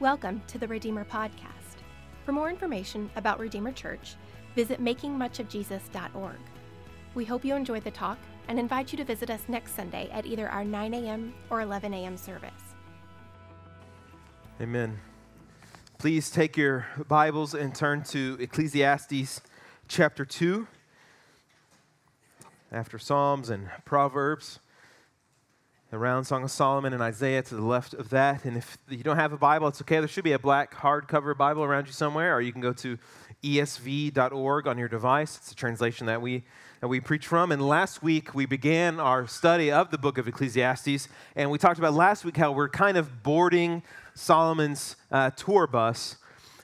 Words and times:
Welcome 0.00 0.42
to 0.48 0.58
the 0.58 0.66
Redeemer 0.66 1.04
Podcast. 1.04 1.78
For 2.26 2.32
more 2.32 2.50
information 2.50 3.08
about 3.14 3.38
Redeemer 3.38 3.70
Church, 3.70 4.16
visit 4.56 4.82
makingmuchofjesus.org. 4.82 6.36
We 7.14 7.24
hope 7.24 7.44
you 7.44 7.54
enjoy 7.54 7.78
the 7.78 7.92
talk 7.92 8.18
and 8.48 8.58
invite 8.58 8.92
you 8.92 8.96
to 8.98 9.04
visit 9.04 9.30
us 9.30 9.42
next 9.46 9.76
Sunday 9.76 10.10
at 10.10 10.26
either 10.26 10.48
our 10.48 10.64
9 10.64 10.94
a.m. 10.94 11.32
or 11.48 11.60
11 11.60 11.94
a.m. 11.94 12.16
service. 12.16 12.50
Amen. 14.60 14.98
Please 15.98 16.28
take 16.28 16.56
your 16.56 16.86
Bibles 17.06 17.54
and 17.54 17.72
turn 17.72 18.02
to 18.04 18.36
Ecclesiastes 18.40 19.42
chapter 19.86 20.24
2. 20.24 20.66
After 22.72 22.98
Psalms 22.98 23.48
and 23.48 23.70
Proverbs, 23.84 24.58
around 25.94 26.24
Song 26.24 26.42
of 26.42 26.50
Solomon 26.50 26.92
and 26.92 27.02
Isaiah 27.02 27.42
to 27.42 27.54
the 27.54 27.62
left 27.62 27.94
of 27.94 28.10
that. 28.10 28.44
And 28.44 28.56
if 28.56 28.76
you 28.88 29.02
don't 29.02 29.16
have 29.16 29.32
a 29.32 29.38
Bible, 29.38 29.68
it's 29.68 29.80
okay. 29.80 29.98
There 29.98 30.08
should 30.08 30.24
be 30.24 30.32
a 30.32 30.38
black 30.38 30.74
hardcover 30.74 31.36
Bible 31.36 31.62
around 31.64 31.86
you 31.86 31.92
somewhere, 31.92 32.34
or 32.34 32.40
you 32.40 32.52
can 32.52 32.60
go 32.60 32.72
to 32.72 32.98
esv.org 33.42 34.66
on 34.66 34.78
your 34.78 34.88
device. 34.88 35.36
It's 35.36 35.52
a 35.52 35.54
translation 35.54 36.06
that 36.06 36.20
we 36.20 36.44
that 36.80 36.88
we 36.88 37.00
preach 37.00 37.26
from. 37.26 37.50
And 37.50 37.66
last 37.66 38.02
week 38.02 38.34
we 38.34 38.44
began 38.44 39.00
our 39.00 39.26
study 39.26 39.72
of 39.72 39.90
the 39.90 39.96
book 39.96 40.18
of 40.18 40.28
Ecclesiastes, 40.28 41.08
and 41.34 41.50
we 41.50 41.56
talked 41.56 41.78
about 41.78 41.94
last 41.94 42.24
week 42.24 42.36
how 42.36 42.52
we're 42.52 42.68
kind 42.68 42.98
of 42.98 43.22
boarding 43.22 43.82
Solomon's 44.14 44.96
uh, 45.10 45.30
tour 45.30 45.66
bus, 45.66 46.16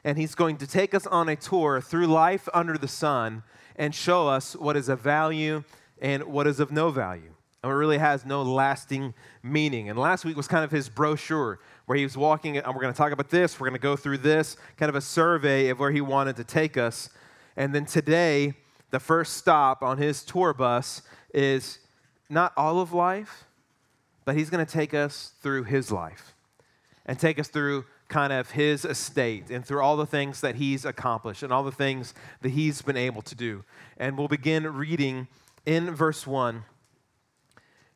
and 0.05 0.19
he's 0.19 0.35
going 0.35 0.59
to 0.59 0.67
take 0.67 0.95
us 0.95 1.07
on 1.07 1.29
a 1.29 1.37
tour 1.37 1.81
through 1.81 2.07
life 2.07 2.49
under 2.53 2.77
the 2.77 2.89
sun 2.89 3.43
and 3.77 3.95
show 3.95 4.29
us 4.29 4.55
what 4.55 4.77
is 4.77 4.91
of 4.91 5.01
value 5.01 5.65
and 6.03 6.25
what 6.25 6.47
is 6.47 6.61
of 6.61 6.71
no 6.71 6.91
value 6.91 7.33
and 7.63 7.71
it 7.71 7.75
really 7.75 7.99
has 7.99 8.25
no 8.25 8.43
lasting 8.43 9.13
meaning. 9.43 9.91
And 9.91 9.99
last 9.99 10.25
week 10.25 10.37
was 10.37 10.49
kind 10.49 10.65
of 10.65 10.71
his 10.71 10.89
brochure 10.89 11.61
where 11.87 11.99
he 11.99 12.05
was 12.05 12.17
walking, 12.17 12.57
and 12.57 12.67
we're 12.67 12.81
going 12.81 12.93
to 12.93 12.97
talk 12.97 13.13
about 13.13 13.29
this, 13.31 13.61
we're 13.61 13.69
going 13.69 13.79
to 13.79 13.83
go 13.83 13.97
through 13.97 14.19
this, 14.19 14.57
kind 14.77 14.89
of 14.89 14.95
a 14.95 15.01
survey 15.01 15.69
of 15.69 15.79
where 15.79 15.91
he 15.91 16.01
wanted 16.01 16.37
to 16.37 16.45
take 16.45 16.77
us. 16.77 17.11
And 17.57 17.75
then 17.75 17.85
today, 17.85 18.55
the 18.91 19.01
first 19.01 19.37
stop 19.37 19.83
on 19.83 19.99
his 19.99 20.23
tour 20.23 20.55
bus 20.55 21.03
is 21.35 21.79
not 22.29 22.53
all 22.57 22.81
of 22.81 22.93
life, 22.93 23.45
but 24.25 24.37
he's 24.37 24.51
going 24.51 24.65
to 24.65 24.73
take 24.73 24.95
us 24.95 25.33
through 25.43 25.65
his 25.65 25.91
life 25.91 26.35
and 27.07 27.19
take 27.19 27.39
us 27.39 27.49
through 27.49 27.85
kind 28.09 28.33
of 28.33 28.51
his 28.51 28.85
estate 28.85 29.51
and 29.51 29.65
through 29.65 29.81
all 29.81 29.97
the 29.97 30.07
things 30.07 30.41
that 30.41 30.57
he's 30.57 30.85
accomplished 30.85 31.43
and 31.43 31.53
all 31.53 31.63
the 31.63 31.73
things 31.73 32.15
that 32.41 32.51
he's 32.51 32.83
been 32.83 32.97
able 32.97 33.23
to 33.23 33.35
do. 33.35 33.65
And 33.97 34.17
we'll 34.17 34.29
begin 34.29 34.65
reading 34.73 35.29
in 35.67 35.95
verse 35.95 36.27
1 36.27 36.65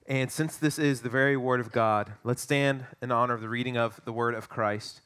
and 0.07 0.31
since 0.31 0.57
this 0.57 0.79
is 0.79 1.01
the 1.01 1.09
very 1.09 1.37
word 1.37 1.61
of 1.61 1.73
God, 1.73 2.13
let's 2.25 2.43
stand 2.43 2.85
in 3.01 3.11
honor 3.11 3.35
of 3.35 3.41
the 3.41 3.49
reading 3.49 3.79
of 3.79 4.01
the 4.05 4.13
word 4.13 4.35
of 4.35 4.51
Christ. 4.51 5.01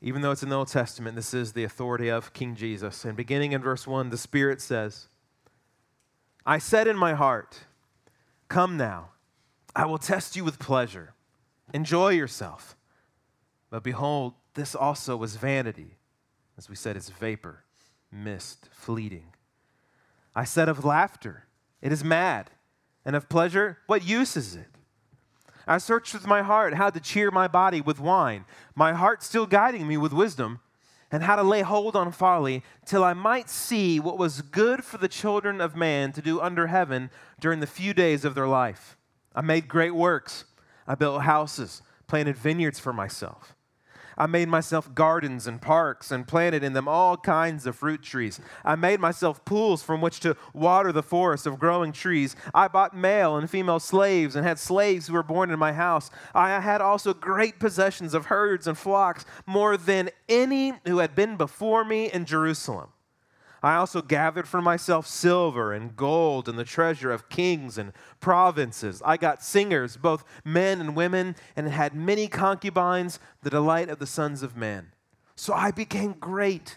Even 0.00 0.22
though 0.22 0.30
it's 0.30 0.42
in 0.42 0.50
the 0.50 0.56
Old 0.56 0.68
Testament, 0.68 1.16
this 1.16 1.34
is 1.34 1.52
the 1.52 1.64
authority 1.64 2.08
of 2.08 2.32
King 2.32 2.54
Jesus. 2.54 3.04
And 3.04 3.16
beginning 3.16 3.52
in 3.52 3.62
verse 3.62 3.86
1, 3.86 4.10
the 4.10 4.18
Spirit 4.18 4.60
says, 4.60 5.08
I 6.46 6.58
said 6.58 6.86
in 6.86 6.96
my 6.96 7.14
heart, 7.14 7.60
Come 8.48 8.76
now, 8.76 9.10
I 9.74 9.86
will 9.86 9.98
test 9.98 10.36
you 10.36 10.44
with 10.44 10.60
pleasure. 10.60 11.14
Enjoy 11.72 12.10
yourself. 12.10 12.76
But 13.70 13.82
behold, 13.82 14.34
this 14.54 14.76
also 14.76 15.16
was 15.16 15.34
vanity. 15.34 15.96
As 16.56 16.68
we 16.68 16.76
said, 16.76 16.96
it's 16.96 17.08
vapor, 17.08 17.64
mist, 18.12 18.68
fleeting. 18.70 19.32
I 20.36 20.44
said 20.44 20.68
of 20.68 20.84
laughter, 20.84 21.46
It 21.82 21.90
is 21.90 22.04
mad 22.04 22.50
and 23.04 23.14
of 23.14 23.28
pleasure, 23.28 23.78
what 23.86 24.04
use 24.04 24.36
is 24.36 24.54
it? 24.56 24.66
I 25.66 25.78
searched 25.78 26.12
with 26.12 26.26
my 26.26 26.42
heart 26.42 26.74
how 26.74 26.90
to 26.90 27.00
cheer 27.00 27.30
my 27.30 27.48
body 27.48 27.80
with 27.80 28.00
wine, 28.00 28.44
my 28.74 28.92
heart 28.92 29.22
still 29.22 29.46
guiding 29.46 29.86
me 29.86 29.96
with 29.96 30.12
wisdom, 30.12 30.60
and 31.10 31.22
how 31.22 31.36
to 31.36 31.42
lay 31.42 31.62
hold 31.62 31.96
on 31.96 32.12
folly, 32.12 32.62
till 32.84 33.04
I 33.04 33.12
might 33.12 33.48
see 33.48 34.00
what 34.00 34.18
was 34.18 34.42
good 34.42 34.84
for 34.84 34.98
the 34.98 35.08
children 35.08 35.60
of 35.60 35.76
man 35.76 36.12
to 36.12 36.22
do 36.22 36.40
under 36.40 36.66
heaven 36.66 37.10
during 37.40 37.60
the 37.60 37.66
few 37.66 37.94
days 37.94 38.24
of 38.24 38.34
their 38.34 38.48
life. 38.48 38.96
I 39.34 39.40
made 39.40 39.68
great 39.68 39.94
works. 39.94 40.44
I 40.86 40.94
built 40.94 41.22
houses, 41.22 41.82
planted 42.06 42.36
vineyards 42.36 42.78
for 42.78 42.92
myself. 42.92 43.53
I 44.16 44.26
made 44.26 44.48
myself 44.48 44.94
gardens 44.94 45.46
and 45.46 45.60
parks 45.60 46.10
and 46.10 46.26
planted 46.26 46.62
in 46.62 46.72
them 46.72 46.88
all 46.88 47.16
kinds 47.16 47.66
of 47.66 47.76
fruit 47.76 48.02
trees. 48.02 48.40
I 48.64 48.74
made 48.76 49.00
myself 49.00 49.44
pools 49.44 49.82
from 49.82 50.00
which 50.00 50.20
to 50.20 50.36
water 50.52 50.92
the 50.92 51.02
forest 51.02 51.46
of 51.46 51.58
growing 51.58 51.92
trees. 51.92 52.36
I 52.54 52.68
bought 52.68 52.96
male 52.96 53.36
and 53.36 53.50
female 53.50 53.80
slaves 53.80 54.36
and 54.36 54.46
had 54.46 54.58
slaves 54.58 55.06
who 55.06 55.14
were 55.14 55.22
born 55.22 55.50
in 55.50 55.58
my 55.58 55.72
house. 55.72 56.10
I 56.34 56.60
had 56.60 56.80
also 56.80 57.14
great 57.14 57.58
possessions 57.58 58.14
of 58.14 58.26
herds 58.26 58.66
and 58.66 58.78
flocks, 58.78 59.24
more 59.46 59.76
than 59.76 60.10
any 60.28 60.74
who 60.86 60.98
had 60.98 61.14
been 61.14 61.36
before 61.36 61.84
me 61.84 62.10
in 62.10 62.24
Jerusalem. 62.24 62.93
I 63.64 63.76
also 63.76 64.02
gathered 64.02 64.46
for 64.46 64.60
myself 64.60 65.06
silver 65.06 65.72
and 65.72 65.96
gold 65.96 66.50
and 66.50 66.58
the 66.58 66.64
treasure 66.64 67.10
of 67.10 67.30
kings 67.30 67.78
and 67.78 67.94
provinces. 68.20 69.00
I 69.02 69.16
got 69.16 69.42
singers, 69.42 69.96
both 69.96 70.22
men 70.44 70.82
and 70.82 70.94
women, 70.94 71.34
and 71.56 71.66
had 71.68 71.94
many 71.94 72.28
concubines, 72.28 73.18
the 73.40 73.48
delight 73.48 73.88
of 73.88 73.98
the 73.98 74.06
sons 74.06 74.42
of 74.42 74.54
men. 74.54 74.92
So 75.34 75.54
I 75.54 75.70
became 75.70 76.12
great 76.12 76.76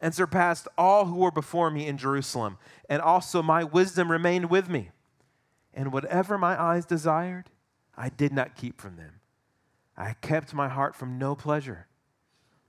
and 0.00 0.14
surpassed 0.14 0.68
all 0.78 1.04
who 1.04 1.16
were 1.16 1.30
before 1.30 1.70
me 1.70 1.86
in 1.86 1.98
Jerusalem, 1.98 2.56
and 2.88 3.02
also 3.02 3.42
my 3.42 3.62
wisdom 3.62 4.10
remained 4.10 4.48
with 4.48 4.70
me. 4.70 4.88
And 5.74 5.92
whatever 5.92 6.38
my 6.38 6.58
eyes 6.58 6.86
desired, 6.86 7.50
I 7.94 8.08
did 8.08 8.32
not 8.32 8.56
keep 8.56 8.80
from 8.80 8.96
them. 8.96 9.20
I 9.98 10.14
kept 10.22 10.54
my 10.54 10.70
heart 10.70 10.96
from 10.96 11.18
no 11.18 11.34
pleasure 11.34 11.88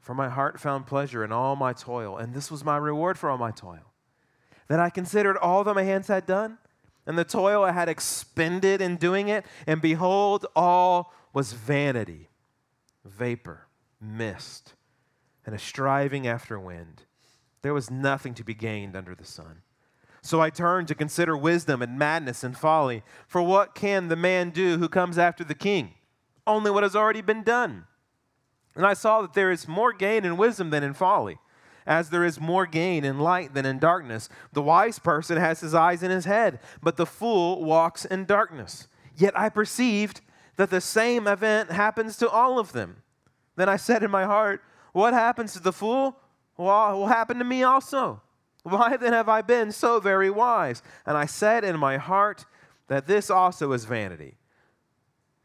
for 0.04 0.14
my 0.14 0.28
heart 0.28 0.60
found 0.60 0.86
pleasure 0.86 1.24
in 1.24 1.32
all 1.32 1.56
my 1.56 1.72
toil, 1.72 2.18
and 2.18 2.34
this 2.34 2.52
was 2.52 2.66
my 2.66 2.76
reward 2.76 3.18
for 3.18 3.30
all 3.30 3.38
my 3.38 3.52
toil. 3.52 3.94
That 4.68 4.80
I 4.80 4.90
considered 4.90 5.38
all 5.38 5.64
that 5.64 5.74
my 5.74 5.84
hands 5.84 6.10
had 6.10 6.26
done, 6.26 6.58
and 7.08 7.18
the 7.18 7.24
toil 7.24 7.64
I 7.64 7.72
had 7.72 7.88
expended 7.88 8.82
in 8.82 8.98
doing 8.98 9.30
it, 9.30 9.46
and 9.66 9.82
behold, 9.82 10.46
all 10.58 11.14
was 11.32 11.54
vanity, 11.54 12.28
vapor, 13.06 13.68
mist, 14.02 14.74
and 15.46 15.56
a 15.56 15.60
striving 15.60 16.28
after 16.28 16.60
wind. 16.60 17.04
There 17.62 17.74
was 17.74 17.90
nothing 17.90 18.34
to 18.36 18.44
be 18.44 18.54
gained 18.54 18.98
under 18.98 19.16
the 19.16 19.26
sun. 19.26 19.62
So 20.22 20.42
I 20.42 20.50
turned 20.50 20.90
to 20.90 20.96
consider 20.96 21.38
wisdom 21.38 21.82
and 21.82 21.98
madness 21.98 22.44
and 22.44 22.58
folly. 22.58 23.04
For 23.26 23.42
what 23.42 23.74
can 23.74 24.10
the 24.10 24.18
man 24.18 24.50
do 24.50 24.78
who 24.78 24.90
comes 24.90 25.18
after 25.18 25.46
the 25.46 25.56
king? 25.56 25.94
Only 26.46 26.72
what 26.72 26.84
has 26.84 26.96
already 26.96 27.22
been 27.22 27.44
done. 27.44 27.86
And 28.76 28.86
I 28.86 28.94
saw 28.94 29.22
that 29.22 29.34
there 29.34 29.52
is 29.52 29.68
more 29.68 29.94
gain 29.94 30.26
in 30.26 30.38
wisdom 30.38 30.70
than 30.70 30.84
in 30.84 30.94
folly, 30.94 31.38
as 31.86 32.10
there 32.10 32.24
is 32.24 32.40
more 32.40 32.66
gain 32.66 33.06
in 33.06 33.20
light 33.20 33.54
than 33.54 33.66
in 33.66 33.80
darkness. 33.80 34.30
The 34.52 34.62
wise 34.62 35.00
person 35.00 35.38
has 35.38 35.60
his 35.60 35.76
eyes 35.76 36.02
in 36.02 36.12
his 36.12 36.26
head, 36.26 36.60
but 36.82 36.98
the 36.98 37.06
fool 37.06 37.64
walks 37.64 38.06
in 38.06 38.26
darkness. 38.26 38.88
Yet 39.16 39.38
I 39.38 39.50
perceived 39.50 40.22
that 40.58 40.70
the 40.70 40.82
same 40.82 41.28
event 41.28 41.72
happens 41.72 42.18
to 42.18 42.30
all 42.30 42.60
of 42.60 42.72
them. 42.72 43.04
Then 43.56 43.70
I 43.70 43.78
said 43.78 44.04
in 44.04 44.12
my 44.12 44.26
heart, 44.26 44.62
What 44.92 45.14
happens 45.14 45.54
to 45.54 45.60
the 45.60 45.74
fool? 45.74 46.18
Will 46.58 47.08
happen 47.08 47.40
to 47.40 47.44
me 47.44 47.64
also. 47.64 48.22
Why 48.64 48.96
then 48.96 49.14
have 49.14 49.28
I 49.28 49.42
been 49.42 49.72
so 49.72 50.00
very 50.00 50.30
wise? 50.30 50.82
And 51.06 51.18
I 51.18 51.26
said 51.26 51.64
in 51.64 51.78
my 51.78 51.98
heart 51.98 52.46
that 52.88 53.08
this 53.08 53.30
also 53.30 53.72
is 53.74 53.86
vanity. 53.86 54.36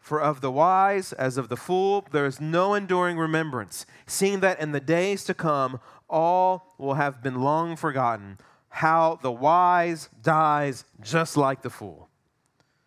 For 0.09 0.23
of 0.23 0.41
the 0.41 0.51
wise 0.51 1.13
as 1.13 1.37
of 1.37 1.51
the 1.51 1.57
fool, 1.57 2.07
there 2.13 2.25
is 2.25 2.41
no 2.41 2.73
enduring 2.73 3.19
remembrance, 3.19 3.85
seeing 4.07 4.41
that 4.41 4.59
in 4.59 4.73
the 4.73 4.81
days 4.81 5.23
to 5.25 5.35
come 5.35 5.81
all 6.09 6.75
will 6.79 6.95
have 6.95 7.23
been 7.23 7.43
long 7.43 7.77
forgotten. 7.77 8.39
How 8.71 9.19
the 9.21 9.31
wise 9.31 10.09
dies 10.23 10.87
just 11.03 11.37
like 11.37 11.61
the 11.61 11.69
fool. 11.69 12.09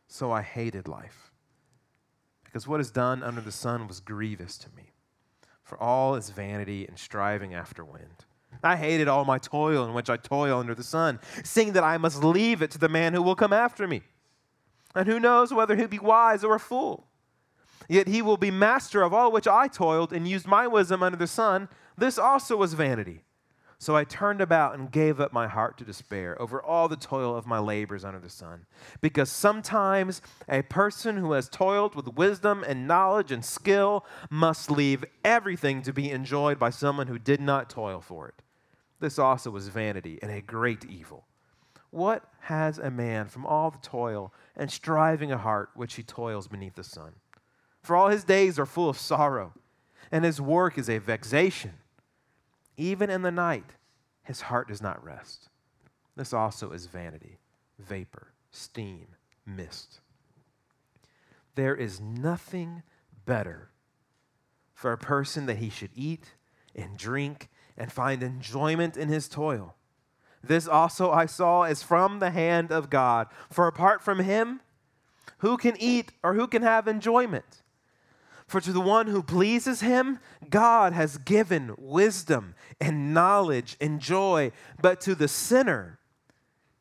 So 0.08 0.32
I 0.32 0.42
hated 0.42 0.88
life, 0.88 1.32
because 2.44 2.68
what 2.68 2.82
is 2.82 2.90
done 2.90 3.22
under 3.22 3.42
the 3.42 3.52
sun 3.52 3.88
was 3.88 4.00
grievous 4.00 4.58
to 4.58 4.70
me. 4.76 4.90
For 5.62 5.80
all 5.80 6.16
is 6.16 6.32
vanity 6.32 6.88
and 6.88 6.98
striving 6.98 7.54
after 7.54 7.86
wind. 7.86 8.26
I 8.64 8.78
hated 8.78 9.08
all 9.08 9.26
my 9.26 9.38
toil 9.38 9.86
in 9.86 9.94
which 9.94 10.10
I 10.10 10.18
toil 10.18 10.60
under 10.60 10.74
the 10.74 10.84
sun, 10.84 11.20
seeing 11.44 11.74
that 11.74 11.84
I 11.84 12.00
must 12.00 12.24
leave 12.24 12.64
it 12.64 12.72
to 12.72 12.80
the 12.80 12.90
man 12.90 13.14
who 13.14 13.22
will 13.22 13.36
come 13.36 13.54
after 13.54 13.88
me. 13.88 14.02
And 14.96 15.08
who 15.08 15.20
knows 15.20 15.54
whether 15.54 15.76
he 15.76 15.86
be 15.86 16.00
wise 16.00 16.44
or 16.44 16.56
a 16.56 16.60
fool? 16.60 17.06
Yet 17.92 18.08
he 18.08 18.22
will 18.22 18.38
be 18.38 18.52
master 18.52 19.02
of 19.02 19.14
all 19.14 19.34
which 19.34 19.50
I 19.50 19.68
toiled 19.68 20.14
and 20.14 20.26
used 20.26 20.48
my 20.48 20.66
wisdom 20.66 21.04
under 21.04 21.18
the 21.18 21.28
sun. 21.28 21.68
This 21.98 22.18
also 22.18 22.56
was 22.56 22.74
vanity. 22.74 23.26
So 23.80 23.98
I 23.98 24.06
turned 24.06 24.40
about 24.40 24.76
and 24.76 24.90
gave 24.90 25.20
up 25.20 25.34
my 25.34 25.46
heart 25.48 25.78
to 25.78 25.84
despair 25.84 26.42
over 26.42 26.64
all 26.64 26.88
the 26.88 26.96
toil 26.96 27.36
of 27.36 27.46
my 27.46 27.60
labors 27.60 28.06
under 28.06 28.22
the 28.22 28.30
sun. 28.30 28.66
Because 29.02 29.30
sometimes 29.30 30.22
a 30.48 30.62
person 30.62 31.18
who 31.18 31.34
has 31.34 31.50
toiled 31.50 31.94
with 31.94 32.16
wisdom 32.16 32.64
and 32.66 32.88
knowledge 32.88 33.30
and 33.30 33.44
skill 33.44 34.06
must 34.30 34.72
leave 34.72 35.04
everything 35.26 35.82
to 35.82 35.92
be 35.92 36.12
enjoyed 36.12 36.58
by 36.58 36.70
someone 36.70 37.08
who 37.08 37.20
did 37.20 37.42
not 37.42 37.70
toil 37.70 38.00
for 38.00 38.30
it. 38.30 38.42
This 39.02 39.20
also 39.20 39.52
was 39.52 39.68
vanity 39.68 40.18
and 40.22 40.32
a 40.32 40.40
great 40.40 40.86
evil. 40.86 41.26
What 41.90 42.24
has 42.44 42.78
a 42.78 42.90
man 42.90 43.28
from 43.28 43.46
all 43.46 43.70
the 43.70 43.80
toil 43.80 44.34
and 44.56 44.72
striving 44.72 45.34
of 45.34 45.42
heart 45.42 45.72
which 45.76 45.96
he 45.96 46.04
toils 46.04 46.48
beneath 46.48 46.76
the 46.76 46.86
sun? 46.86 47.16
For 47.82 47.96
all 47.96 48.10
his 48.10 48.24
days 48.24 48.60
are 48.60 48.66
full 48.66 48.90
of 48.90 48.98
sorrow. 48.98 49.54
and 50.14 50.26
his 50.26 50.42
work 50.42 50.78
is 50.78 50.90
a 50.90 50.98
vexation. 50.98 51.72
Even 52.76 53.10
in 53.10 53.22
the 53.22 53.32
night, 53.32 53.76
his 54.24 54.42
heart 54.42 54.68
does 54.68 54.82
not 54.82 55.02
rest. 55.02 55.48
This 56.18 56.34
also 56.34 56.72
is 56.72 56.86
vanity, 56.86 57.40
vapor, 57.80 58.34
steam, 58.50 59.08
mist. 59.46 60.02
There 61.56 61.76
is 61.76 62.02
nothing 62.02 62.84
better 63.26 63.70
for 64.74 64.92
a 64.92 64.98
person 64.98 65.46
that 65.46 65.58
he 65.58 65.70
should 65.70 65.92
eat 65.96 66.34
and 66.76 66.98
drink 66.98 67.50
and 67.78 67.92
find 67.92 68.22
enjoyment 68.22 68.98
in 68.98 69.08
his 69.08 69.30
toil. 69.30 69.76
This 70.44 70.68
also 70.68 71.12
I 71.12 71.26
saw 71.26 71.64
is 71.64 71.84
from 71.84 72.20
the 72.20 72.32
hand 72.32 72.72
of 72.72 72.90
God. 72.90 73.28
For 73.50 73.68
apart 73.68 74.02
from 74.02 74.20
him, 74.20 74.62
who 75.38 75.56
can 75.56 75.76
eat 75.80 76.12
or 76.24 76.34
who 76.34 76.48
can 76.48 76.64
have 76.64 76.88
enjoyment? 76.88 77.61
For 78.52 78.60
to 78.60 78.74
the 78.74 78.82
one 78.82 79.08
who 79.08 79.24
pleases 79.24 79.80
him, 79.80 80.20
God 80.50 80.92
has 80.92 81.18
given 81.18 81.74
wisdom 81.78 82.54
and 82.82 83.14
knowledge 83.14 83.78
and 83.80 84.02
joy. 84.02 84.52
But 84.82 85.00
to 85.02 85.16
the 85.16 85.30
sinner, 85.30 86.00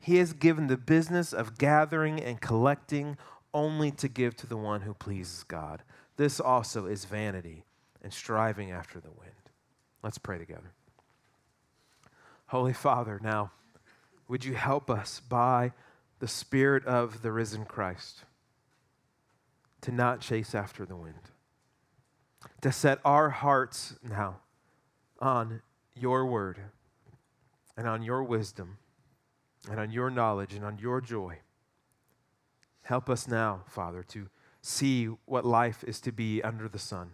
he 0.01 0.17
has 0.17 0.33
given 0.33 0.67
the 0.67 0.77
business 0.77 1.33
of 1.33 1.59
gathering 1.59 2.21
and 2.21 2.41
collecting 2.41 3.17
only 3.55 3.93
to 3.93 4.09
give 4.09 4.35
to 4.39 4.49
the 4.49 4.57
one 4.57 4.81
who 4.81 4.95
pleases 4.95 5.45
God. 5.45 5.85
This 6.17 6.41
also 6.41 6.87
is 6.87 7.05
vanity 7.05 7.63
and 8.03 8.13
striving 8.13 8.73
after 8.73 8.99
the 8.99 9.13
wind. 9.13 9.31
Let's 10.03 10.19
pray 10.19 10.39
together. 10.39 10.73
Holy 12.47 12.73
Father, 12.73 13.21
now, 13.23 13.53
would 14.27 14.45
you 14.45 14.55
help 14.55 14.91
us 14.91 15.21
by 15.21 15.71
the 16.19 16.27
Spirit 16.27 16.85
of 16.85 17.23
the 17.23 17.31
risen 17.31 17.65
Christ 17.65 18.25
to 19.83 19.93
not 19.93 20.21
chase 20.21 20.53
after 20.53 20.85
the 20.85 20.97
wind? 20.97 21.31
To 22.61 22.73
set 22.73 22.99
our 23.05 23.31
hearts 23.31 23.95
now 24.03 24.37
on 25.21 25.63
your 25.95 26.27
word 26.27 26.61
and 27.77 27.87
on 27.87 28.03
your 28.03 28.23
wisdom 28.23 28.79
and 29.71 29.79
on 29.79 29.91
your 29.91 30.11
knowledge 30.11 30.55
and 30.55 30.65
on 30.65 30.79
your 30.79 31.01
joy. 31.01 31.39
Help 32.83 33.09
us 33.09 33.29
now, 33.29 33.63
Father, 33.67 34.03
to 34.03 34.29
see 34.63 35.07
what 35.25 35.45
life 35.45 35.85
is 35.85 36.01
to 36.01 36.13
be 36.13 36.43
under 36.43 36.69
the 36.69 36.79
sun, 36.79 37.13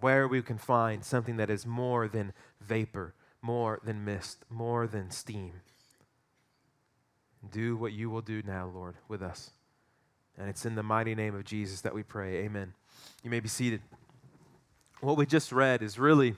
where 0.00 0.26
we 0.26 0.42
can 0.42 0.58
find 0.58 1.04
something 1.04 1.36
that 1.36 1.50
is 1.50 1.66
more 1.66 2.08
than 2.08 2.32
vapor, 2.60 3.14
more 3.42 3.80
than 3.84 4.04
mist, 4.04 4.44
more 4.48 4.86
than 4.86 5.10
steam. 5.10 5.60
Do 7.50 7.76
what 7.76 7.92
you 7.92 8.08
will 8.08 8.22
do 8.22 8.42
now, 8.42 8.70
Lord, 8.72 8.96
with 9.08 9.22
us. 9.22 9.50
And 10.38 10.48
it's 10.48 10.64
in 10.64 10.74
the 10.74 10.82
mighty 10.82 11.14
name 11.14 11.34
of 11.34 11.44
Jesus 11.44 11.82
that 11.82 11.94
we 11.94 12.02
pray. 12.02 12.38
Amen. 12.38 12.72
You 13.22 13.30
may 13.30 13.40
be 13.40 13.48
seated. 13.48 13.80
What 15.00 15.16
we 15.16 15.26
just 15.26 15.52
read 15.52 15.82
is 15.82 15.98
really 15.98 16.34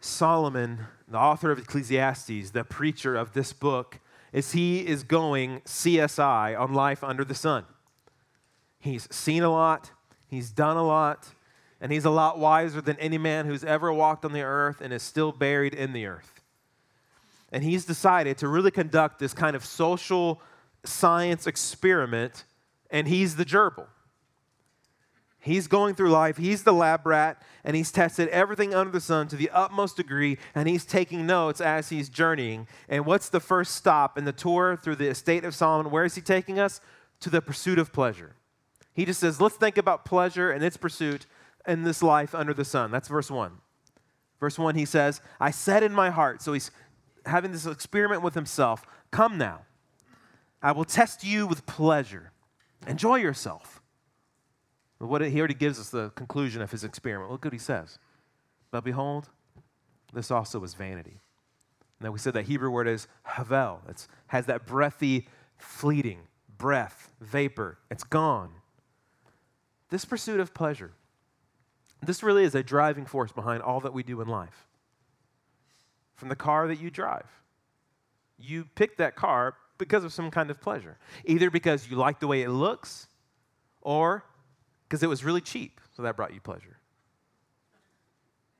Solomon, 0.00 0.86
the 1.08 1.18
author 1.18 1.50
of 1.50 1.58
Ecclesiastes, 1.58 2.50
the 2.50 2.64
preacher 2.64 3.16
of 3.16 3.32
this 3.32 3.52
book, 3.52 4.00
is 4.32 4.52
he 4.52 4.86
is 4.86 5.02
going 5.02 5.60
CSI 5.60 6.58
on 6.58 6.74
life 6.74 7.02
under 7.02 7.24
the 7.24 7.34
sun. 7.34 7.64
He's 8.78 9.08
seen 9.14 9.42
a 9.42 9.50
lot, 9.50 9.90
he's 10.28 10.50
done 10.50 10.76
a 10.76 10.86
lot, 10.86 11.28
and 11.80 11.90
he's 11.90 12.04
a 12.04 12.10
lot 12.10 12.38
wiser 12.38 12.80
than 12.80 12.98
any 12.98 13.18
man 13.18 13.46
who's 13.46 13.64
ever 13.64 13.92
walked 13.92 14.24
on 14.24 14.32
the 14.32 14.42
earth 14.42 14.80
and 14.80 14.92
is 14.92 15.02
still 15.02 15.32
buried 15.32 15.74
in 15.74 15.92
the 15.92 16.06
earth. 16.06 16.40
And 17.50 17.64
he's 17.64 17.84
decided 17.84 18.38
to 18.38 18.48
really 18.48 18.70
conduct 18.70 19.18
this 19.18 19.32
kind 19.32 19.56
of 19.56 19.64
social 19.64 20.42
science 20.84 21.46
experiment, 21.46 22.44
and 22.90 23.08
he's 23.08 23.36
the 23.36 23.44
gerbil. 23.44 23.86
He's 25.48 25.66
going 25.66 25.94
through 25.94 26.10
life, 26.10 26.36
he's 26.36 26.62
the 26.62 26.74
lab 26.74 27.06
rat, 27.06 27.40
and 27.64 27.74
he's 27.74 27.90
tested 27.90 28.28
everything 28.28 28.74
under 28.74 28.92
the 28.92 29.00
sun 29.00 29.28
to 29.28 29.36
the 29.36 29.48
utmost 29.48 29.96
degree, 29.96 30.36
and 30.54 30.68
he's 30.68 30.84
taking 30.84 31.26
notes 31.26 31.62
as 31.62 31.88
he's 31.88 32.10
journeying. 32.10 32.68
And 32.86 33.06
what's 33.06 33.30
the 33.30 33.40
first 33.40 33.74
stop 33.74 34.18
in 34.18 34.26
the 34.26 34.32
tour 34.32 34.76
through 34.76 34.96
the 34.96 35.08
estate 35.08 35.44
of 35.44 35.54
Solomon? 35.54 35.90
Where 35.90 36.04
is 36.04 36.14
he 36.16 36.20
taking 36.20 36.58
us? 36.58 36.82
To 37.20 37.30
the 37.30 37.40
pursuit 37.40 37.78
of 37.78 37.94
pleasure. 37.94 38.36
He 38.92 39.06
just 39.06 39.20
says, 39.20 39.40
let's 39.40 39.56
think 39.56 39.78
about 39.78 40.04
pleasure 40.04 40.50
and 40.50 40.62
its 40.62 40.76
pursuit 40.76 41.24
in 41.66 41.82
this 41.82 42.02
life 42.02 42.34
under 42.34 42.52
the 42.52 42.66
sun. 42.66 42.90
That's 42.90 43.08
verse 43.08 43.30
1. 43.30 43.52
Verse 44.40 44.58
1, 44.58 44.74
he 44.74 44.84
says, 44.84 45.22
I 45.40 45.50
said 45.50 45.82
in 45.82 45.94
my 45.94 46.10
heart, 46.10 46.42
so 46.42 46.52
he's 46.52 46.70
having 47.24 47.52
this 47.52 47.64
experiment 47.64 48.20
with 48.20 48.34
himself, 48.34 48.86
come 49.10 49.38
now, 49.38 49.62
I 50.62 50.72
will 50.72 50.84
test 50.84 51.24
you 51.24 51.46
with 51.46 51.64
pleasure. 51.64 52.32
Enjoy 52.86 53.16
yourself. 53.16 53.77
What 54.98 55.22
he 55.22 55.38
already 55.38 55.54
gives 55.54 55.78
us 55.78 55.90
the 55.90 56.10
conclusion 56.10 56.60
of 56.60 56.70
his 56.70 56.82
experiment. 56.82 57.30
Look 57.30 57.44
what 57.44 57.52
he 57.52 57.58
says. 57.58 57.98
But 58.70 58.84
behold, 58.84 59.28
this 60.12 60.30
also 60.30 60.62
is 60.64 60.74
vanity. 60.74 61.18
Now 62.00 62.10
we 62.10 62.18
said 62.18 62.34
that 62.34 62.46
Hebrew 62.46 62.70
word 62.70 62.88
is 62.88 63.06
havel. 63.22 63.82
It 63.88 64.06
has 64.28 64.46
that 64.46 64.66
breathy, 64.66 65.26
fleeting 65.56 66.20
breath, 66.58 67.10
vapor. 67.20 67.78
It's 67.90 68.04
gone. 68.04 68.50
This 69.90 70.04
pursuit 70.04 70.40
of 70.40 70.52
pleasure, 70.52 70.92
this 72.02 72.22
really 72.22 72.44
is 72.44 72.54
a 72.54 72.62
driving 72.62 73.06
force 73.06 73.32
behind 73.32 73.62
all 73.62 73.80
that 73.80 73.94
we 73.94 74.02
do 74.02 74.20
in 74.20 74.28
life. 74.28 74.66
From 76.14 76.28
the 76.28 76.36
car 76.36 76.68
that 76.68 76.80
you 76.80 76.90
drive, 76.90 77.26
you 78.38 78.66
pick 78.74 78.96
that 78.98 79.16
car 79.16 79.54
because 79.78 80.04
of 80.04 80.12
some 80.12 80.30
kind 80.30 80.50
of 80.50 80.60
pleasure, 80.60 80.98
either 81.24 81.50
because 81.50 81.88
you 81.88 81.96
like 81.96 82.20
the 82.20 82.26
way 82.26 82.42
it 82.42 82.50
looks 82.50 83.06
or 83.80 84.24
because 84.88 85.02
it 85.02 85.08
was 85.08 85.22
really 85.22 85.40
cheap, 85.40 85.80
so 85.94 86.02
that 86.02 86.16
brought 86.16 86.32
you 86.32 86.40
pleasure. 86.40 86.78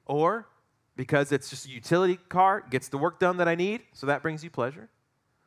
Or 0.04 0.46
because 0.94 1.32
it's 1.32 1.48
just 1.48 1.66
a 1.66 1.70
utility 1.70 2.19
car, 2.28 2.62
gets 2.69 2.88
the 2.88 2.98
work 2.98 3.19
done 3.19 3.38
that 3.38 3.48
I 3.48 3.54
need, 3.54 3.82
so 3.92 4.06
that 4.06 4.20
brings 4.20 4.44
you 4.44 4.50
pleasure. 4.50 4.88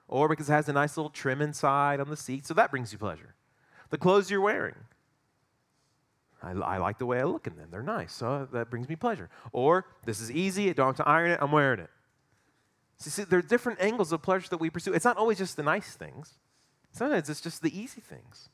Or 0.07 0.27
because 0.27 0.49
it 0.49 0.53
has 0.53 0.69
a 0.69 0.73
nice 0.73 0.97
little 0.97 1.09
trim 1.09 1.41
inside 1.41 1.99
on 1.99 2.09
the 2.09 2.17
seat, 2.17 2.47
so 2.47 2.53
that 2.55 2.71
brings 2.71 2.91
you 2.91 2.97
pleasure. 2.97 3.35
The 3.89 3.97
clothes 3.97 4.31
you're 4.31 4.41
wearing, 4.41 4.75
I, 6.41 6.51
I 6.51 6.77
like 6.77 6.97
the 6.97 7.05
way 7.05 7.19
I 7.19 7.25
look 7.25 7.45
in 7.45 7.55
them. 7.57 7.67
They're 7.69 7.83
nice, 7.83 8.13
so 8.13 8.47
that 8.51 8.69
brings 8.69 8.89
me 8.89 8.95
pleasure. 8.95 9.29
Or 9.51 9.85
this 10.05 10.19
is 10.19 10.31
easy, 10.31 10.69
I 10.69 10.73
don't 10.73 10.87
have 10.87 11.05
to 11.05 11.07
iron 11.07 11.31
it, 11.31 11.39
I'm 11.41 11.51
wearing 11.51 11.79
it. 11.79 11.89
See, 12.97 13.09
see, 13.09 13.23
there 13.23 13.39
are 13.39 13.43
different 13.43 13.81
angles 13.81 14.11
of 14.11 14.21
pleasure 14.21 14.47
that 14.49 14.57
we 14.57 14.69
pursue. 14.69 14.93
It's 14.93 15.05
not 15.05 15.17
always 15.17 15.37
just 15.37 15.57
the 15.57 15.63
nice 15.63 15.95
things. 15.95 16.39
Sometimes 16.91 17.29
it's 17.29 17.41
just 17.41 17.61
the 17.61 17.77
easy 17.77 18.01
things. 18.01 18.49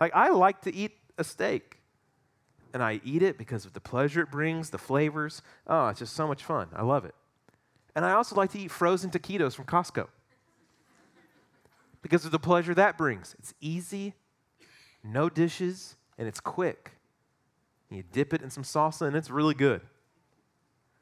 Like 0.00 0.12
I 0.14 0.30
like 0.30 0.60
to 0.62 0.74
eat 0.74 0.92
a 1.18 1.24
steak. 1.24 1.78
And 2.74 2.82
I 2.82 3.00
eat 3.04 3.22
it 3.22 3.36
because 3.36 3.64
of 3.64 3.74
the 3.74 3.80
pleasure 3.80 4.22
it 4.22 4.30
brings, 4.30 4.70
the 4.70 4.78
flavors. 4.78 5.42
Oh, 5.66 5.88
it's 5.88 5.98
just 5.98 6.14
so 6.14 6.26
much 6.26 6.42
fun. 6.42 6.68
I 6.74 6.82
love 6.82 7.04
it. 7.04 7.14
And 7.94 8.04
I 8.04 8.12
also 8.12 8.34
like 8.34 8.50
to 8.52 8.58
eat 8.58 8.70
frozen 8.70 9.10
taquitos 9.10 9.54
from 9.54 9.66
Costco 9.66 10.08
because 12.00 12.24
of 12.24 12.32
the 12.32 12.38
pleasure 12.38 12.74
that 12.74 12.98
brings. 12.98 13.34
It's 13.38 13.54
easy, 13.60 14.14
no 15.04 15.28
dishes, 15.28 15.96
and 16.18 16.26
it's 16.26 16.40
quick. 16.40 16.92
You 17.90 18.02
dip 18.10 18.32
it 18.32 18.42
in 18.42 18.50
some 18.50 18.64
salsa, 18.64 19.06
and 19.06 19.14
it's 19.14 19.30
really 19.30 19.54
good. 19.54 19.82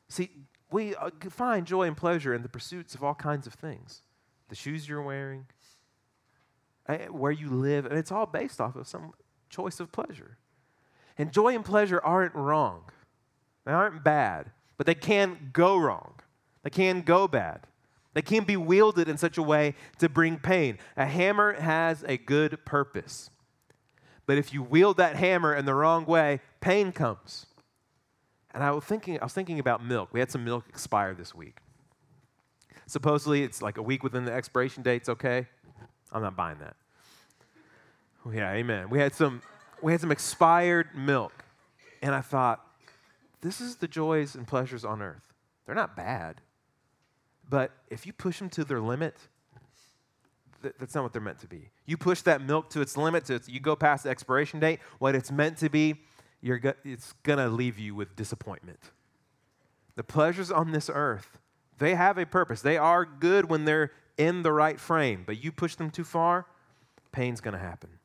See, 0.08 0.30
we 0.70 0.94
uh, 0.96 1.10
find 1.30 1.66
joy 1.66 1.86
and 1.86 1.96
pleasure 1.96 2.34
in 2.34 2.42
the 2.42 2.48
pursuits 2.48 2.94
of 2.94 3.04
all 3.04 3.14
kinds 3.14 3.46
of 3.46 3.54
things 3.54 4.02
the 4.48 4.56
shoes 4.56 4.88
you're 4.88 5.00
wearing, 5.00 5.46
eh, 6.88 7.06
where 7.06 7.30
you 7.30 7.48
live, 7.48 7.86
and 7.86 7.96
it's 7.96 8.10
all 8.10 8.26
based 8.26 8.60
off 8.60 8.74
of 8.74 8.88
some 8.88 9.12
choice 9.50 9.80
of 9.80 9.92
pleasure. 9.92 10.38
And 11.18 11.32
joy 11.32 11.54
and 11.54 11.64
pleasure 11.64 12.00
aren't 12.02 12.34
wrong, 12.34 12.84
they 13.66 13.72
aren't 13.72 14.02
bad, 14.02 14.50
but 14.78 14.86
they 14.86 14.94
can 14.94 15.50
go 15.52 15.76
wrong. 15.76 16.14
They 16.62 16.70
can 16.70 17.02
go 17.02 17.28
bad. 17.28 17.66
They 18.12 18.22
can 18.22 18.44
be 18.44 18.56
wielded 18.56 19.08
in 19.08 19.16
such 19.16 19.38
a 19.38 19.42
way 19.42 19.74
to 19.98 20.08
bring 20.08 20.38
pain. 20.38 20.78
A 20.96 21.06
hammer 21.06 21.52
has 21.54 22.04
a 22.06 22.16
good 22.16 22.64
purpose. 22.64 23.30
But 24.26 24.36
if 24.36 24.52
you 24.52 24.62
wield 24.62 24.96
that 24.96 25.16
hammer 25.16 25.54
in 25.54 25.64
the 25.64 25.74
wrong 25.74 26.04
way, 26.04 26.40
pain 26.60 26.92
comes. 26.92 27.46
And 28.52 28.64
I 28.64 28.72
was 28.72 28.84
thinking, 28.84 29.18
I 29.20 29.24
was 29.24 29.32
thinking 29.32 29.58
about 29.58 29.84
milk. 29.84 30.10
We 30.12 30.20
had 30.20 30.30
some 30.30 30.44
milk 30.44 30.64
expire 30.68 31.14
this 31.14 31.34
week. 31.34 31.58
Supposedly, 32.86 33.42
it's 33.44 33.62
like 33.62 33.78
a 33.78 33.82
week 33.82 34.02
within 34.02 34.24
the 34.24 34.32
expiration 34.32 34.82
date. 34.82 35.02
It's 35.02 35.08
okay. 35.08 35.46
I'm 36.12 36.22
not 36.22 36.36
buying 36.36 36.58
that. 36.58 36.74
Yeah, 38.32 38.52
amen. 38.52 38.90
We 38.90 38.98
had 38.98 39.14
some 39.14 39.42
we 39.82 39.92
had 39.92 40.00
some 40.00 40.12
expired 40.12 40.88
milk. 40.94 41.44
And 42.02 42.14
I 42.14 42.20
thought, 42.20 42.64
this 43.40 43.60
is 43.60 43.76
the 43.76 43.88
joys 43.88 44.34
and 44.34 44.46
pleasures 44.46 44.84
on 44.84 45.02
earth. 45.02 45.34
They're 45.66 45.74
not 45.74 45.96
bad. 45.96 46.40
But 47.48 47.72
if 47.88 48.06
you 48.06 48.12
push 48.12 48.38
them 48.38 48.48
to 48.50 48.64
their 48.64 48.80
limit, 48.80 49.16
th- 50.62 50.74
that's 50.78 50.94
not 50.94 51.02
what 51.02 51.12
they're 51.12 51.22
meant 51.22 51.40
to 51.40 51.48
be. 51.48 51.70
You 51.84 51.96
push 51.96 52.22
that 52.22 52.40
milk 52.40 52.70
to 52.70 52.80
its 52.80 52.96
limit, 52.96 53.24
to 53.26 53.34
its, 53.34 53.48
you 53.48 53.60
go 53.60 53.76
past 53.76 54.04
the 54.04 54.10
expiration 54.10 54.60
date, 54.60 54.80
what 54.98 55.14
it's 55.14 55.30
meant 55.30 55.58
to 55.58 55.68
be, 55.68 55.96
you're 56.40 56.58
go- 56.58 56.74
it's 56.84 57.12
going 57.22 57.38
to 57.38 57.48
leave 57.48 57.78
you 57.78 57.94
with 57.94 58.16
disappointment. 58.16 58.78
The 59.96 60.04
pleasures 60.04 60.50
on 60.50 60.70
this 60.72 60.88
earth, 60.92 61.38
they 61.78 61.94
have 61.94 62.18
a 62.18 62.24
purpose. 62.24 62.62
They 62.62 62.78
are 62.78 63.04
good 63.04 63.50
when 63.50 63.64
they're 63.64 63.90
in 64.16 64.42
the 64.42 64.52
right 64.52 64.78
frame, 64.78 65.24
but 65.26 65.42
you 65.42 65.50
push 65.50 65.74
them 65.74 65.90
too 65.90 66.04
far, 66.04 66.46
pain's 67.12 67.40
going 67.40 67.54
to 67.54 67.60
happen 67.60 67.99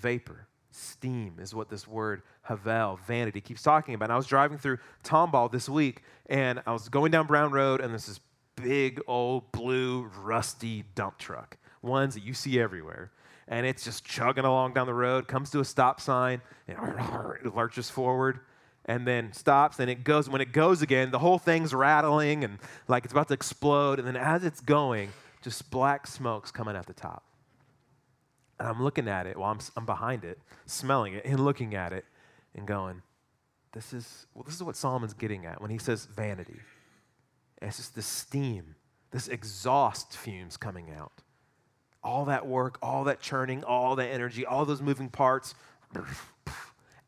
vapor, 0.00 0.46
Steam 0.70 1.36
is 1.40 1.54
what 1.54 1.68
this 1.68 1.86
word 1.86 2.22
havel, 2.42 2.98
vanity, 3.06 3.40
keeps 3.40 3.62
talking 3.62 3.94
about. 3.94 4.06
And 4.06 4.12
I 4.12 4.16
was 4.16 4.26
driving 4.26 4.58
through 4.58 4.78
Tomball 5.04 5.50
this 5.50 5.68
week, 5.68 6.02
and 6.26 6.62
I 6.66 6.72
was 6.72 6.88
going 6.88 7.10
down 7.10 7.26
Brown 7.26 7.50
Road, 7.50 7.80
and 7.80 7.90
there's 7.90 8.06
this 8.06 8.20
big 8.56 9.00
old 9.06 9.50
blue 9.52 10.10
rusty 10.20 10.84
dump 10.94 11.18
truck, 11.18 11.56
ones 11.82 12.14
that 12.14 12.22
you 12.22 12.34
see 12.34 12.60
everywhere. 12.60 13.10
And 13.46 13.66
it's 13.66 13.82
just 13.82 14.04
chugging 14.04 14.44
along 14.44 14.74
down 14.74 14.86
the 14.86 14.94
road, 14.94 15.26
comes 15.26 15.50
to 15.50 15.60
a 15.60 15.64
stop 15.64 16.00
sign, 16.00 16.42
and 16.66 16.78
it 17.44 17.54
lurches 17.54 17.90
forward 17.90 18.40
and 18.88 19.06
then 19.06 19.32
stops 19.32 19.78
and 19.78 19.90
it 19.90 20.02
goes 20.02 20.28
when 20.28 20.40
it 20.40 20.50
goes 20.50 20.80
again 20.82 21.10
the 21.10 21.18
whole 21.18 21.38
thing's 21.38 21.74
rattling 21.74 22.42
and 22.42 22.58
like 22.88 23.04
it's 23.04 23.12
about 23.12 23.28
to 23.28 23.34
explode 23.34 23.98
and 23.98 24.08
then 24.08 24.16
as 24.16 24.42
it's 24.44 24.60
going 24.60 25.10
just 25.42 25.70
black 25.70 26.06
smoke's 26.06 26.50
coming 26.50 26.74
out 26.74 26.86
the 26.86 26.94
top 26.94 27.22
and 28.58 28.68
i'm 28.68 28.82
looking 28.82 29.08
at 29.08 29.26
it 29.26 29.36
while 29.36 29.52
I'm, 29.52 29.60
I'm 29.76 29.86
behind 29.86 30.24
it 30.24 30.38
smelling 30.66 31.14
it 31.14 31.24
and 31.24 31.40
looking 31.40 31.74
at 31.74 31.92
it 31.92 32.04
and 32.54 32.66
going 32.66 33.02
this 33.72 33.92
is 33.92 34.26
well 34.34 34.44
this 34.44 34.54
is 34.54 34.62
what 34.62 34.76
solomon's 34.76 35.14
getting 35.14 35.46
at 35.46 35.60
when 35.60 35.70
he 35.70 35.78
says 35.78 36.06
vanity 36.06 36.60
it's 37.60 37.76
just 37.76 37.94
this 37.94 38.06
steam 38.06 38.74
this 39.10 39.28
exhaust 39.28 40.16
fumes 40.16 40.56
coming 40.56 40.90
out 40.90 41.22
all 42.02 42.24
that 42.26 42.46
work 42.46 42.78
all 42.82 43.04
that 43.04 43.20
churning 43.20 43.64
all 43.64 43.96
that 43.96 44.08
energy 44.08 44.46
all 44.46 44.64
those 44.64 44.82
moving 44.82 45.08
parts 45.08 45.54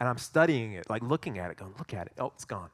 and 0.00 0.09
I'm 0.09 0.19
studying 0.19 0.73
it, 0.73 0.88
like 0.88 1.02
looking 1.02 1.38
at 1.38 1.50
it, 1.50 1.59
going, 1.59 1.75
look 1.78 1.92
at 1.92 2.07
it. 2.07 2.14
Oh, 2.19 2.33
it's 2.35 2.47
gone. 2.47 2.71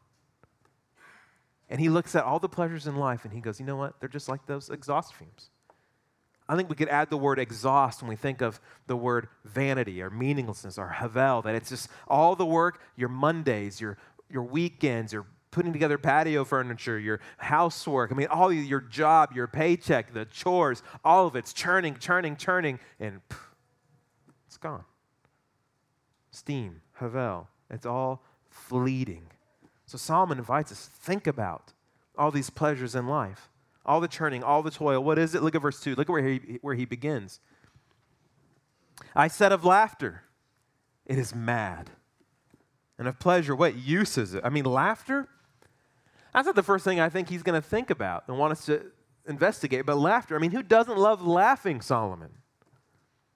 And 1.69 1.81
he 1.81 1.89
looks 1.89 2.15
at 2.15 2.23
all 2.23 2.39
the 2.39 2.49
pleasures 2.49 2.87
in 2.87 2.95
life 2.95 3.25
and 3.25 3.35
he 3.35 3.41
goes, 3.41 3.59
you 3.59 3.67
know 3.67 3.75
what? 3.75 3.99
They're 3.99 4.09
just 4.09 4.29
like 4.29 4.47
those 4.47 4.71
exhaust 4.71 5.13
fumes. 5.15 5.51
I 6.49 6.57
think 6.57 6.69
we 6.69 6.77
could 6.77 6.89
add 6.89 7.11
the 7.11 7.17
word 7.17 7.39
exhaust 7.39 8.03
when 8.03 8.09
we 8.09 8.17
think 8.17 8.41
of 8.41 8.61
the 8.87 8.97
word 8.97 9.29
vanity 9.45 10.01
or 10.01 10.11
meaninglessness 10.11 10.79
or 10.79 10.89
havel, 10.89 11.43
that 11.43 11.55
it's 11.55 11.71
just 11.71 11.89
all 12.07 12.37
the 12.37 12.47
work, 12.47 12.81
your 12.97 13.09
Mondays, 13.09 13.81
your, 13.81 13.99
your 14.31 14.45
weekends, 14.45 15.13
your 15.13 15.27
putting 15.51 15.73
together 15.73 15.99
patio 15.99 16.45
furniture, 16.45 16.99
your 16.99 17.19
housework, 17.39 18.13
I 18.13 18.15
mean, 18.15 18.27
all 18.29 18.53
your 18.53 18.81
job, 18.81 19.33
your 19.35 19.47
paycheck, 19.47 20.13
the 20.13 20.27
chores, 20.27 20.83
all 21.05 21.27
of 21.27 21.35
it's 21.35 21.53
churning, 21.53 21.97
churning, 21.97 22.37
churning, 22.37 22.79
and 23.01 23.21
pff, 23.29 23.39
it's 24.47 24.57
gone. 24.59 24.85
Steam 26.31 26.83
havel. 26.93 27.49
It's 27.71 27.87
all 27.87 28.23
fleeting. 28.51 29.27
So 29.87 29.99
Solomon 29.99 30.39
invites 30.39 30.73
us 30.73 30.87
to 30.87 30.91
think 30.91 31.27
about 31.27 31.73
all 32.19 32.31
these 32.31 32.51
pleasures 32.51 32.95
in 32.95 33.07
life, 33.07 33.49
all 33.87 34.01
the 34.01 34.09
churning, 34.09 34.43
all 34.43 34.63
the 34.63 34.71
toil. 34.71 35.03
What 35.03 35.19
is 35.19 35.35
it? 35.35 35.43
Look 35.43 35.55
at 35.55 35.63
verse 35.63 35.81
2. 35.81 35.95
Look 35.95 36.09
at 36.09 36.13
where 36.13 36.27
he, 36.27 36.59
where 36.61 36.75
he 36.75 36.85
begins. 36.85 37.41
I 39.15 39.29
said 39.29 39.53
of 39.53 39.65
laughter, 39.65 40.25
it 41.07 41.19
is 41.19 41.35
mad. 41.35 41.91
And 42.99 43.07
of 43.07 43.19
pleasure, 43.19 43.55
what 43.55 43.77
use 43.77 44.19
is 44.19 44.35
it? 44.35 44.43
I 44.45 44.49
mean, 44.49 44.65
laughter? 44.65 45.29
That's 46.35 46.47
not 46.47 46.55
the 46.55 46.63
first 46.63 46.85
thing 46.85 46.99
I 46.99 47.09
think 47.09 47.29
he's 47.29 47.43
going 47.43 47.61
to 47.61 47.67
think 47.67 47.91
about 47.91 48.25
and 48.27 48.39
want 48.39 48.53
us 48.53 48.67
to 48.67 48.83
investigate. 49.29 49.87
But 49.87 49.97
laughter, 49.99 50.35
I 50.35 50.39
mean, 50.39 50.51
who 50.51 50.63
doesn't 50.63 50.99
love 50.99 51.25
laughing, 51.27 51.81
Solomon? 51.81 52.31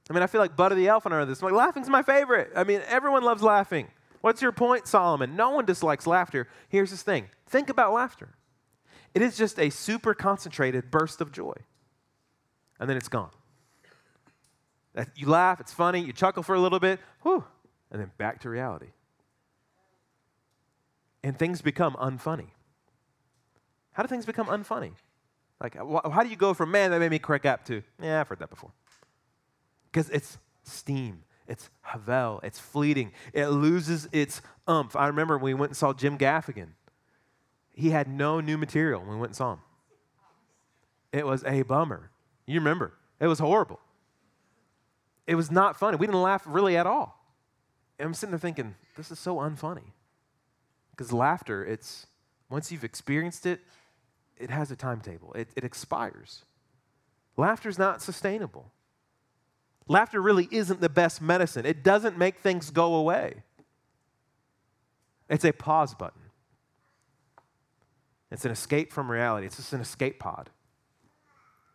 I 0.08 0.12
mean, 0.12 0.22
I 0.22 0.26
feel 0.26 0.40
like 0.40 0.56
Bud 0.56 0.72
of 0.72 0.78
the 0.78 0.88
Elephant 0.88 1.14
are 1.14 1.24
this. 1.24 1.40
I'm 1.40 1.46
like, 1.46 1.54
laughing's 1.54 1.88
my 1.88 2.02
favorite. 2.02 2.50
I 2.56 2.64
mean, 2.64 2.80
everyone 2.88 3.22
loves 3.22 3.42
laughing. 3.42 3.88
What's 4.22 4.42
your 4.42 4.52
point, 4.52 4.86
Solomon? 4.86 5.36
No 5.36 5.50
one 5.50 5.64
dislikes 5.64 6.06
laughter. 6.06 6.48
Here's 6.68 6.90
this 6.90 7.02
thing 7.02 7.28
think 7.46 7.68
about 7.68 7.92
laughter. 7.92 8.34
It 9.14 9.22
is 9.22 9.36
just 9.36 9.58
a 9.58 9.70
super 9.70 10.14
concentrated 10.14 10.90
burst 10.90 11.20
of 11.20 11.32
joy, 11.32 11.54
and 12.78 12.88
then 12.88 12.96
it's 12.96 13.08
gone. 13.08 13.30
You 15.14 15.28
laugh, 15.28 15.60
it's 15.60 15.72
funny, 15.72 16.00
you 16.00 16.12
chuckle 16.12 16.42
for 16.42 16.54
a 16.54 16.60
little 16.60 16.80
bit, 16.80 17.00
whew, 17.22 17.44
and 17.90 18.00
then 18.00 18.10
back 18.18 18.40
to 18.40 18.50
reality. 18.50 18.88
And 21.22 21.38
things 21.38 21.62
become 21.62 21.94
unfunny. 21.94 22.48
How 23.92 24.02
do 24.02 24.08
things 24.08 24.26
become 24.26 24.46
unfunny? 24.46 24.92
Like, 25.60 25.74
how 25.76 26.22
do 26.22 26.28
you 26.28 26.36
go 26.36 26.54
from, 26.54 26.70
man, 26.70 26.90
that 26.90 26.98
made 26.98 27.10
me 27.10 27.18
crack 27.18 27.44
up 27.44 27.64
to, 27.66 27.82
yeah, 28.02 28.20
I've 28.20 28.28
heard 28.28 28.38
that 28.38 28.50
before? 28.50 28.72
because 29.90 30.10
it's 30.10 30.38
steam. 30.62 31.22
It's 31.48 31.68
Havel. 31.82 32.40
It's 32.42 32.60
fleeting. 32.60 33.12
It 33.32 33.48
loses 33.48 34.08
its 34.12 34.40
umph. 34.66 34.94
I 34.94 35.08
remember 35.08 35.36
when 35.36 35.44
we 35.44 35.54
went 35.54 35.70
and 35.70 35.76
saw 35.76 35.92
Jim 35.92 36.16
Gaffigan. 36.16 36.68
He 37.72 37.90
had 37.90 38.08
no 38.08 38.40
new 38.40 38.58
material 38.58 39.00
when 39.00 39.10
we 39.10 39.16
went 39.16 39.30
and 39.30 39.36
saw 39.36 39.52
him. 39.54 39.60
It 41.12 41.26
was 41.26 41.44
a 41.44 41.62
bummer. 41.62 42.10
You 42.46 42.60
remember. 42.60 42.94
It 43.18 43.26
was 43.26 43.38
horrible. 43.38 43.80
It 45.26 45.34
was 45.34 45.50
not 45.50 45.78
funny. 45.78 45.96
We 45.96 46.06
didn't 46.06 46.22
laugh 46.22 46.42
really 46.46 46.76
at 46.76 46.86
all. 46.86 47.20
And 47.98 48.06
I'm 48.06 48.14
sitting 48.14 48.32
there 48.32 48.38
thinking, 48.38 48.74
this 48.96 49.10
is 49.10 49.18
so 49.18 49.36
unfunny. 49.36 49.92
Because 50.90 51.12
laughter, 51.12 51.64
it's 51.64 52.06
once 52.48 52.72
you've 52.72 52.84
experienced 52.84 53.46
it, 53.46 53.60
it 54.36 54.50
has 54.50 54.70
a 54.70 54.76
timetable. 54.76 55.32
It, 55.34 55.48
it 55.56 55.64
expires. 55.64 56.44
Laughter 57.36 57.68
is 57.68 57.78
not 57.78 58.02
sustainable. 58.02 58.72
Laughter 59.86 60.20
really 60.20 60.48
isn't 60.50 60.80
the 60.80 60.88
best 60.88 61.20
medicine, 61.20 61.66
it 61.66 61.82
doesn't 61.82 62.16
make 62.16 62.38
things 62.38 62.70
go 62.70 62.94
away. 62.94 63.42
It's 65.28 65.44
a 65.44 65.52
pause 65.52 65.94
button. 65.94 66.22
It's 68.30 68.44
an 68.44 68.50
escape 68.50 68.92
from 68.92 69.10
reality. 69.10 69.46
It's 69.46 69.56
just 69.56 69.72
an 69.72 69.80
escape 69.80 70.18
pod. 70.18 70.50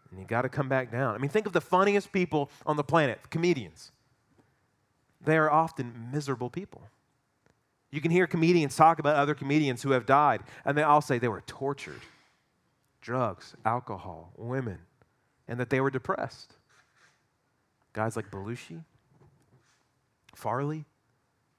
And 0.10 0.20
you 0.20 0.26
got 0.26 0.44
to 0.44 0.50
come 0.50 0.70
back 0.70 0.92
down. 0.92 1.16
I 1.16 1.18
mean, 1.18 1.30
think 1.30 1.46
of 1.46 1.54
the 1.54 1.62
funniest 1.62 2.12
people 2.12 2.50
on 2.66 2.78
the 2.78 2.84
planet, 2.84 3.30
comedians. 3.30 3.92
They 5.22 5.38
are 5.38 5.52
often 5.52 6.10
miserable 6.14 6.50
people. 6.50 6.84
You 7.92 8.02
can 8.02 8.12
hear 8.12 8.28
comedians 8.28 8.76
talk 8.76 9.00
about 9.00 9.16
other 9.16 9.34
comedians 9.34 9.82
who 9.82 9.92
have 9.92 10.06
died, 10.06 10.42
and 10.64 10.78
they 10.78 10.84
all 10.84 11.02
say 11.02 11.18
they 11.18 11.28
were 11.28 11.44
tortured 11.46 12.02
drugs, 13.02 13.54
alcohol, 13.64 14.32
women, 14.36 14.80
and 15.48 15.60
that 15.60 15.70
they 15.70 15.80
were 15.80 15.92
depressed. 15.92 16.56
Guys 17.94 18.16
like 18.16 18.32
Belushi, 18.32 18.84
Farley, 20.34 20.86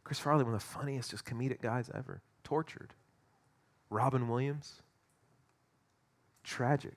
Chris 0.02 0.18
Farley, 0.18 0.44
one 0.44 0.54
of 0.54 0.60
the 0.60 0.66
funniest, 0.66 1.12
just 1.12 1.24
comedic 1.24 1.62
guys 1.62 1.88
ever, 1.94 2.20
tortured. 2.42 2.94
Robin 3.90 4.28
Williams, 4.28 4.82
tragic. 6.46 6.96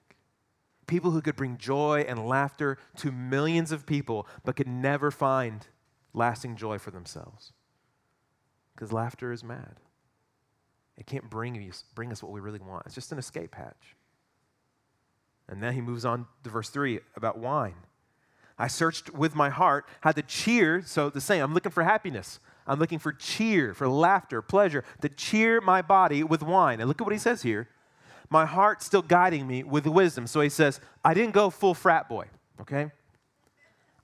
People 0.88 1.12
who 1.12 1.22
could 1.22 1.36
bring 1.36 1.58
joy 1.58 2.06
and 2.08 2.28
laughter 2.28 2.78
to 2.98 3.12
millions 3.12 3.72
of 3.72 3.86
people, 3.86 4.28
but 4.44 4.56
could 4.56 4.68
never 4.68 5.12
find 5.12 5.68
lasting 6.14 6.56
joy 6.56 6.78
for 6.78 6.92
themselves. 6.92 7.52
Because 8.74 8.94
laughter 8.94 9.32
is 9.32 9.44
mad. 9.44 9.76
It 10.98 11.06
can't 11.06 11.30
bring 11.30 11.56
us, 11.70 11.84
bring 11.96 12.12
us 12.12 12.24
what 12.24 12.32
we 12.32 12.40
really 12.40 12.60
want. 12.60 12.86
It's 12.86 12.96
just 12.96 13.12
an 13.12 13.20
escape 13.20 13.56
hatch. 13.56 13.96
And 15.48 15.62
then 15.62 15.74
he 15.74 15.82
moves 15.82 16.06
on 16.06 16.28
to 16.44 16.50
verse 16.50 16.70
3 16.70 17.00
about 17.16 17.38
wine. 17.40 17.76
I 18.58 18.68
searched 18.68 19.14
with 19.14 19.36
my 19.36 19.50
heart 19.50 19.88
how 20.02 20.12
to 20.12 20.22
cheer. 20.22 20.82
So 20.86 21.10
the 21.10 21.22
same, 21.22 21.42
I'm 21.42 21.54
looking 21.54 21.72
for 21.72 21.84
happiness. 21.84 22.40
I'm 22.68 22.78
looking 22.78 23.00
for 23.00 23.14
cheer, 23.14 23.74
for 23.74 23.88
laughter, 23.88 24.42
pleasure, 24.42 24.84
to 25.02 25.10
cheer 25.10 25.62
my 25.62 25.82
body 25.82 26.24
with 26.24 26.44
wine. 26.44 26.80
And 26.80 26.88
look 26.88 27.02
at 27.02 27.06
what 27.06 27.14
he 27.14 27.20
says 27.20 27.42
here. 27.42 27.70
My 28.30 28.46
heart 28.46 28.84
still 28.84 29.02
guiding 29.02 29.48
me 29.48 29.64
with 29.64 29.88
wisdom. 29.88 30.28
So 30.28 30.42
he 30.42 30.50
says, 30.50 30.80
I 31.04 31.14
didn't 31.14 31.34
go 31.34 31.50
full 31.50 31.74
frat 31.74 32.08
boy, 32.08 32.28
okay? 32.62 32.92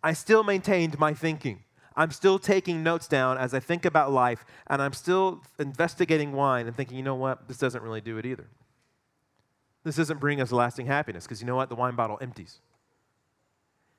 I 0.03 0.13
still 0.13 0.43
maintained 0.43 0.97
my 0.99 1.13
thinking. 1.13 1.63
I'm 1.95 2.11
still 2.11 2.39
taking 2.39 2.83
notes 2.83 3.07
down 3.07 3.37
as 3.37 3.53
I 3.53 3.59
think 3.59 3.85
about 3.85 4.11
life, 4.11 4.43
and 4.67 4.81
I'm 4.81 4.93
still 4.93 5.41
investigating 5.59 6.33
wine 6.33 6.67
and 6.67 6.75
thinking, 6.75 6.97
you 6.97 7.03
know 7.03 7.15
what? 7.15 7.47
This 7.47 7.57
doesn't 7.57 7.81
really 7.81 8.01
do 8.01 8.17
it 8.17 8.25
either. 8.25 8.47
This 9.83 9.95
doesn't 9.95 10.19
bring 10.19 10.41
us 10.41 10.51
lasting 10.51 10.87
happiness 10.87 11.25
because 11.25 11.39
you 11.39 11.47
know 11.47 11.55
what? 11.55 11.69
The 11.69 11.75
wine 11.75 11.95
bottle 11.95 12.17
empties. 12.19 12.59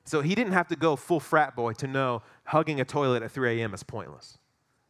So 0.03 0.21
he 0.21 0.35
didn't 0.35 0.53
have 0.53 0.67
to 0.67 0.75
go 0.75 0.95
full 0.95 1.19
frat 1.19 1.55
boy 1.55 1.73
to 1.73 1.87
know 1.87 2.21
hugging 2.45 2.79
a 2.79 2.85
toilet 2.85 3.23
at 3.23 3.31
3 3.31 3.59
a.m. 3.59 3.73
is 3.73 3.83
pointless. 3.83 4.37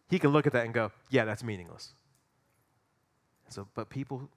He 0.10 0.20
can 0.20 0.32
look 0.32 0.46
at 0.46 0.54
that 0.54 0.66
and 0.66 0.74
go, 0.74 0.92
yeah, 1.10 1.26
that's 1.26 1.44
meaningless. 1.44 1.94
So, 3.50 3.68
but 3.74 3.90
people 3.90 4.30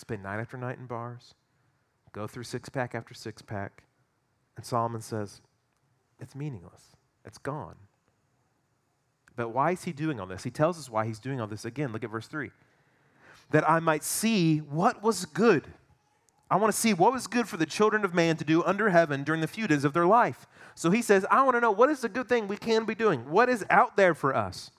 spend 0.00 0.22
night 0.22 0.40
after 0.40 0.56
night 0.56 0.78
in 0.78 0.86
bars, 0.86 1.34
go 2.12 2.26
through 2.26 2.44
six 2.44 2.68
pack 2.68 2.94
after 2.94 3.14
six 3.14 3.42
pack, 3.42 3.84
and 4.56 4.64
Solomon 4.64 5.00
says, 5.00 5.40
it's 6.18 6.34
meaningless. 6.34 6.96
It's 7.24 7.38
gone. 7.38 7.76
But 9.36 9.50
why 9.50 9.72
is 9.72 9.84
he 9.84 9.92
doing 9.92 10.20
all 10.20 10.26
this? 10.26 10.42
He 10.42 10.50
tells 10.50 10.78
us 10.78 10.90
why 10.90 11.06
he's 11.06 11.18
doing 11.18 11.40
all 11.40 11.46
this 11.46 11.64
again. 11.64 11.92
Look 11.92 12.04
at 12.04 12.10
verse 12.10 12.26
3. 12.26 12.50
That 13.50 13.68
I 13.68 13.80
might 13.80 14.04
see 14.04 14.58
what 14.58 15.02
was 15.02 15.24
good 15.24 15.66
I 16.50 16.56
want 16.56 16.72
to 16.72 16.78
see 16.78 16.92
what 16.92 17.12
was 17.12 17.28
good 17.28 17.48
for 17.48 17.56
the 17.56 17.66
children 17.66 18.04
of 18.04 18.12
man 18.12 18.36
to 18.38 18.44
do 18.44 18.64
under 18.64 18.90
heaven 18.90 19.22
during 19.22 19.40
the 19.40 19.46
few 19.46 19.68
days 19.68 19.84
of 19.84 19.92
their 19.92 20.06
life. 20.06 20.48
So 20.74 20.90
he 20.90 21.00
says, 21.00 21.24
I 21.30 21.44
want 21.44 21.54
to 21.54 21.60
know 21.60 21.70
what 21.70 21.90
is 21.90 22.00
the 22.00 22.08
good 22.08 22.28
thing 22.28 22.48
we 22.48 22.56
can 22.56 22.84
be 22.84 22.96
doing? 22.96 23.30
What 23.30 23.48
is 23.48 23.64
out 23.70 23.96
there 23.96 24.14
for 24.14 24.34
us? 24.34 24.72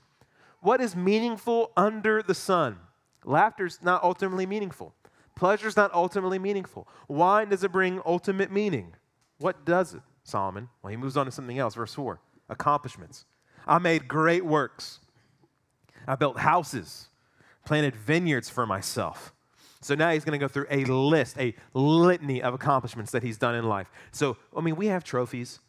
What 0.59 0.81
is 0.81 0.95
meaningful 0.95 1.71
under 1.77 2.21
the 2.21 2.35
sun? 2.35 2.77
Laughter's 3.23 3.79
not 3.81 4.03
ultimately 4.03 4.45
meaningful. 4.45 4.93
Pleasure's 5.41 5.75
not 5.75 5.91
ultimately 5.91 6.37
meaningful. 6.37 6.87
Wine 7.07 7.49
doesn't 7.49 7.71
bring 7.71 7.99
ultimate 8.05 8.51
meaning. 8.51 8.93
What 9.39 9.65
does 9.65 9.95
it, 9.95 10.01
Solomon? 10.23 10.69
Well, 10.83 10.91
he 10.91 10.97
moves 10.97 11.17
on 11.17 11.25
to 11.25 11.31
something 11.31 11.57
else, 11.57 11.73
verse 11.73 11.95
4 11.95 12.19
accomplishments. 12.47 13.25
I 13.65 13.79
made 13.79 14.07
great 14.07 14.45
works. 14.45 14.99
I 16.07 16.13
built 16.13 16.37
houses, 16.37 17.07
planted 17.65 17.95
vineyards 17.95 18.51
for 18.51 18.67
myself. 18.67 19.33
So 19.81 19.95
now 19.95 20.11
he's 20.11 20.23
going 20.23 20.39
to 20.39 20.43
go 20.43 20.47
through 20.47 20.67
a 20.69 20.85
list, 20.85 21.39
a 21.39 21.55
litany 21.73 22.43
of 22.43 22.53
accomplishments 22.53 23.11
that 23.11 23.23
he's 23.23 23.39
done 23.39 23.55
in 23.55 23.65
life. 23.65 23.89
So, 24.11 24.37
I 24.55 24.61
mean, 24.61 24.75
we 24.75 24.87
have 24.87 25.03
trophies. 25.03 25.59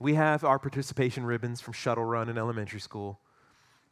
We 0.00 0.14
have 0.14 0.42
our 0.42 0.58
participation 0.58 1.24
ribbons 1.24 1.60
from 1.60 1.72
shuttle 1.72 2.04
run 2.04 2.28
in 2.28 2.36
elementary 2.36 2.80
school. 2.80 3.20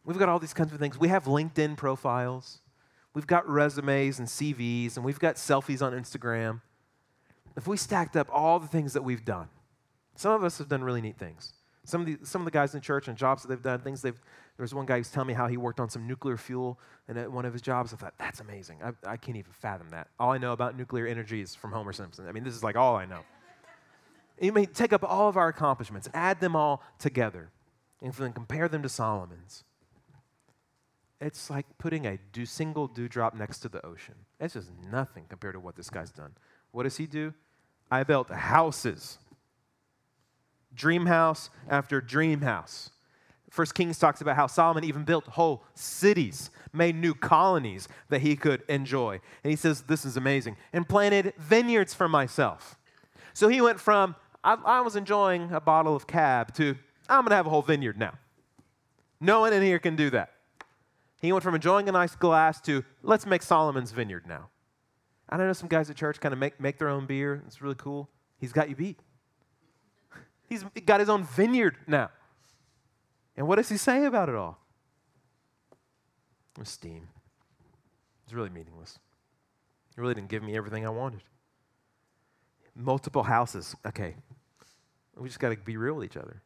We've 0.04 0.18
got 0.18 0.28
all 0.28 0.40
these 0.40 0.52
kinds 0.52 0.72
of 0.72 0.80
things. 0.80 0.98
We 0.98 1.06
have 1.06 1.26
LinkedIn 1.26 1.76
profiles. 1.76 2.61
We've 3.14 3.26
got 3.26 3.48
resumes 3.48 4.18
and 4.18 4.28
CVs, 4.28 4.96
and 4.96 5.04
we've 5.04 5.18
got 5.18 5.36
selfies 5.36 5.82
on 5.82 5.92
Instagram. 5.92 6.62
If 7.56 7.66
we 7.66 7.76
stacked 7.76 8.16
up 8.16 8.28
all 8.32 8.58
the 8.58 8.66
things 8.66 8.94
that 8.94 9.02
we've 9.02 9.24
done, 9.24 9.48
some 10.16 10.32
of 10.32 10.44
us 10.44 10.58
have 10.58 10.68
done 10.68 10.82
really 10.82 11.02
neat 11.02 11.18
things. 11.18 11.52
Some 11.84 12.02
of 12.02 12.06
the, 12.06 12.18
some 12.22 12.40
of 12.40 12.44
the 12.44 12.50
guys 12.50 12.74
in 12.74 12.80
church 12.80 13.08
and 13.08 13.18
jobs 13.18 13.42
that 13.42 13.48
they've 13.48 13.62
done, 13.62 13.80
things 13.80 14.02
they've, 14.02 14.18
there 14.56 14.62
was 14.62 14.72
one 14.72 14.86
guy 14.86 14.94
who 14.94 15.00
was 15.00 15.10
telling 15.10 15.26
me 15.26 15.34
how 15.34 15.48
he 15.48 15.56
worked 15.56 15.80
on 15.80 15.90
some 15.90 16.06
nuclear 16.06 16.36
fuel 16.36 16.78
and 17.08 17.18
at 17.18 17.30
one 17.30 17.44
of 17.44 17.52
his 17.52 17.60
jobs. 17.60 17.92
I 17.92 17.96
thought, 17.96 18.14
that's 18.18 18.40
amazing. 18.40 18.78
I, 18.82 18.92
I 19.04 19.16
can't 19.16 19.36
even 19.36 19.52
fathom 19.52 19.90
that. 19.90 20.08
All 20.18 20.30
I 20.30 20.38
know 20.38 20.52
about 20.52 20.76
nuclear 20.76 21.06
energy 21.06 21.40
is 21.40 21.54
from 21.54 21.72
Homer 21.72 21.92
Simpson. 21.92 22.28
I 22.28 22.32
mean, 22.32 22.44
this 22.44 22.54
is 22.54 22.62
like 22.62 22.76
all 22.76 22.96
I 22.96 23.04
know. 23.04 23.20
You 24.40 24.52
may 24.52 24.66
take 24.66 24.92
up 24.92 25.04
all 25.04 25.28
of 25.28 25.36
our 25.36 25.48
accomplishments, 25.48 26.08
add 26.14 26.40
them 26.40 26.56
all 26.56 26.82
together, 26.98 27.50
and 28.00 28.12
then 28.14 28.32
compare 28.32 28.68
them 28.68 28.82
to 28.82 28.88
Solomon's. 28.88 29.64
It's 31.22 31.48
like 31.48 31.66
putting 31.78 32.04
a 32.04 32.18
single 32.44 32.88
dewdrop 32.88 33.34
next 33.34 33.60
to 33.60 33.68
the 33.68 33.84
ocean. 33.86 34.16
It's 34.40 34.54
just 34.54 34.70
nothing 34.90 35.24
compared 35.28 35.54
to 35.54 35.60
what 35.60 35.76
this 35.76 35.88
guy's 35.88 36.10
done. 36.10 36.32
What 36.72 36.82
does 36.82 36.96
he 36.96 37.06
do? 37.06 37.32
I 37.90 38.02
built 38.02 38.28
houses 38.30 39.18
dream 40.74 41.06
house 41.06 41.50
after 41.68 42.00
dream 42.00 42.40
house. 42.40 42.90
First 43.50 43.74
Kings 43.74 43.98
talks 43.98 44.22
about 44.22 44.36
how 44.36 44.46
Solomon 44.46 44.84
even 44.84 45.04
built 45.04 45.26
whole 45.26 45.64
cities, 45.74 46.50
made 46.72 46.96
new 46.96 47.12
colonies 47.12 47.86
that 48.08 48.22
he 48.22 48.34
could 48.34 48.62
enjoy. 48.68 49.20
And 49.44 49.50
he 49.50 49.56
says, 49.56 49.82
This 49.82 50.06
is 50.06 50.16
amazing. 50.16 50.56
And 50.72 50.88
planted 50.88 51.34
vineyards 51.36 51.92
for 51.92 52.08
myself. 52.08 52.78
So 53.34 53.48
he 53.48 53.60
went 53.60 53.78
from, 53.78 54.16
I, 54.42 54.54
I 54.64 54.80
was 54.80 54.96
enjoying 54.96 55.52
a 55.52 55.60
bottle 55.60 55.94
of 55.94 56.06
cab 56.06 56.54
to, 56.54 56.76
I'm 57.08 57.20
going 57.20 57.30
to 57.30 57.36
have 57.36 57.46
a 57.46 57.50
whole 57.50 57.62
vineyard 57.62 57.98
now. 57.98 58.14
No 59.20 59.40
one 59.40 59.52
in 59.52 59.62
here 59.62 59.78
can 59.78 59.96
do 59.96 60.08
that. 60.10 60.31
He 61.22 61.32
went 61.32 61.44
from 61.44 61.54
enjoying 61.54 61.88
a 61.88 61.92
nice 61.92 62.16
glass 62.16 62.60
to, 62.62 62.84
let's 63.02 63.26
make 63.26 63.42
Solomon's 63.42 63.92
vineyard 63.92 64.26
now. 64.26 64.50
I 65.28 65.36
know 65.36 65.52
some 65.52 65.68
guys 65.68 65.88
at 65.88 65.96
church 65.96 66.20
kind 66.20 66.32
of 66.32 66.38
make, 66.38 66.60
make 66.60 66.78
their 66.78 66.88
own 66.88 67.06
beer. 67.06 67.44
It's 67.46 67.62
really 67.62 67.76
cool. 67.76 68.10
He's 68.38 68.52
got 68.52 68.68
you 68.68 68.74
beat. 68.74 68.98
He's 70.48 70.64
got 70.84 70.98
his 70.98 71.08
own 71.08 71.22
vineyard 71.22 71.76
now. 71.86 72.10
And 73.36 73.46
what 73.46 73.56
does 73.56 73.68
he 73.68 73.76
say 73.76 74.04
about 74.04 74.28
it 74.28 74.34
all? 74.34 74.58
Esteem. 76.60 77.08
It's 78.24 78.34
really 78.34 78.50
meaningless. 78.50 78.98
He 79.94 80.00
really 80.00 80.14
didn't 80.14 80.28
give 80.28 80.42
me 80.42 80.56
everything 80.56 80.84
I 80.84 80.90
wanted. 80.90 81.22
Multiple 82.74 83.22
houses. 83.22 83.76
Okay. 83.86 84.16
We 85.16 85.28
just 85.28 85.38
got 85.38 85.50
to 85.50 85.56
be 85.56 85.76
real 85.76 85.94
with 85.94 86.04
each 86.04 86.16
other. 86.16 86.42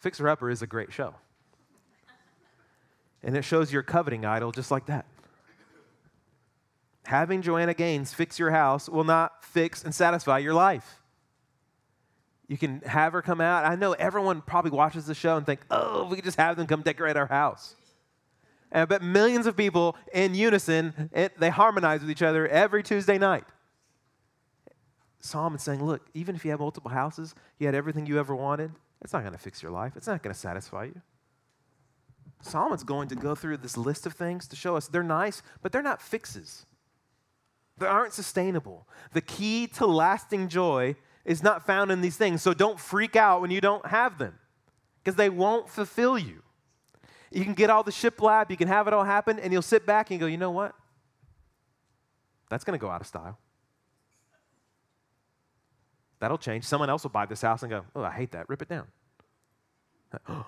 Fixer 0.00 0.28
Upper 0.28 0.50
is 0.50 0.60
a 0.60 0.66
great 0.66 0.92
show. 0.92 1.14
And 3.22 3.36
it 3.36 3.42
shows 3.42 3.72
your 3.72 3.82
coveting 3.82 4.24
idol 4.24 4.52
just 4.52 4.70
like 4.70 4.86
that. 4.86 5.06
Having 7.06 7.42
Joanna 7.42 7.74
Gaines 7.74 8.14
fix 8.14 8.38
your 8.38 8.50
house 8.50 8.88
will 8.88 9.04
not 9.04 9.44
fix 9.44 9.84
and 9.84 9.94
satisfy 9.94 10.38
your 10.38 10.54
life. 10.54 11.00
You 12.46 12.58
can 12.58 12.80
have 12.80 13.12
her 13.12 13.22
come 13.22 13.40
out. 13.40 13.64
I 13.64 13.76
know 13.76 13.92
everyone 13.92 14.42
probably 14.42 14.72
watches 14.72 15.06
the 15.06 15.14
show 15.14 15.36
and 15.36 15.46
think, 15.46 15.60
oh, 15.70 16.06
we 16.06 16.16
could 16.16 16.24
just 16.24 16.38
have 16.38 16.56
them 16.56 16.66
come 16.66 16.82
decorate 16.82 17.16
our 17.16 17.26
house. 17.26 17.74
And 18.72 18.82
I 18.82 18.84
bet 18.84 19.02
millions 19.02 19.46
of 19.46 19.56
people 19.56 19.96
in 20.12 20.34
unison, 20.34 21.10
it, 21.12 21.38
they 21.38 21.50
harmonize 21.50 22.00
with 22.00 22.10
each 22.10 22.22
other 22.22 22.46
every 22.48 22.82
Tuesday 22.82 23.18
night. 23.18 23.44
Psalm 25.20 25.54
is 25.54 25.62
saying, 25.62 25.84
look, 25.84 26.08
even 26.14 26.34
if 26.34 26.44
you 26.44 26.50
have 26.50 26.60
multiple 26.60 26.90
houses, 26.90 27.34
you 27.58 27.66
had 27.66 27.74
everything 27.74 28.06
you 28.06 28.18
ever 28.18 28.34
wanted, 28.34 28.72
it's 29.02 29.12
not 29.12 29.20
going 29.20 29.32
to 29.32 29.38
fix 29.38 29.62
your 29.62 29.72
life. 29.72 29.92
It's 29.96 30.06
not 30.06 30.22
going 30.22 30.32
to 30.32 30.38
satisfy 30.38 30.84
you. 30.84 31.00
Solomon's 32.40 32.84
going 32.84 33.08
to 33.08 33.14
go 33.14 33.34
through 33.34 33.58
this 33.58 33.76
list 33.76 34.06
of 34.06 34.14
things 34.14 34.46
to 34.48 34.56
show 34.56 34.76
us 34.76 34.88
they're 34.88 35.02
nice, 35.02 35.42
but 35.62 35.72
they're 35.72 35.82
not 35.82 36.00
fixes. 36.00 36.64
They 37.78 37.86
aren't 37.86 38.12
sustainable. 38.12 38.86
The 39.12 39.20
key 39.20 39.66
to 39.68 39.86
lasting 39.86 40.48
joy 40.48 40.96
is 41.24 41.42
not 41.42 41.66
found 41.66 41.90
in 41.90 42.00
these 42.00 42.16
things. 42.16 42.42
So 42.42 42.54
don't 42.54 42.78
freak 42.78 43.16
out 43.16 43.40
when 43.40 43.50
you 43.50 43.60
don't 43.60 43.86
have 43.86 44.18
them 44.18 44.38
because 45.02 45.16
they 45.16 45.28
won't 45.28 45.68
fulfill 45.68 46.18
you. 46.18 46.42
You 47.30 47.44
can 47.44 47.54
get 47.54 47.70
all 47.70 47.82
the 47.82 47.92
shiplap, 47.92 48.50
you 48.50 48.56
can 48.56 48.68
have 48.68 48.88
it 48.88 48.92
all 48.92 49.04
happen, 49.04 49.38
and 49.38 49.52
you'll 49.52 49.62
sit 49.62 49.86
back 49.86 50.10
and 50.10 50.18
go, 50.18 50.26
you 50.26 50.36
know 50.36 50.50
what? 50.50 50.74
That's 52.48 52.64
going 52.64 52.78
to 52.78 52.82
go 52.82 52.90
out 52.90 53.00
of 53.00 53.06
style. 53.06 53.38
That'll 56.18 56.38
change. 56.38 56.64
Someone 56.64 56.90
else 56.90 57.02
will 57.04 57.10
buy 57.10 57.26
this 57.26 57.40
house 57.40 57.62
and 57.62 57.70
go, 57.70 57.84
oh, 57.94 58.02
I 58.02 58.10
hate 58.10 58.32
that. 58.32 58.48
Rip 58.48 58.62
it 58.62 58.68
down. 58.68 58.86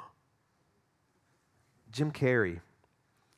Jim 1.93 2.11
Carrey, 2.11 2.61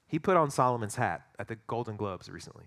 he 0.07 0.19
put 0.19 0.37
on 0.37 0.51
Solomon's 0.51 0.97
hat 0.97 1.23
at 1.39 1.49
the 1.49 1.57
Golden 1.67 1.97
Globes 1.97 2.29
recently. 2.29 2.67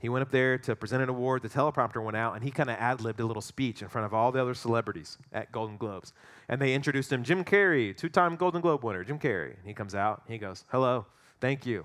He 0.00 0.08
went 0.08 0.22
up 0.22 0.30
there 0.30 0.58
to 0.58 0.76
present 0.76 1.02
an 1.02 1.08
award. 1.08 1.42
The 1.42 1.48
teleprompter 1.48 2.02
went 2.02 2.16
out, 2.16 2.34
and 2.34 2.44
he 2.44 2.52
kind 2.52 2.70
of 2.70 2.76
ad 2.76 3.00
libbed 3.00 3.18
a 3.18 3.26
little 3.26 3.42
speech 3.42 3.82
in 3.82 3.88
front 3.88 4.06
of 4.06 4.14
all 4.14 4.30
the 4.30 4.40
other 4.40 4.54
celebrities 4.54 5.18
at 5.32 5.50
Golden 5.50 5.76
Globes. 5.76 6.12
And 6.48 6.60
they 6.60 6.72
introduced 6.72 7.12
him, 7.12 7.24
Jim 7.24 7.44
Carrey, 7.44 7.96
two 7.96 8.08
time 8.08 8.36
Golden 8.36 8.60
Globe 8.60 8.84
winner, 8.84 9.02
Jim 9.02 9.18
Carrey. 9.18 9.56
And 9.58 9.66
he 9.66 9.74
comes 9.74 9.96
out, 9.96 10.22
he 10.28 10.38
goes, 10.38 10.64
Hello, 10.68 11.06
thank 11.40 11.66
you. 11.66 11.84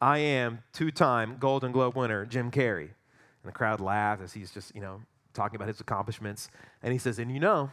I 0.00 0.18
am 0.18 0.62
two 0.74 0.90
time 0.90 1.38
Golden 1.40 1.72
Globe 1.72 1.96
winner, 1.96 2.26
Jim 2.26 2.50
Carrey. 2.50 2.90
And 2.90 3.44
the 3.44 3.52
crowd 3.52 3.80
laughed 3.80 4.22
as 4.22 4.34
he's 4.34 4.50
just, 4.50 4.74
you 4.74 4.82
know, 4.82 5.00
talking 5.32 5.56
about 5.56 5.68
his 5.68 5.80
accomplishments. 5.80 6.50
And 6.82 6.92
he 6.92 6.98
says, 6.98 7.18
And 7.18 7.32
you 7.32 7.40
know, 7.40 7.70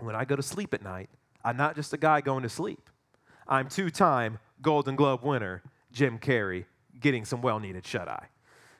when 0.00 0.16
I 0.16 0.24
go 0.24 0.34
to 0.34 0.42
sleep 0.42 0.74
at 0.74 0.82
night, 0.82 1.08
I'm 1.44 1.56
not 1.56 1.76
just 1.76 1.92
a 1.92 1.96
guy 1.96 2.20
going 2.20 2.42
to 2.42 2.48
sleep. 2.48 2.90
I'm 3.50 3.68
two 3.68 3.90
time 3.90 4.38
Golden 4.62 4.94
Globe 4.94 5.24
winner, 5.24 5.62
Jim 5.92 6.18
Carrey, 6.18 6.64
getting 7.00 7.24
some 7.24 7.42
well 7.42 7.58
needed 7.58 7.84
shut 7.84 8.08
eye. 8.08 8.28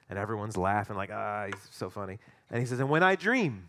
And 0.09 0.19
everyone's 0.19 0.57
laughing, 0.57 0.97
like, 0.97 1.11
ah, 1.13 1.47
he's 1.47 1.69
so 1.71 1.91
funny. 1.91 2.19
And 2.51 2.61
he 2.61 2.67
says, 2.67 2.79
And 2.79 2.89
when 2.89 3.03
I 3.03 3.17
dream, 3.17 3.69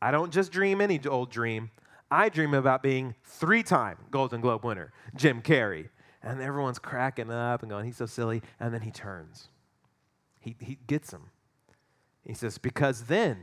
I 0.00 0.10
don't 0.10 0.32
just 0.32 0.52
dream 0.52 0.80
any 0.80 1.00
old 1.06 1.30
dream. 1.30 1.70
I 2.10 2.28
dream 2.28 2.54
about 2.54 2.82
being 2.82 3.14
three 3.24 3.62
time 3.62 3.96
Golden 4.10 4.40
Globe 4.40 4.64
winner, 4.64 4.92
Jim 5.16 5.40
Carrey. 5.42 5.88
And 6.22 6.40
everyone's 6.42 6.78
cracking 6.78 7.30
up 7.30 7.62
and 7.62 7.70
going, 7.70 7.86
He's 7.86 7.96
so 7.96 8.06
silly. 8.06 8.42
And 8.60 8.72
then 8.74 8.82
he 8.82 8.90
turns. 8.90 9.48
He, 10.38 10.54
he 10.60 10.78
gets 10.86 11.12
him. 11.12 11.30
He 12.24 12.34
says, 12.34 12.58
Because 12.58 13.04
then, 13.04 13.38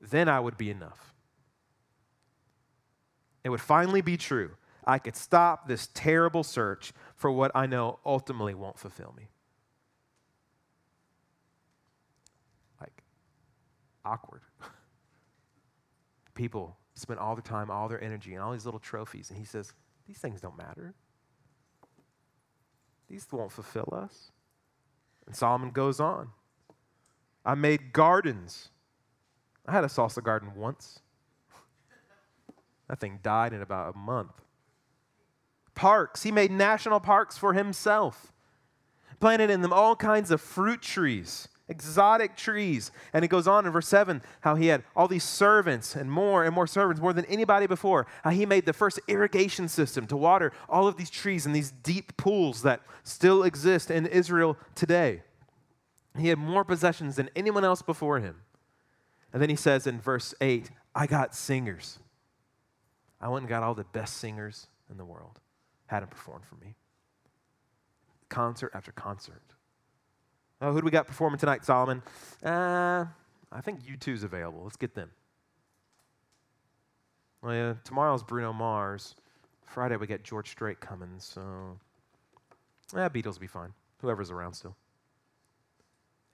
then 0.00 0.28
I 0.28 0.40
would 0.40 0.58
be 0.58 0.70
enough. 0.70 1.14
It 3.42 3.50
would 3.50 3.60
finally 3.60 4.00
be 4.00 4.16
true. 4.16 4.52
I 4.86 4.98
could 4.98 5.16
stop 5.16 5.66
this 5.66 5.88
terrible 5.94 6.42
search 6.42 6.92
for 7.16 7.30
what 7.30 7.50
I 7.54 7.66
know 7.66 7.98
ultimately 8.04 8.54
won't 8.54 8.78
fulfill 8.78 9.14
me. 9.16 9.28
Like, 12.80 13.02
awkward. 14.04 14.42
People 16.34 16.76
spend 16.94 17.18
all 17.18 17.34
their 17.34 17.42
time, 17.42 17.70
all 17.70 17.88
their 17.88 18.02
energy, 18.02 18.34
and 18.34 18.42
all 18.42 18.52
these 18.52 18.64
little 18.64 18.80
trophies. 18.80 19.30
And 19.30 19.38
he 19.38 19.44
says, 19.44 19.72
These 20.06 20.18
things 20.18 20.40
don't 20.40 20.56
matter. 20.56 20.94
These 23.08 23.26
won't 23.30 23.52
fulfill 23.52 23.88
us. 23.92 24.32
And 25.26 25.34
Solomon 25.34 25.70
goes 25.70 26.00
on. 26.00 26.28
I 27.44 27.54
made 27.54 27.92
gardens. 27.92 28.70
I 29.66 29.72
had 29.72 29.84
a 29.84 29.88
salsa 29.88 30.22
garden 30.22 30.54
once. 30.54 31.00
that 32.88 33.00
thing 33.00 33.20
died 33.22 33.52
in 33.52 33.62
about 33.62 33.94
a 33.94 33.98
month. 33.98 34.43
Parks. 35.74 36.22
He 36.22 36.30
made 36.30 36.50
national 36.50 37.00
parks 37.00 37.36
for 37.36 37.52
himself, 37.52 38.32
planted 39.20 39.50
in 39.50 39.62
them 39.62 39.72
all 39.72 39.96
kinds 39.96 40.30
of 40.30 40.40
fruit 40.40 40.82
trees 40.82 41.48
exotic 41.68 42.36
trees. 42.36 42.90
And 43.12 43.24
it 43.24 43.28
goes 43.28 43.46
on 43.46 43.66
in 43.66 43.72
verse 43.72 43.88
7 43.88 44.22
how 44.40 44.54
he 44.54 44.68
had 44.68 44.84
all 44.94 45.08
these 45.08 45.24
servants 45.24 45.96
and 45.96 46.10
more 46.10 46.44
and 46.44 46.54
more 46.54 46.66
servants, 46.66 47.00
more 47.00 47.12
than 47.12 47.24
anybody 47.26 47.66
before. 47.66 48.06
How 48.22 48.30
he 48.30 48.46
made 48.46 48.66
the 48.66 48.72
first 48.72 49.00
irrigation 49.08 49.68
system 49.68 50.06
to 50.08 50.16
water 50.16 50.52
all 50.68 50.86
of 50.86 50.96
these 50.96 51.10
trees 51.10 51.46
in 51.46 51.52
these 51.52 51.70
deep 51.70 52.16
pools 52.16 52.62
that 52.62 52.82
still 53.02 53.42
exist 53.42 53.90
in 53.90 54.06
Israel 54.06 54.56
today. 54.74 55.22
He 56.18 56.28
had 56.28 56.38
more 56.38 56.64
possessions 56.64 57.16
than 57.16 57.30
anyone 57.34 57.64
else 57.64 57.82
before 57.82 58.20
him. 58.20 58.42
And 59.32 59.42
then 59.42 59.50
he 59.50 59.56
says 59.56 59.86
in 59.86 60.00
verse 60.00 60.32
8, 60.40 60.70
I 60.94 61.06
got 61.06 61.34
singers. 61.34 61.98
I 63.20 63.28
went 63.28 63.42
and 63.42 63.48
got 63.48 63.64
all 63.64 63.74
the 63.74 63.84
best 63.84 64.18
singers 64.18 64.68
in 64.88 64.96
the 64.96 65.04
world, 65.04 65.40
had 65.94 66.02
them 66.02 66.10
perform 66.10 66.42
for 66.42 66.56
me. 66.56 66.74
Concert 68.28 68.72
after 68.74 68.92
concert. 68.92 69.42
Oh, 70.60 70.72
who 70.72 70.80
do 70.80 70.84
we 70.84 70.90
got 70.90 71.06
performing 71.06 71.38
tonight, 71.38 71.64
Solomon? 71.64 72.02
Uh, 72.42 73.06
I 73.52 73.60
think 73.60 73.84
U2's 73.84 74.24
available. 74.24 74.62
Let's 74.64 74.76
get 74.76 74.94
them. 74.94 75.10
Well, 77.42 77.54
yeah, 77.54 77.74
tomorrow's 77.84 78.22
Bruno 78.22 78.52
Mars. 78.52 79.14
Friday 79.66 79.96
we 79.96 80.06
get 80.06 80.24
George 80.24 80.50
Strait 80.50 80.80
coming, 80.80 81.10
so 81.18 81.78
eh, 82.96 83.08
Beatles 83.08 83.34
will 83.34 83.40
be 83.40 83.46
fine. 83.46 83.72
Whoever's 84.00 84.30
around 84.30 84.54
still. 84.54 84.76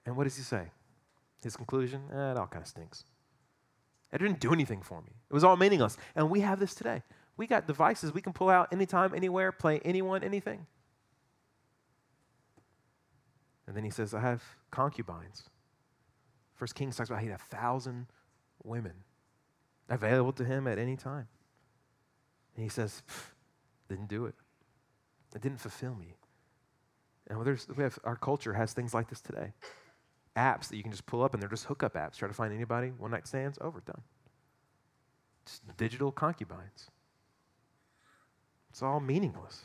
And 0.07 0.17
what 0.17 0.25
does 0.25 0.37
he 0.37 0.43
say? 0.43 0.69
His 1.43 1.57
conclusion? 1.57 2.03
Eh, 2.13 2.31
it 2.31 2.37
all 2.37 2.47
kind 2.47 2.63
of 2.63 2.69
stinks. 2.69 3.05
It 4.13 4.19
didn't 4.19 4.41
do 4.41 4.53
anything 4.53 4.83
for 4.83 5.01
me. 5.03 5.13
It 5.29 5.35
was 5.35 5.45
all 5.45 5.57
meaningless. 5.57 5.97
And 6.15 6.31
we 6.31 6.41
have 6.41 6.61
this 6.61 6.75
today. 6.75 7.03
We 7.41 7.47
got 7.47 7.67
devices 7.67 8.13
we 8.13 8.21
can 8.21 8.35
pull 8.35 8.51
out 8.51 8.71
anytime, 8.71 9.15
anywhere, 9.15 9.51
play 9.51 9.81
anyone, 9.83 10.23
anything. 10.23 10.67
And 13.67 13.75
then 13.75 13.83
he 13.83 13.89
says, 13.89 14.13
I 14.13 14.21
have 14.21 14.43
concubines. 14.71 15.45
First 16.55 16.75
Kings 16.75 16.97
talks 16.97 17.09
about 17.09 17.23
he 17.23 17.29
had 17.29 17.41
a 17.41 17.57
thousand 17.57 18.09
women 18.63 18.93
available 19.89 20.33
to 20.33 20.45
him 20.45 20.67
at 20.67 20.79
any 20.79 20.97
time. 20.97 21.29
And 22.57 22.63
he 22.63 22.69
says, 22.69 23.03
didn't 23.89 24.09
do 24.09 24.27
it. 24.27 24.35
It 25.35 25.41
didn't 25.41 25.61
fulfill 25.61 25.95
me. 25.95 26.17
And 27.31 27.43
there's, 27.47 27.67
we 27.75 27.83
have, 27.83 27.99
our 28.05 28.17
culture 28.17 28.53
has 28.53 28.75
things 28.75 28.93
like 28.93 29.09
this 29.09 29.23
today. 29.23 29.55
Apps 30.37 30.69
that 30.69 30.77
you 30.77 30.83
can 30.83 30.93
just 30.93 31.07
pull 31.07 31.23
up, 31.23 31.33
and 31.33 31.43
they're 31.43 31.49
just 31.49 31.65
hookup 31.65 31.95
apps. 31.95 32.17
Try 32.17 32.29
to 32.29 32.35
find 32.35 32.53
anybody, 32.53 32.89
one 32.99 33.13
night 33.13 33.27
stands, 33.27 33.57
over, 33.63 33.81
done. 33.81 34.03
Just 35.47 35.63
digital 35.79 36.13
concubines. 36.13 36.91
It's 38.71 38.83
all 38.83 39.01
meaningless. 39.01 39.65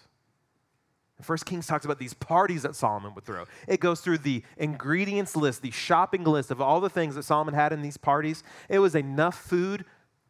First 1.21 1.45
Kings 1.45 1.65
talks 1.65 1.85
about 1.85 1.97
these 1.97 2.13
parties 2.13 2.63
that 2.63 2.75
Solomon 2.75 3.15
would 3.15 3.23
throw. 3.23 3.45
It 3.67 3.79
goes 3.79 4.01
through 4.01 4.17
the 4.19 4.43
ingredients 4.57 5.35
list, 5.35 5.61
the 5.61 5.71
shopping 5.71 6.25
list 6.25 6.51
of 6.51 6.59
all 6.59 6.81
the 6.81 6.89
things 6.89 7.15
that 7.15 7.23
Solomon 7.23 7.53
had 7.53 7.71
in 7.71 7.81
these 7.81 7.95
parties. 7.95 8.43
It 8.67 8.79
was 8.79 8.95
enough 8.95 9.39
food 9.39 9.85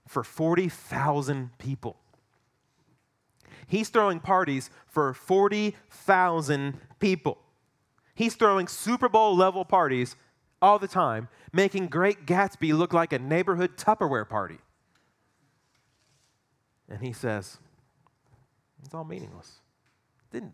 for 0.07 0.23
40,000 0.23 1.57
people. 1.57 1.97
He's 3.67 3.89
throwing 3.89 4.19
parties 4.19 4.69
for 4.85 5.15
40,000 5.15 6.79
people. 6.99 7.39
He's 8.13 8.35
throwing 8.35 8.67
Super 8.67 9.09
Bowl 9.09 9.35
level 9.35 9.65
parties 9.65 10.15
all 10.61 10.77
the 10.77 10.87
time, 10.87 11.27
making 11.51 11.87
Great 11.87 12.27
Gatsby 12.27 12.77
look 12.77 12.93
like 12.93 13.11
a 13.11 13.19
neighborhood 13.19 13.75
Tupperware 13.75 14.29
party. 14.29 14.59
And 16.87 17.01
he 17.01 17.11
says, 17.11 17.57
it's 18.85 18.93
all 18.93 19.03
meaningless. 19.03 19.59
Didn't, 20.31 20.53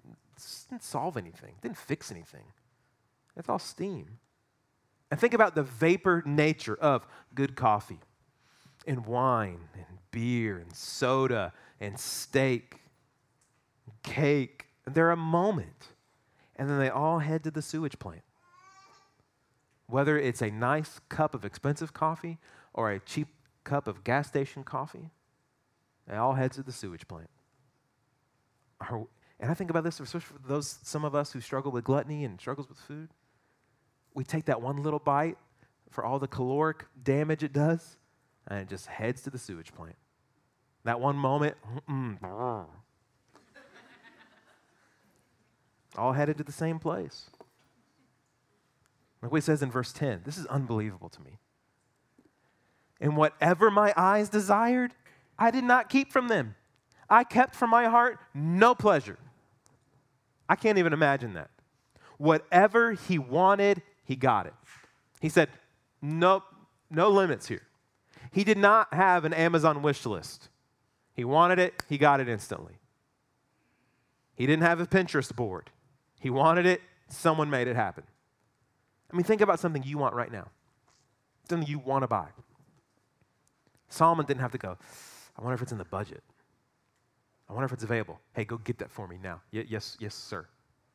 didn't 0.69 0.83
solve 0.83 1.17
anything, 1.17 1.55
didn't 1.61 1.77
fix 1.77 2.11
anything. 2.11 2.45
It's 3.35 3.49
all 3.49 3.59
steam. 3.59 4.19
And 5.09 5.19
think 5.19 5.33
about 5.33 5.55
the 5.55 5.63
vapor 5.63 6.23
nature 6.25 6.75
of 6.75 7.05
good 7.35 7.55
coffee 7.55 7.99
and 8.87 9.05
wine 9.05 9.59
and 9.75 9.97
beer 10.11 10.57
and 10.57 10.73
soda 10.73 11.53
and 11.79 11.99
steak 11.99 12.77
and 13.85 14.01
cake. 14.03 14.67
They're 14.85 15.11
a 15.11 15.17
moment. 15.17 15.87
And 16.55 16.69
then 16.69 16.79
they 16.79 16.89
all 16.89 17.19
head 17.19 17.43
to 17.43 17.51
the 17.51 17.61
sewage 17.61 17.99
plant. 17.99 18.21
Whether 19.87 20.17
it's 20.17 20.41
a 20.41 20.49
nice 20.49 20.99
cup 21.09 21.35
of 21.35 21.43
expensive 21.43 21.93
coffee 21.93 22.37
or 22.73 22.91
a 22.91 22.99
cheap 22.99 23.27
cup 23.63 23.87
of 23.87 24.03
gas 24.03 24.27
station 24.27 24.63
coffee, 24.63 25.11
they 26.07 26.15
all 26.15 26.33
head 26.35 26.51
to 26.53 26.63
the 26.63 26.71
sewage 26.71 27.07
plant. 27.07 27.29
And 28.89 29.49
I 29.49 29.53
think 29.53 29.69
about 29.69 29.83
this, 29.83 29.99
especially 29.99 30.21
for 30.21 30.47
those 30.47 30.79
some 30.83 31.05
of 31.05 31.15
us 31.15 31.31
who 31.31 31.41
struggle 31.41 31.71
with 31.71 31.83
gluttony 31.83 32.25
and 32.25 32.39
struggles 32.39 32.69
with 32.69 32.77
food. 32.77 33.09
We 34.13 34.23
take 34.23 34.45
that 34.45 34.61
one 34.61 34.83
little 34.83 34.99
bite 34.99 35.37
for 35.89 36.03
all 36.03 36.19
the 36.19 36.27
caloric 36.27 36.85
damage 37.01 37.43
it 37.43 37.53
does, 37.53 37.97
and 38.47 38.59
it 38.59 38.69
just 38.69 38.87
heads 38.87 39.21
to 39.23 39.29
the 39.29 39.37
sewage 39.37 39.73
plant. 39.73 39.95
That 40.83 40.99
one 40.99 41.15
moment, 41.15 41.55
all 45.97 46.13
headed 46.13 46.37
to 46.37 46.43
the 46.43 46.51
same 46.51 46.79
place. 46.79 47.29
Like 49.21 49.31
what 49.31 49.37
he 49.37 49.41
says 49.41 49.61
in 49.61 49.69
verse 49.69 49.93
10, 49.93 50.21
this 50.25 50.37
is 50.37 50.45
unbelievable 50.47 51.09
to 51.09 51.21
me. 51.21 51.37
And 52.99 53.15
whatever 53.15 53.69
my 53.69 53.93
eyes 53.95 54.29
desired, 54.29 54.93
I 55.37 55.51
did 55.51 55.63
not 55.63 55.89
keep 55.89 56.11
from 56.11 56.27
them. 56.27 56.55
I 57.11 57.25
kept 57.25 57.55
from 57.55 57.69
my 57.69 57.85
heart 57.85 58.19
no 58.33 58.73
pleasure. 58.73 59.17
I 60.47 60.55
can't 60.55 60.77
even 60.77 60.93
imagine 60.93 61.33
that. 61.33 61.51
Whatever 62.17 62.93
he 62.93 63.19
wanted, 63.19 63.81
he 64.05 64.15
got 64.15 64.45
it. 64.45 64.53
He 65.19 65.27
said, 65.27 65.49
Nope, 66.01 66.43
no 66.89 67.09
limits 67.09 67.47
here. 67.47 67.63
He 68.31 68.45
did 68.45 68.57
not 68.57 68.93
have 68.93 69.25
an 69.25 69.33
Amazon 69.33 69.81
wish 69.81 70.05
list. 70.05 70.47
He 71.13 71.25
wanted 71.25 71.59
it, 71.59 71.83
he 71.89 71.97
got 71.97 72.21
it 72.21 72.29
instantly. 72.29 72.75
He 74.35 74.47
didn't 74.47 74.63
have 74.63 74.79
a 74.79 74.87
Pinterest 74.87 75.35
board. 75.35 75.69
He 76.19 76.29
wanted 76.29 76.65
it, 76.65 76.81
someone 77.09 77.49
made 77.49 77.67
it 77.67 77.75
happen. 77.75 78.05
I 79.11 79.17
mean, 79.17 79.25
think 79.25 79.41
about 79.41 79.59
something 79.59 79.83
you 79.83 79.97
want 79.97 80.15
right 80.15 80.31
now, 80.31 80.47
something 81.49 81.67
you 81.67 81.79
want 81.79 82.03
to 82.03 82.07
buy. 82.07 82.27
Solomon 83.89 84.25
didn't 84.25 84.39
have 84.39 84.53
to 84.53 84.57
go, 84.57 84.77
I 85.37 85.41
wonder 85.41 85.55
if 85.55 85.61
it's 85.61 85.73
in 85.73 85.77
the 85.77 85.85
budget. 85.85 86.23
I 87.51 87.53
wonder 87.53 87.65
if 87.65 87.73
it's 87.73 87.83
available. 87.83 88.21
Hey, 88.33 88.45
go 88.45 88.57
get 88.59 88.77
that 88.77 88.89
for 88.89 89.09
me 89.09 89.17
now. 89.21 89.41
Y- 89.51 89.65
yes, 89.67 89.97
yes, 89.99 90.15
sir. 90.15 90.47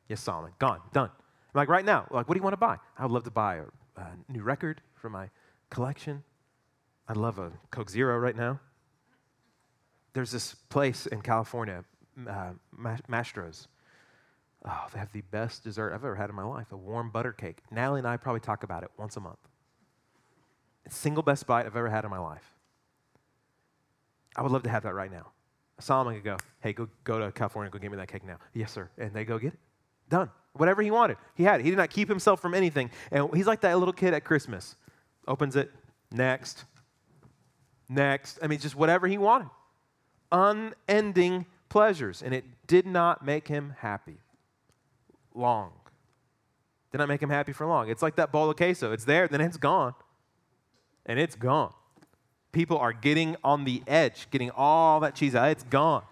Yes, 0.09 0.23
Solomon. 0.23 0.53
Gone, 0.59 0.81
done. 0.95 1.11
Like 1.53 1.69
right 1.69 1.85
now, 1.85 2.07
like, 2.11 2.29
what 2.29 2.35
do 2.35 2.39
you 2.39 2.43
want 2.43 2.55
to 2.55 2.59
buy? 2.59 2.79
I 2.99 3.03
would 3.03 3.13
love 3.13 3.25
to 3.25 3.31
buy 3.31 3.57
a, 3.57 3.65
a 4.01 4.13
new 4.29 4.43
record 4.43 4.81
for 4.95 5.11
my 5.11 5.29
collection. 5.69 6.25
I'd 7.09 7.19
love 7.19 7.39
a 7.39 7.53
Coke 7.71 7.91
Zero 7.91 8.19
right 8.19 8.35
now. 8.35 8.59
There's 10.15 10.31
this 10.31 10.55
place 10.55 11.05
in 11.07 11.21
California, 11.21 11.85
uh, 12.27 12.53
Mastro's. 13.07 13.69
Oh, 14.65 14.87
they 14.95 14.99
have 14.99 15.13
the 15.13 15.21
best 15.21 15.63
dessert 15.63 15.93
I've 15.93 16.05
ever 16.05 16.17
had 16.17 16.31
in 16.31 16.37
my 16.37 16.43
life 16.43 16.73
a 16.73 16.77
warm 16.77 17.11
butter 17.11 17.33
cake. 17.33 17.59
Natalie 17.71 17.99
and 17.99 18.09
I 18.09 18.17
probably 18.17 18.41
talk 18.41 18.63
about 18.63 18.83
it 18.83 18.91
once 18.97 19.19
a 19.19 19.21
month. 19.21 19.39
It's 20.87 20.97
single 20.97 21.23
best 21.23 21.47
bite 21.47 21.67
I've 21.67 21.77
ever 21.77 21.91
had 21.91 22.05
in 22.05 22.11
my 22.11 22.19
life. 22.19 22.55
I 24.35 24.41
would 24.43 24.53
love 24.53 24.63
to 24.63 24.71
have 24.71 24.85
that 24.85 24.95
right 24.95 25.13
now. 25.13 25.33
Solomon 25.79 26.15
could 26.15 26.25
go, 26.25 26.37
hey, 26.61 26.73
go, 26.73 26.89
go 27.05 27.19
to 27.19 27.33
California, 27.33 27.71
go 27.71 27.79
get 27.79 27.91
me 27.91 27.97
that 27.99 28.09
cake 28.09 28.25
now. 28.25 28.39
Yes, 28.55 28.73
sir. 28.73 28.89
And 28.99 29.13
they 29.13 29.25
go 29.25 29.39
get 29.39 29.53
it. 29.55 29.59
Done. 30.09 30.31
Whatever 30.55 30.81
he 30.81 30.91
wanted, 30.91 31.19
he 31.35 31.43
had 31.43 31.61
it. 31.61 31.65
He 31.65 31.71
did 31.71 31.77
not 31.77 31.91
keep 31.91 32.09
himself 32.09 32.41
from 32.41 32.55
anything. 32.55 32.91
And 33.11 33.29
he's 33.35 33.47
like 33.47 33.61
that 33.61 33.79
little 33.79 33.93
kid 33.93 34.15
at 34.15 34.25
Christmas. 34.25 34.77
Opens 35.29 35.55
it, 35.55 35.71
next, 36.11 36.65
next. 37.89 38.39
I 38.43 38.47
mean, 38.47 38.59
just 38.59 38.75
whatever 38.75 39.07
he 39.07 39.19
wanted. 39.19 39.51
Unending 40.33 41.45
pleasures. 41.69 42.23
And 42.23 42.33
it 42.33 42.45
did 42.67 42.87
not 42.87 43.25
make 43.25 43.49
him 43.49 43.75
happy 43.79 44.17
long. 45.35 45.73
Did 46.91 46.99
not 46.99 47.09
make 47.09 47.23
him 47.23 47.31
happy 47.31 47.53
for 47.53 47.67
long. 47.67 47.91
It's 47.91 48.03
like 48.03 48.17
that 48.17 48.33
bowl 48.33 48.49
of 48.49 48.57
queso. 48.57 48.93
It's 48.93 49.05
there, 49.05 49.29
then 49.29 49.43
it's 49.43 49.59
gone. 49.59 49.95
And 51.05 51.19
it's 51.19 51.37
gone. 51.37 51.73
People 52.57 52.79
are 52.79 52.95
getting 52.95 53.37
on 53.45 53.65
the 53.65 53.83
edge, 53.87 54.29
getting 54.31 54.51
all 54.51 55.01
that 55.01 55.15
cheese 55.15 55.35
out. 55.35 55.51
It's 55.51 55.65
gone. 55.65 56.05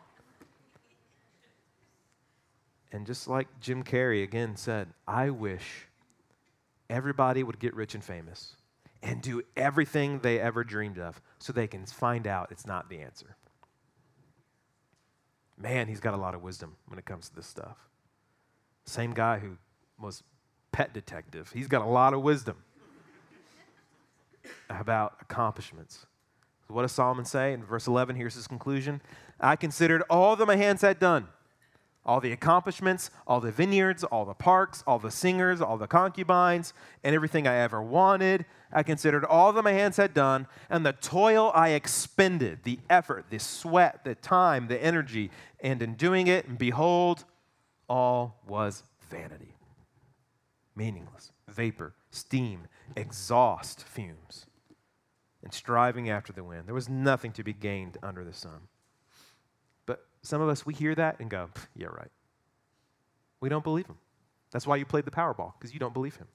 And 2.93 3.07
just 3.07 3.27
like 3.29 3.49
Jim 3.63 3.83
Carrey 3.83 4.23
again 4.23 4.55
said, 4.55 4.89
I 5.09 5.31
wish 5.31 5.89
everybody 6.91 7.43
would 7.43 7.59
get 7.59 7.75
rich 7.75 7.95
and 7.95 8.05
famous 8.05 8.57
and 9.03 9.23
do 9.23 9.41
everything 9.57 10.19
they 10.19 10.39
ever 10.39 10.65
dreamed 10.65 10.99
of 10.99 11.19
so 11.39 11.51
they 11.51 11.67
can 11.67 11.87
find 11.87 12.27
out 12.27 12.53
it's 12.53 12.67
not 12.67 12.91
the 12.91 13.01
answer. 13.01 13.37
Man, 15.57 15.89
he's 15.89 16.01
got 16.01 16.13
a 16.13 16.19
lot 16.19 16.35
of 16.35 16.43
wisdom 16.43 16.77
when 16.89 16.99
it 16.99 17.07
comes 17.07 17.31
to 17.31 17.35
this 17.35 17.47
stuff. 17.47 17.79
Same 18.85 19.15
guy 19.15 19.39
who 19.39 19.57
was 19.99 20.23
pet 20.73 20.93
detective. 20.93 21.51
He's 21.55 21.69
got 21.69 21.81
a 21.81 21.89
lot 21.89 22.13
of 22.13 22.21
wisdom 22.21 22.59
about 24.69 25.17
accomplishments. 25.23 26.05
What 26.69 26.83
does 26.83 26.93
Solomon 26.93 27.25
say 27.25 27.53
in 27.53 27.65
verse 27.65 27.87
11? 27.87 28.17
Here's 28.17 28.35
his 28.35 28.47
conclusion 28.47 29.01
I 29.41 29.57
considered 29.57 30.03
all 30.09 30.37
that 30.37 30.47
my 30.47 30.57
hands 30.57 30.83
had 30.83 30.99
done 30.99 31.29
all 32.07 32.21
the 32.21 32.33
accomplishments, 32.33 33.11
all 33.27 33.41
the 33.41 33.51
vineyards, 33.51 34.05
all 34.05 34.25
the 34.25 34.35
parks, 34.35 34.85
all 34.87 34.99
the 34.99 35.11
singers, 35.11 35.61
all 35.61 35.79
the 35.79 35.87
concubines, 35.87 36.75
and 37.03 37.15
everything 37.15 37.47
I 37.47 37.57
ever 37.57 37.83
wanted. 37.83 38.45
I 38.73 38.83
considered 38.83 39.25
all 39.25 39.53
that 39.53 39.63
my 39.63 39.73
hands 39.73 39.97
had 39.97 40.13
done, 40.13 40.47
and 40.69 40.85
the 40.85 40.93
toil 40.93 41.51
I 41.55 41.71
expended, 41.71 42.61
the 42.65 42.79
effort, 42.91 43.27
the 43.31 43.39
sweat, 43.39 44.05
the 44.05 44.15
time, 44.15 44.69
the 44.69 44.83
energy, 44.83 45.31
and 45.61 45.81
in 45.81 45.95
doing 45.95 46.27
it, 46.27 46.47
and 46.47 46.59
behold, 46.59 47.25
all 47.89 48.41
was 48.47 48.83
vanity. 49.09 49.55
Meaningless, 50.77 51.33
vapor, 51.49 51.95
steam, 52.11 52.67
exhaust 52.97 53.83
fumes, 53.85 54.47
and 55.45 55.53
striving 55.53 56.11
after 56.11 56.33
the 56.33 56.43
wind. 56.43 56.67
There 56.67 56.75
was 56.75 56.89
nothing 56.89 57.31
to 57.33 57.45
be 57.45 57.53
gained 57.53 57.99
under 58.03 58.25
the 58.25 58.33
sun. 58.33 58.69
But 59.87 60.05
some 60.23 60.41
of 60.41 60.49
us, 60.49 60.65
we 60.67 60.75
hear 60.75 60.95
that 60.95 61.21
and 61.21 61.31
go, 61.31 61.51
yeah, 61.77 61.89
right. 61.89 62.11
We 63.41 63.51
don't 63.51 63.63
believe 63.63 63.87
him. 63.87 63.99
That's 64.51 64.67
why 64.67 64.77
you 64.77 64.87
played 64.87 65.05
the 65.05 65.11
Powerball, 65.11 65.53
because 65.59 65.75
you 65.75 65.79
don't 65.79 65.93
believe 65.93 66.17
him. 66.17 66.27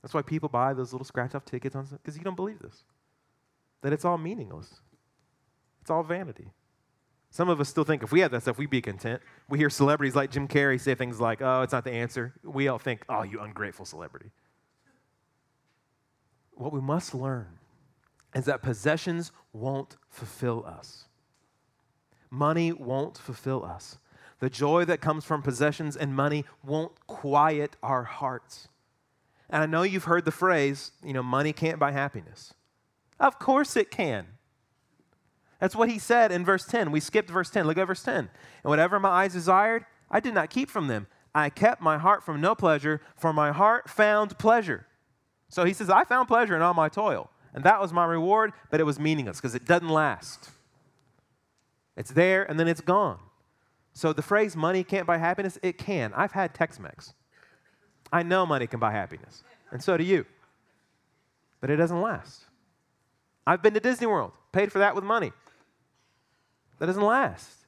That's 0.00 0.14
why 0.14 0.22
people 0.22 0.48
buy 0.48 0.72
those 0.72 0.92
little 0.92 1.04
scratch 1.04 1.34
off 1.34 1.44
tickets 1.44 1.76
because 1.76 2.16
you 2.16 2.24
don't 2.24 2.34
believe 2.36 2.58
this. 2.58 2.82
That 3.82 3.92
it's 3.92 4.04
all 4.04 4.18
meaningless. 4.18 4.80
It's 5.82 5.90
all 5.90 6.02
vanity. 6.02 6.52
Some 7.30 7.48
of 7.48 7.60
us 7.60 7.68
still 7.68 7.84
think 7.84 8.02
if 8.02 8.12
we 8.12 8.20
had 8.20 8.30
that 8.32 8.42
stuff, 8.42 8.58
we'd 8.58 8.70
be 8.70 8.80
content. 8.80 9.22
We 9.48 9.58
hear 9.58 9.70
celebrities 9.70 10.16
like 10.16 10.30
Jim 10.30 10.48
Carrey 10.48 10.80
say 10.80 10.94
things 10.94 11.20
like, 11.20 11.40
oh, 11.42 11.62
it's 11.62 11.72
not 11.72 11.84
the 11.84 11.92
answer. 11.92 12.34
We 12.42 12.68
all 12.68 12.78
think, 12.78 13.04
oh, 13.08 13.22
you 13.22 13.40
ungrateful 13.40 13.84
celebrity. 13.84 14.30
What 16.62 16.72
we 16.72 16.80
must 16.80 17.12
learn 17.12 17.58
is 18.36 18.44
that 18.44 18.62
possessions 18.62 19.32
won't 19.52 19.96
fulfill 20.08 20.64
us. 20.64 21.06
Money 22.30 22.70
won't 22.70 23.18
fulfill 23.18 23.64
us. 23.64 23.98
The 24.38 24.48
joy 24.48 24.84
that 24.84 25.00
comes 25.00 25.24
from 25.24 25.42
possessions 25.42 25.96
and 25.96 26.14
money 26.14 26.44
won't 26.64 26.92
quiet 27.08 27.74
our 27.82 28.04
hearts. 28.04 28.68
And 29.50 29.60
I 29.60 29.66
know 29.66 29.82
you've 29.82 30.04
heard 30.04 30.24
the 30.24 30.30
phrase, 30.30 30.92
you 31.02 31.12
know, 31.12 31.22
money 31.22 31.52
can't 31.52 31.80
buy 31.80 31.90
happiness. 31.90 32.54
Of 33.18 33.40
course 33.40 33.76
it 33.76 33.90
can. 33.90 34.26
That's 35.58 35.74
what 35.74 35.90
he 35.90 35.98
said 35.98 36.30
in 36.30 36.44
verse 36.44 36.64
10. 36.64 36.92
We 36.92 37.00
skipped 37.00 37.28
verse 37.28 37.50
10. 37.50 37.66
Look 37.66 37.76
at 37.76 37.88
verse 37.88 38.04
10. 38.04 38.14
And 38.14 38.30
whatever 38.62 39.00
my 39.00 39.08
eyes 39.08 39.32
desired, 39.32 39.84
I 40.08 40.20
did 40.20 40.32
not 40.32 40.48
keep 40.48 40.70
from 40.70 40.86
them. 40.86 41.08
I 41.34 41.50
kept 41.50 41.82
my 41.82 41.98
heart 41.98 42.22
from 42.22 42.40
no 42.40 42.54
pleasure, 42.54 43.00
for 43.16 43.32
my 43.32 43.50
heart 43.50 43.90
found 43.90 44.38
pleasure. 44.38 44.86
So 45.52 45.66
he 45.66 45.74
says, 45.74 45.90
I 45.90 46.04
found 46.04 46.28
pleasure 46.28 46.56
in 46.56 46.62
all 46.62 46.72
my 46.72 46.88
toil. 46.88 47.30
And 47.52 47.62
that 47.64 47.78
was 47.78 47.92
my 47.92 48.06
reward, 48.06 48.54
but 48.70 48.80
it 48.80 48.84
was 48.84 48.98
meaningless 48.98 49.36
because 49.36 49.54
it 49.54 49.66
doesn't 49.66 49.90
last. 49.90 50.48
It's 51.94 52.10
there 52.10 52.42
and 52.44 52.58
then 52.58 52.68
it's 52.68 52.80
gone. 52.80 53.18
So 53.92 54.14
the 54.14 54.22
phrase 54.22 54.56
money 54.56 54.82
can't 54.82 55.06
buy 55.06 55.18
happiness, 55.18 55.58
it 55.62 55.76
can. 55.76 56.14
I've 56.14 56.32
had 56.32 56.54
Tex 56.54 56.80
Mex. 56.80 57.12
I 58.10 58.22
know 58.22 58.46
money 58.46 58.66
can 58.66 58.80
buy 58.80 58.92
happiness, 58.92 59.44
and 59.70 59.82
so 59.82 59.98
do 59.98 60.04
you. 60.04 60.24
But 61.60 61.68
it 61.68 61.76
doesn't 61.76 62.00
last. 62.00 62.44
I've 63.46 63.62
been 63.62 63.74
to 63.74 63.80
Disney 63.80 64.06
World, 64.06 64.32
paid 64.52 64.72
for 64.72 64.78
that 64.78 64.94
with 64.94 65.04
money. 65.04 65.32
That 66.78 66.86
doesn't 66.86 67.02
last. 67.02 67.66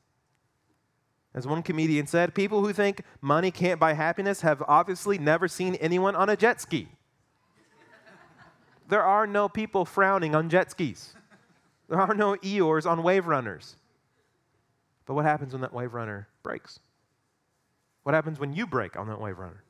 As 1.35 1.47
one 1.47 1.63
comedian 1.63 2.07
said, 2.07 2.35
people 2.35 2.65
who 2.65 2.73
think 2.73 3.03
money 3.21 3.51
can't 3.51 3.79
buy 3.79 3.93
happiness 3.93 4.41
have 4.41 4.63
obviously 4.67 5.19
never 5.19 5.49
seen 5.49 5.75
anyone 5.75 6.17
on 6.17 6.31
a 6.31 6.37
jet 6.37 6.63
ski. 6.63 6.89
There 8.95 9.03
are 9.03 9.27
no 9.27 9.49
people 9.49 9.85
frowning 9.85 10.37
on 10.37 10.49
jet 10.49 10.71
skis. 10.71 11.15
There 11.89 12.01
are 12.01 12.15
no 12.15 12.37
Eeyores 12.37 12.89
on 12.89 13.03
wave 13.03 13.27
runners. 13.27 13.75
But 15.05 15.15
what 15.15 15.25
happens 15.25 15.53
when 15.53 15.63
that 15.63 15.73
wave 15.73 15.95
runner 15.95 16.29
breaks? 16.45 16.79
What 18.05 18.15
happens 18.15 18.39
when 18.39 18.53
you 18.53 18.69
break 18.69 18.97
on 18.97 19.09
that 19.09 19.21
wave 19.21 19.37
runner? 19.37 19.65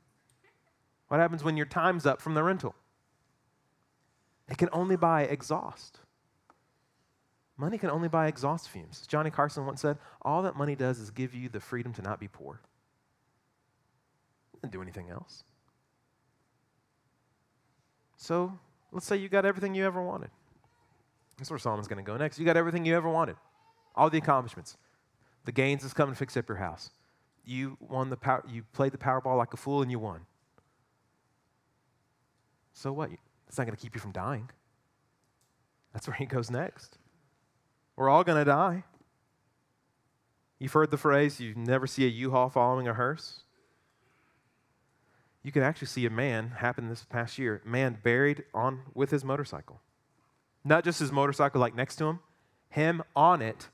What 1.09 1.21
happens 1.21 1.43
when 1.43 1.57
your 1.57 1.65
time's 1.65 2.05
up 2.05 2.21
from 2.21 2.35
the 2.35 2.43
rental? 2.43 2.75
It 4.47 4.59
can 4.59 4.69
only 4.75 4.97
buy 4.97 5.23
exhaust. 5.23 6.01
Money 7.57 7.79
can 7.79 7.89
only 7.89 8.09
buy 8.09 8.27
exhaust 8.27 8.69
fumes. 8.69 9.07
Johnny 9.07 9.31
Carson 9.31 9.65
once 9.65 9.81
said, 9.81 9.97
All 10.21 10.43
that 10.43 10.55
money 10.55 10.77
does 10.77 10.99
is 10.99 11.11
give 11.11 11.35
you 11.35 11.49
the 11.49 11.61
freedom 11.61 11.95
to 11.95 12.03
not 12.03 12.21
be 12.21 12.29
poor. 12.29 12.61
It 14.53 14.61
doesn't 14.61 14.73
do 14.73 14.83
anything 14.83 15.09
else. 15.09 15.45
So 18.19 18.59
let's 18.95 19.07
say 19.07 19.17
you 19.17 19.29
got 19.29 19.45
everything 19.45 19.75
you 19.75 19.85
ever 19.85 20.03
wanted. 20.03 20.31
That's 21.37 21.51
where 21.51 21.59
Solomon's 21.59 21.89
going 21.89 22.03
to 22.03 22.09
go 22.09 22.17
next. 22.17 22.39
You 22.39 22.47
got 22.47 22.57
everything 22.57 22.87
you 22.87 22.97
ever 22.97 23.11
wanted, 23.11 23.37
all 23.95 24.09
the 24.09 24.19
accomplishments. 24.19 24.77
The 25.45 25.53
Gaines 25.53 25.83
has 25.83 25.93
come 25.93 26.09
to 26.09 26.15
fix 26.15 26.37
up 26.37 26.49
your 26.49 26.59
house. 26.59 26.91
You 27.45 27.77
won 27.81 28.09
the 28.09 28.17
power, 28.17 28.43
you 28.49 28.63
played 28.73 28.93
the 28.93 28.99
Powerball 28.99 29.37
like 29.37 29.53
a 29.53 29.57
fool 29.59 29.83
and 29.83 29.91
you 29.91 29.99
won. 29.99 30.21
So 32.73 32.93
what? 32.93 33.11
It's 33.49 33.59
not 33.59 33.67
going 33.67 33.77
to 33.77 33.83
keep 33.83 33.95
you 33.95 34.01
from 34.01 34.13
dying. 34.13 34.49
That's 35.93 36.07
where 36.07 36.17
he 36.17 36.25
goes 36.25 36.51
next. 36.51 36.97
We're 37.97 38.09
all 38.09 38.25
going 38.25 38.39
to 38.39 38.45
die. 38.45 38.85
You've 40.59 40.73
heard 40.73 40.91
the 40.91 40.97
phrase, 40.97 41.41
you 41.41 41.55
never 41.57 41.87
see 41.87 42.05
a 42.05 42.09
U-Haul 42.09 42.49
following 42.49 42.89
a 42.89 42.95
hearse. 42.95 43.41
You 45.45 45.53
can 45.53 45.63
actually 45.63 45.89
see 45.89 46.07
a 46.07 46.11
man 46.11 46.55
happen 46.57 46.89
this 46.89 47.05
past 47.05 47.39
year, 47.39 47.61
man 47.65 47.99
buried 48.03 48.45
on 48.55 48.81
with 48.95 49.11
his 49.11 49.25
motorcycle. 49.25 49.81
Not 50.65 50.85
just 50.85 50.99
his 50.99 51.13
motorcycle 51.13 51.61
like 51.61 51.77
next 51.77 51.97
to 51.97 52.07
him, 52.07 52.21
him 52.71 53.03
on 53.15 53.43
it. 53.43 53.69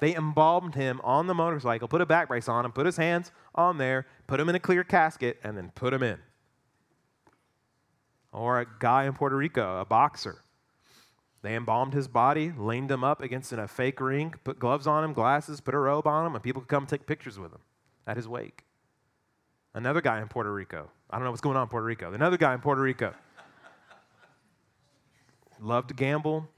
They 0.00 0.16
embalmed 0.16 0.74
him 0.74 1.00
on 1.04 1.28
the 1.28 1.34
motorcycle, 1.34 1.86
put 1.86 2.00
a 2.00 2.06
back 2.06 2.26
brace 2.26 2.48
on 2.48 2.64
him, 2.64 2.72
put 2.72 2.86
his 2.86 2.96
hands 2.96 3.30
on 3.54 3.78
there, 3.78 4.06
put 4.26 4.40
him 4.40 4.48
in 4.48 4.56
a 4.56 4.60
clear 4.60 4.82
casket, 4.82 5.38
and 5.44 5.56
then 5.56 5.70
put 5.76 5.94
him 5.94 6.02
in. 6.02 6.18
Or 8.32 8.60
a 8.60 8.66
guy 8.80 9.04
in 9.04 9.12
Puerto 9.12 9.36
Rico, 9.36 9.80
a 9.80 9.84
boxer, 9.84 10.42
they 11.42 11.54
embalmed 11.54 11.92
his 11.92 12.08
body, 12.08 12.52
leaned 12.56 12.90
him 12.90 13.04
up 13.04 13.20
against 13.20 13.52
in 13.52 13.60
a 13.60 13.68
fake 13.68 14.00
ring, 14.00 14.34
put 14.42 14.58
gloves 14.58 14.88
on 14.88 15.04
him, 15.04 15.12
glasses, 15.12 15.60
put 15.60 15.74
a 15.74 15.78
robe 15.78 16.08
on 16.08 16.26
him, 16.26 16.34
and 16.34 16.42
people 16.42 16.62
could 16.62 16.68
come 16.68 16.86
take 16.86 17.06
pictures 17.06 17.38
with 17.38 17.52
him 17.52 17.60
at 18.08 18.16
his 18.16 18.26
wake. 18.26 18.63
Another 19.74 20.00
guy 20.00 20.20
in 20.20 20.28
Puerto 20.28 20.52
Rico. 20.52 20.88
I 21.10 21.16
don't 21.16 21.24
know 21.24 21.30
what's 21.30 21.40
going 21.40 21.56
on 21.56 21.64
in 21.64 21.68
Puerto 21.68 21.84
Rico. 21.84 22.12
Another 22.12 22.36
guy 22.36 22.54
in 22.54 22.60
Puerto 22.60 22.80
Rico. 22.80 23.12
Loved 25.60 25.88
to 25.88 25.94
gamble, 25.94 26.48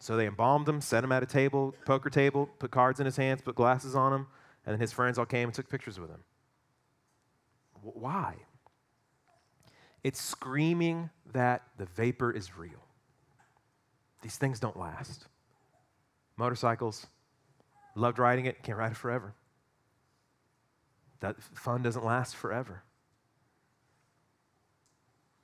so 0.00 0.16
they 0.16 0.26
embalmed 0.26 0.68
him, 0.68 0.80
set 0.80 1.04
him 1.04 1.12
at 1.12 1.22
a 1.22 1.26
table, 1.26 1.74
poker 1.84 2.10
table, 2.10 2.48
put 2.58 2.70
cards 2.70 2.98
in 2.98 3.06
his 3.06 3.16
hands, 3.16 3.42
put 3.42 3.54
glasses 3.54 3.94
on 3.94 4.12
him, 4.12 4.26
and 4.64 4.74
then 4.74 4.80
his 4.80 4.92
friends 4.92 5.18
all 5.18 5.26
came 5.26 5.48
and 5.48 5.54
took 5.54 5.68
pictures 5.68 6.00
with 6.00 6.10
him. 6.10 6.20
Why? 7.82 8.36
It's 10.02 10.20
screaming 10.20 11.10
that 11.32 11.62
the 11.76 11.86
vapor 11.86 12.32
is 12.32 12.56
real. 12.56 12.86
These 14.22 14.36
things 14.36 14.60
don't 14.60 14.78
last. 14.78 15.26
Motorcycles, 16.36 17.06
loved 17.94 18.18
riding 18.18 18.46
it, 18.46 18.62
can't 18.62 18.78
ride 18.78 18.92
it 18.92 18.96
forever. 18.96 19.34
That 21.22 21.42
fun 21.42 21.82
doesn't 21.82 22.04
last 22.04 22.36
forever. 22.36 22.82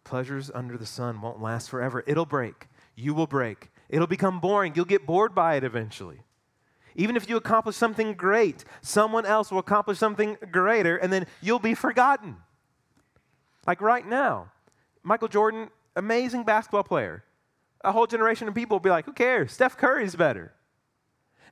Pleasures 0.05 0.51
under 0.55 0.77
the 0.77 0.87
sun 0.87 1.21
won't 1.21 1.41
last 1.41 1.71
forever. 1.71 2.05
It'll 2.07 2.27
break. 2.27 2.69
You 2.95 3.15
will 3.15 3.27
break. 3.27 3.71
It'll 3.89 4.07
become 4.07 4.41
boring. 4.41 4.75
You'll 4.75 4.85
get 4.85 5.07
bored 5.07 5.35
by 5.35 5.57
it 5.57 5.65
eventually. 5.65 6.21
Even 6.95 7.17
if 7.17 7.29
you 7.29 7.37
accomplish 7.37 7.77
something 7.77 8.15
great, 8.15 8.65
someone 8.83 9.25
else 9.25 9.51
will 9.51 9.61
accomplish 9.61 9.99
something 9.99 10.37
greater, 10.51 10.97
and 10.97 11.13
then 11.13 11.27
you'll 11.41 11.59
be 11.59 11.75
forgotten. 11.75 12.37
Like 13.67 13.81
right 13.81 14.07
now, 14.07 14.51
Michael 15.03 15.29
Jordan, 15.29 15.71
amazing 15.95 16.45
basketball 16.45 16.85
player 16.85 17.25
a 17.85 17.93
whole 17.93 18.07
generation 18.07 18.49
of 18.49 18.55
people 18.55 18.77
will 18.77 18.83
be 18.83 18.91
like, 18.91 19.05
who 19.05 19.13
cares? 19.13 19.53
Steph 19.53 19.77
Curry's 19.77 20.17
better. 20.17 20.53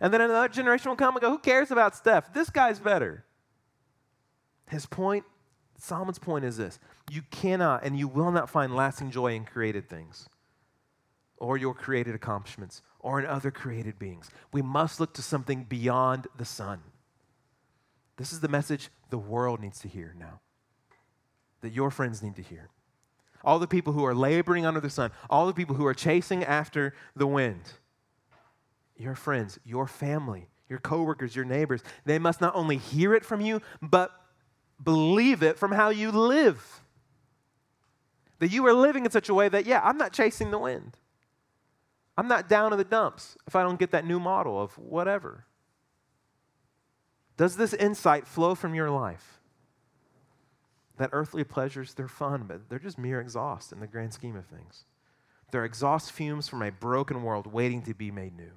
And 0.01 0.13
then 0.13 0.21
another 0.21 0.49
generation 0.49 0.89
will 0.91 0.97
come 0.97 1.15
and 1.15 1.23
go, 1.23 1.31
who 1.31 1.39
cares 1.39 1.71
about 1.71 1.95
Steph? 1.95 2.33
This 2.35 2.51
guy's 2.51 2.79
better. 2.79 3.25
His 4.69 4.87
point, 4.87 5.25
Solomon's 5.79 6.19
point 6.19 6.45
is 6.45 6.57
this 6.57 6.79
you 7.11 7.23
cannot 7.31 7.85
and 7.85 7.99
you 7.99 8.09
will 8.09 8.33
not 8.33 8.51
find 8.51 8.75
lasting 8.75 9.11
joy 9.11 9.35
in 9.35 9.45
created 9.45 9.89
things 9.89 10.29
or 11.39 11.57
your 11.57 11.75
created 11.75 12.15
accomplishments 12.15 12.83
or 13.01 13.21
in 13.21 13.27
other 13.27 13.51
created 13.51 13.99
beings. 13.99 14.31
We 14.53 14.63
must 14.63 14.99
look 14.99 15.15
to 15.15 15.23
something 15.23 15.65
beyond 15.65 16.29
the 16.37 16.45
sun. 16.45 16.81
This 18.17 18.33
is 18.33 18.41
the 18.41 18.49
message 18.49 18.89
the 19.11 19.19
world 19.19 19.61
needs 19.61 19.79
to 19.81 19.89
hear 19.89 20.15
now, 20.19 20.41
that 21.61 21.73
your 21.73 21.91
friends 21.91 22.23
need 22.23 22.37
to 22.37 22.43
hear 22.43 22.71
all 23.47 23.61
the 23.61 23.67
people 23.69 23.93
who 23.93 24.05
are 24.05 24.15
laboring 24.15 24.67
under 24.67 24.81
the 24.81 24.91
sun, 24.91 25.13
all 25.31 25.47
the 25.47 25.55
people 25.55 25.77
who 25.77 25.87
are 25.87 25.95
chasing 25.95 26.45
after 26.45 26.93
the 27.15 27.27
wind. 27.27 27.63
Your 28.97 29.15
friends, 29.15 29.59
your 29.65 29.87
family, 29.87 30.49
your 30.69 30.81
coworkers, 30.81 31.37
your 31.37 31.45
neighbors, 31.45 31.83
they 32.05 32.19
must 32.19 32.41
not 32.41 32.57
only 32.57 32.77
hear 32.77 33.15
it 33.15 33.25
from 33.25 33.41
you, 33.41 33.63
but 33.81 34.11
believe 34.83 35.43
it 35.43 35.59
from 35.59 35.73
how 35.73 35.91
you 35.91 36.11
live. 36.11 36.81
That 38.39 38.51
you 38.51 38.67
are 38.67 38.75
living 38.75 39.05
in 39.05 39.11
such 39.11 39.29
a 39.29 39.35
way 39.35 39.49
that, 39.49 39.67
yeah, 39.67 39.81
I'm 39.83 39.97
not 39.97 40.13
chasing 40.13 40.51
the 40.51 40.59
wind. 40.59 40.97
I'm 42.19 42.29
not 42.29 42.49
down 42.49 42.73
in 42.73 42.79
the 42.79 42.85
dumps 42.85 43.37
if 43.47 43.57
I 43.57 43.63
don't 43.63 43.79
get 43.79 43.91
that 43.91 44.07
new 44.07 44.21
model 44.21 44.61
of 44.61 44.77
whatever. 44.79 45.45
Does 47.37 47.57
this 47.57 47.75
insight 47.75 48.27
flow 48.27 48.55
from 48.55 48.75
your 48.75 48.91
life? 48.91 49.37
that 50.97 51.11
earthly 51.13 51.45
pleasures, 51.45 51.95
they're 51.95 52.09
fun, 52.09 52.45
but 52.47 52.69
they're 52.69 52.79
just 52.79 52.99
mere 52.99 53.21
exhaust 53.21 53.73
in 53.73 53.81
the 53.81 53.87
grand 53.87 54.13
scheme 54.13 54.37
of 54.37 54.47
things. 54.47 54.85
They're 55.51 55.65
exhaust 55.65 56.13
fumes 56.13 56.49
from 56.49 56.63
a 56.63 56.71
broken 56.71 57.23
world 57.23 57.47
waiting 57.47 57.83
to 57.83 57.95
be 57.95 58.11
made 58.11 58.37
new. 58.37 58.53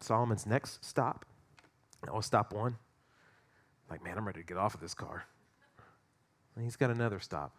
Solomon's 0.00 0.46
next 0.46 0.84
stop, 0.84 1.24
that 2.02 2.14
was 2.14 2.26
stop 2.26 2.52
one. 2.52 2.76
Like, 3.92 4.02
man, 4.02 4.16
I'm 4.16 4.26
ready 4.26 4.40
to 4.40 4.46
get 4.46 4.56
off 4.56 4.72
of 4.72 4.80
this 4.80 4.94
car. 4.94 5.24
And 6.56 6.64
he's 6.64 6.76
got 6.76 6.90
another 6.90 7.20
stop 7.20 7.52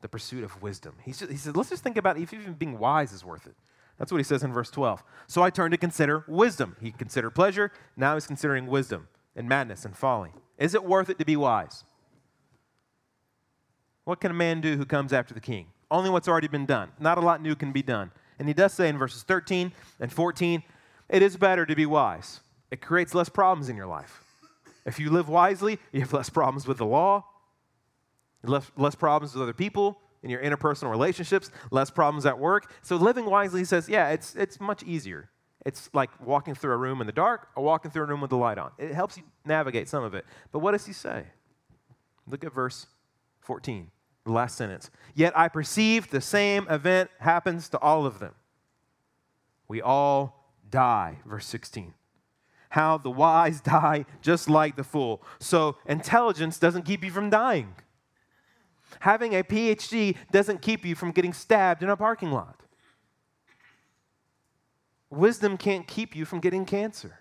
the 0.00 0.08
pursuit 0.08 0.44
of 0.44 0.62
wisdom. 0.62 0.94
Just, 1.04 1.28
he 1.28 1.36
said, 1.36 1.56
let's 1.56 1.68
just 1.68 1.82
think 1.82 1.98
about 1.98 2.16
if 2.16 2.32
even 2.32 2.54
being 2.54 2.78
wise 2.78 3.12
is 3.12 3.22
worth 3.22 3.46
it. 3.46 3.54
That's 3.98 4.10
what 4.10 4.16
he 4.16 4.24
says 4.24 4.42
in 4.42 4.52
verse 4.52 4.70
12. 4.70 5.02
So 5.26 5.42
I 5.42 5.50
turned 5.50 5.72
to 5.72 5.76
consider 5.76 6.24
wisdom. 6.26 6.76
He 6.80 6.92
considered 6.92 7.30
pleasure, 7.30 7.70
now 7.96 8.14
he's 8.14 8.26
considering 8.26 8.66
wisdom 8.66 9.08
and 9.36 9.46
madness 9.46 9.84
and 9.84 9.94
folly. 9.94 10.30
Is 10.56 10.74
it 10.74 10.84
worth 10.84 11.10
it 11.10 11.18
to 11.18 11.24
be 11.26 11.36
wise? 11.36 11.84
What 14.04 14.20
can 14.20 14.30
a 14.30 14.34
man 14.34 14.60
do 14.60 14.76
who 14.76 14.86
comes 14.86 15.12
after 15.12 15.34
the 15.34 15.40
king? 15.40 15.66
Only 15.90 16.08
what's 16.08 16.28
already 16.28 16.48
been 16.48 16.64
done. 16.64 16.92
Not 17.00 17.18
a 17.18 17.20
lot 17.20 17.42
new 17.42 17.56
can 17.56 17.72
be 17.72 17.82
done. 17.82 18.12
And 18.38 18.48
he 18.48 18.54
does 18.54 18.72
say 18.72 18.88
in 18.88 18.96
verses 18.96 19.24
13 19.24 19.72
and 19.98 20.12
14, 20.12 20.62
it 21.10 21.20
is 21.20 21.36
better 21.36 21.66
to 21.66 21.74
be 21.74 21.84
wise. 21.84 22.40
It 22.70 22.80
creates 22.80 23.14
less 23.14 23.28
problems 23.28 23.68
in 23.68 23.76
your 23.76 23.88
life. 23.88 24.24
If 24.84 24.98
you 24.98 25.10
live 25.10 25.28
wisely, 25.28 25.78
you 25.92 26.00
have 26.00 26.12
less 26.12 26.30
problems 26.30 26.66
with 26.66 26.78
the 26.78 26.86
law, 26.86 27.24
less, 28.42 28.70
less 28.76 28.94
problems 28.94 29.34
with 29.34 29.42
other 29.42 29.52
people 29.52 29.98
in 30.22 30.30
your 30.30 30.42
interpersonal 30.42 30.90
relationships, 30.90 31.50
less 31.70 31.90
problems 31.90 32.26
at 32.26 32.38
work. 32.38 32.72
So 32.82 32.96
living 32.96 33.26
wisely 33.26 33.64
says, 33.64 33.88
yeah, 33.88 34.10
it's, 34.10 34.34
it's 34.34 34.60
much 34.60 34.82
easier. 34.82 35.30
It's 35.66 35.90
like 35.92 36.10
walking 36.24 36.54
through 36.54 36.72
a 36.72 36.76
room 36.76 37.00
in 37.00 37.06
the 37.06 37.12
dark 37.12 37.48
or 37.54 37.64
walking 37.64 37.90
through 37.90 38.04
a 38.04 38.06
room 38.06 38.20
with 38.20 38.30
the 38.30 38.36
light 38.36 38.58
on. 38.58 38.70
It 38.78 38.92
helps 38.92 39.16
you 39.16 39.24
navigate 39.44 39.88
some 39.88 40.04
of 40.04 40.14
it. 40.14 40.24
But 40.52 40.60
what 40.60 40.72
does 40.72 40.86
he 40.86 40.92
say? 40.92 41.24
Look 42.26 42.44
at 42.44 42.52
verse 42.52 42.86
14, 43.40 43.90
the 44.24 44.32
last 44.32 44.56
sentence. 44.56 44.90
Yet 45.14 45.36
I 45.36 45.48
perceive 45.48 46.10
the 46.10 46.20
same 46.20 46.66
event 46.68 47.10
happens 47.18 47.68
to 47.70 47.78
all 47.78 48.06
of 48.06 48.18
them. 48.18 48.34
We 49.68 49.82
all 49.82 50.52
die, 50.70 51.18
verse 51.26 51.46
16 51.46 51.94
how 52.70 52.98
the 52.98 53.10
wise 53.10 53.60
die 53.76 54.06
just 54.22 54.48
like 54.48 54.76
the 54.76 54.84
fool. 54.84 55.22
So, 55.38 55.76
intelligence 55.86 56.58
doesn't 56.58 56.84
keep 56.84 57.04
you 57.04 57.10
from 57.10 57.30
dying. 57.30 57.74
Having 59.00 59.34
a 59.34 59.44
PhD 59.44 60.16
doesn't 60.32 60.62
keep 60.62 60.84
you 60.84 60.94
from 60.96 61.12
getting 61.12 61.32
stabbed 61.32 61.82
in 61.82 61.90
a 61.90 61.96
parking 61.96 62.32
lot. 62.32 62.60
Wisdom 65.10 65.56
can't 65.56 65.86
keep 65.86 66.16
you 66.16 66.24
from 66.24 66.40
getting 66.40 66.64
cancer. 66.64 67.20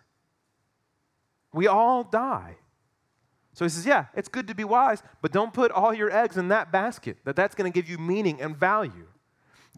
We 1.54 1.68
all 1.68 2.04
die. 2.04 2.58
So 3.54 3.66
he 3.66 3.70
says, 3.70 3.86
Yeah, 3.86 4.06
it's 4.16 4.30
good 4.30 4.48
to 4.48 4.56
be 4.56 4.64
wise, 4.64 5.04
but 5.22 5.32
don't 5.32 5.54
put 5.54 5.72
all 5.72 5.94
your 5.94 6.12
eggs 6.12 6.38
in 6.38 6.48
that 6.50 6.72
basket, 6.72 7.18
that 7.26 7.36
that's 7.36 7.56
going 7.56 7.72
to 7.72 7.76
give 7.76 7.90
you 7.90 7.98
meaning 7.98 8.42
and 8.42 8.56
value. 8.56 9.08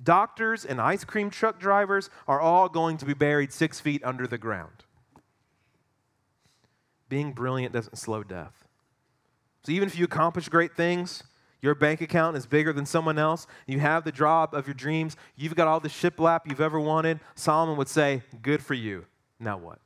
Doctors 0.01 0.65
and 0.65 0.81
ice 0.81 1.03
cream 1.03 1.29
truck 1.29 1.59
drivers 1.59 2.09
are 2.27 2.39
all 2.39 2.69
going 2.69 2.97
to 2.97 3.05
be 3.05 3.13
buried 3.13 3.53
six 3.53 3.79
feet 3.79 4.03
under 4.03 4.27
the 4.27 4.37
ground 4.37 4.85
being 7.11 7.33
brilliant 7.33 7.73
doesn't 7.73 7.97
slow 7.97 8.23
death. 8.23 8.65
So 9.65 9.73
even 9.73 9.89
if 9.89 9.99
you 9.99 10.05
accomplish 10.05 10.47
great 10.47 10.77
things, 10.77 11.21
your 11.61 11.75
bank 11.75 11.99
account 11.99 12.37
is 12.37 12.45
bigger 12.45 12.71
than 12.71 12.85
someone 12.85 13.19
else, 13.19 13.47
you 13.67 13.79
have 13.81 14.05
the 14.05 14.13
job 14.13 14.53
of 14.53 14.65
your 14.65 14.73
dreams, 14.73 15.17
you've 15.35 15.53
got 15.53 15.67
all 15.67 15.81
the 15.81 15.89
shiplap 15.89 16.39
you've 16.45 16.61
ever 16.61 16.79
wanted, 16.79 17.19
Solomon 17.35 17.75
would 17.75 17.89
say, 17.89 18.23
Good 18.41 18.63
for 18.63 18.73
you. 18.75 19.05
Now 19.41 19.57
what? 19.57 19.79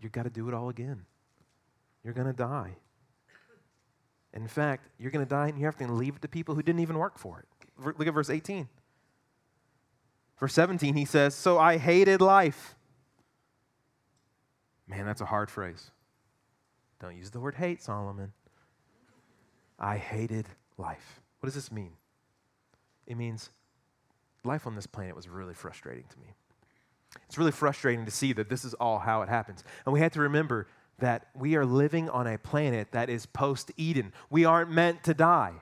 You've 0.00 0.10
got 0.10 0.24
to 0.24 0.30
do 0.30 0.48
it 0.48 0.54
all 0.54 0.68
again. 0.68 1.06
You're 2.02 2.12
going 2.12 2.26
to 2.26 2.32
die. 2.32 2.74
In 4.34 4.48
fact, 4.48 4.88
you're 4.98 5.12
going 5.12 5.24
to 5.24 5.30
die 5.30 5.46
and 5.46 5.56
you 5.58 5.64
have 5.66 5.76
to 5.76 5.86
leave 5.86 6.16
it 6.16 6.22
to 6.22 6.28
people 6.28 6.56
who 6.56 6.62
didn't 6.62 6.80
even 6.80 6.98
work 6.98 7.18
for 7.18 7.38
it. 7.38 7.46
Look 7.96 8.08
at 8.08 8.14
verse 8.14 8.30
18. 8.30 8.68
Verse 10.40 10.54
17, 10.54 10.96
he 10.96 11.04
says, 11.04 11.36
So 11.36 11.56
I 11.56 11.76
hated 11.76 12.20
life 12.20 12.74
Man, 14.86 15.06
that's 15.06 15.20
a 15.20 15.26
hard 15.26 15.50
phrase. 15.50 15.90
Don't 17.00 17.16
use 17.16 17.30
the 17.30 17.40
word 17.40 17.54
hate, 17.54 17.82
Solomon. 17.82 18.32
I 19.78 19.96
hated 19.96 20.46
life. 20.78 21.20
What 21.40 21.48
does 21.48 21.54
this 21.54 21.72
mean? 21.72 21.92
It 23.06 23.16
means 23.16 23.50
life 24.44 24.66
on 24.66 24.74
this 24.74 24.86
planet 24.86 25.16
was 25.16 25.28
really 25.28 25.54
frustrating 25.54 26.04
to 26.10 26.18
me. 26.20 26.34
It's 27.26 27.36
really 27.38 27.52
frustrating 27.52 28.04
to 28.04 28.10
see 28.10 28.32
that 28.34 28.48
this 28.48 28.64
is 28.64 28.74
all 28.74 28.98
how 28.98 29.22
it 29.22 29.28
happens. 29.28 29.64
And 29.84 29.92
we 29.92 30.00
have 30.00 30.12
to 30.12 30.20
remember 30.20 30.68
that 30.98 31.26
we 31.34 31.56
are 31.56 31.66
living 31.66 32.08
on 32.08 32.26
a 32.26 32.38
planet 32.38 32.92
that 32.92 33.10
is 33.10 33.26
post 33.26 33.72
Eden. 33.76 34.12
We 34.30 34.44
aren't 34.44 34.70
meant 34.70 35.02
to 35.04 35.14
die. 35.14 35.54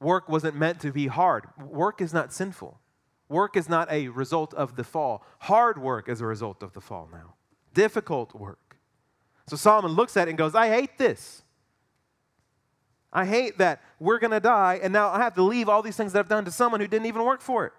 Work 0.00 0.28
wasn't 0.28 0.56
meant 0.56 0.80
to 0.80 0.92
be 0.92 1.06
hard. 1.06 1.46
Work 1.58 2.02
is 2.02 2.12
not 2.12 2.32
sinful. 2.32 2.78
Work 3.28 3.56
is 3.56 3.68
not 3.68 3.90
a 3.90 4.08
result 4.08 4.52
of 4.54 4.76
the 4.76 4.84
fall. 4.84 5.24
Hard 5.40 5.80
work 5.80 6.08
is 6.08 6.20
a 6.20 6.26
result 6.26 6.62
of 6.62 6.72
the 6.72 6.80
fall 6.80 7.08
now. 7.12 7.34
Difficult 7.72 8.34
work. 8.34 8.76
So 9.46 9.56
Solomon 9.56 9.92
looks 9.92 10.16
at 10.16 10.28
it 10.28 10.30
and 10.30 10.38
goes, 10.38 10.54
I 10.54 10.68
hate 10.68 10.98
this. 10.98 11.42
I 13.12 13.24
hate 13.24 13.58
that 13.58 13.80
we're 14.00 14.18
going 14.18 14.32
to 14.32 14.40
die, 14.40 14.80
and 14.82 14.92
now 14.92 15.08
I 15.08 15.18
have 15.18 15.34
to 15.34 15.42
leave 15.42 15.68
all 15.68 15.82
these 15.82 15.96
things 15.96 16.12
that 16.12 16.18
I've 16.18 16.28
done 16.28 16.44
to 16.46 16.50
someone 16.50 16.80
who 16.80 16.88
didn't 16.88 17.06
even 17.06 17.24
work 17.24 17.40
for 17.40 17.64
it. 17.66 17.72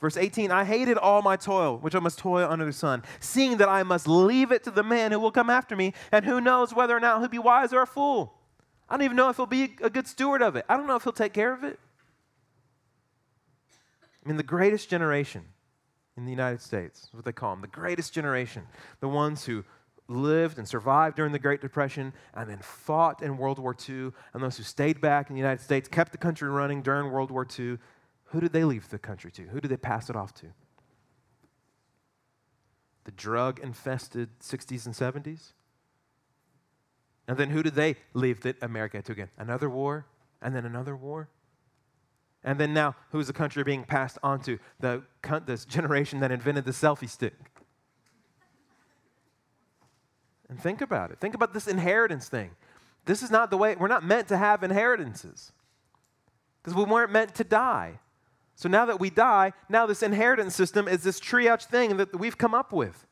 Verse 0.00 0.16
18, 0.16 0.52
I 0.52 0.64
hated 0.64 0.96
all 0.96 1.22
my 1.22 1.34
toil, 1.34 1.76
which 1.78 1.96
I 1.96 1.98
must 1.98 2.20
toil 2.20 2.48
under 2.48 2.64
the 2.64 2.72
sun, 2.72 3.02
seeing 3.18 3.56
that 3.56 3.68
I 3.68 3.82
must 3.82 4.06
leave 4.06 4.52
it 4.52 4.62
to 4.64 4.70
the 4.70 4.84
man 4.84 5.10
who 5.10 5.18
will 5.18 5.32
come 5.32 5.50
after 5.50 5.74
me, 5.74 5.92
and 6.12 6.24
who 6.24 6.40
knows 6.40 6.72
whether 6.72 6.96
or 6.96 7.00
not 7.00 7.18
he'll 7.18 7.28
be 7.28 7.40
wise 7.40 7.72
or 7.72 7.82
a 7.82 7.86
fool. 7.86 8.34
I 8.88 8.96
don't 8.96 9.04
even 9.04 9.16
know 9.16 9.28
if 9.28 9.36
he'll 9.36 9.46
be 9.46 9.74
a 9.82 9.90
good 9.90 10.06
steward 10.06 10.40
of 10.40 10.54
it. 10.54 10.64
I 10.68 10.76
don't 10.76 10.86
know 10.86 10.94
if 10.94 11.02
he'll 11.02 11.12
take 11.12 11.32
care 11.32 11.52
of 11.52 11.64
it. 11.64 11.80
I 14.28 14.30
mean, 14.30 14.36
the 14.36 14.42
greatest 14.42 14.90
generation 14.90 15.42
in 16.18 16.26
the 16.26 16.30
United 16.30 16.60
States 16.60 17.04
is 17.04 17.14
what 17.14 17.24
they 17.24 17.32
call 17.32 17.52
them 17.52 17.62
the 17.62 17.66
greatest 17.66 18.12
generation. 18.12 18.64
The 19.00 19.08
ones 19.08 19.46
who 19.46 19.64
lived 20.06 20.58
and 20.58 20.68
survived 20.68 21.16
during 21.16 21.32
the 21.32 21.38
Great 21.38 21.62
Depression 21.62 22.12
and 22.34 22.50
then 22.50 22.58
fought 22.58 23.22
in 23.22 23.38
World 23.38 23.58
War 23.58 23.74
II, 23.88 24.10
and 24.34 24.42
those 24.42 24.58
who 24.58 24.64
stayed 24.64 25.00
back 25.00 25.30
in 25.30 25.34
the 25.34 25.40
United 25.40 25.62
States, 25.62 25.88
kept 25.88 26.12
the 26.12 26.18
country 26.18 26.50
running 26.50 26.82
during 26.82 27.10
World 27.10 27.30
War 27.30 27.46
II. 27.58 27.78
Who 28.24 28.40
did 28.40 28.52
they 28.52 28.64
leave 28.64 28.90
the 28.90 28.98
country 28.98 29.32
to? 29.32 29.44
Who 29.44 29.62
did 29.62 29.70
they 29.70 29.78
pass 29.78 30.10
it 30.10 30.16
off 30.16 30.34
to? 30.34 30.48
The 33.04 33.12
drug 33.12 33.60
infested 33.60 34.28
60s 34.40 34.84
and 34.84 34.94
70s? 34.94 35.54
And 37.26 37.38
then 37.38 37.48
who 37.48 37.62
did 37.62 37.76
they 37.76 37.96
leave 38.12 38.42
the 38.42 38.54
America 38.60 39.00
to 39.00 39.12
again? 39.12 39.30
Another 39.38 39.70
war, 39.70 40.04
and 40.42 40.54
then 40.54 40.66
another 40.66 40.94
war? 40.94 41.30
And 42.48 42.58
then 42.58 42.72
now, 42.72 42.96
who's 43.10 43.26
the 43.26 43.34
country 43.34 43.62
being 43.62 43.84
passed 43.84 44.16
on 44.22 44.40
to? 44.44 44.58
The, 44.80 45.02
this 45.44 45.66
generation 45.66 46.20
that 46.20 46.32
invented 46.32 46.64
the 46.64 46.70
selfie 46.70 47.06
stick. 47.06 47.34
And 50.48 50.58
think 50.58 50.80
about 50.80 51.10
it. 51.10 51.20
Think 51.20 51.34
about 51.34 51.52
this 51.52 51.68
inheritance 51.68 52.26
thing. 52.26 52.52
This 53.04 53.22
is 53.22 53.30
not 53.30 53.50
the 53.50 53.58
way, 53.58 53.76
we're 53.76 53.86
not 53.86 54.02
meant 54.02 54.28
to 54.28 54.38
have 54.38 54.62
inheritances 54.62 55.52
because 56.62 56.74
we 56.74 56.84
weren't 56.84 57.12
meant 57.12 57.34
to 57.34 57.44
die. 57.44 58.00
So 58.54 58.66
now 58.66 58.86
that 58.86 58.98
we 58.98 59.10
die, 59.10 59.52
now 59.68 59.84
this 59.84 60.02
inheritance 60.02 60.54
system 60.54 60.88
is 60.88 61.02
this 61.02 61.20
triage 61.20 61.64
thing 61.64 61.98
that 61.98 62.18
we've 62.18 62.38
come 62.38 62.54
up 62.54 62.72
with. 62.72 63.06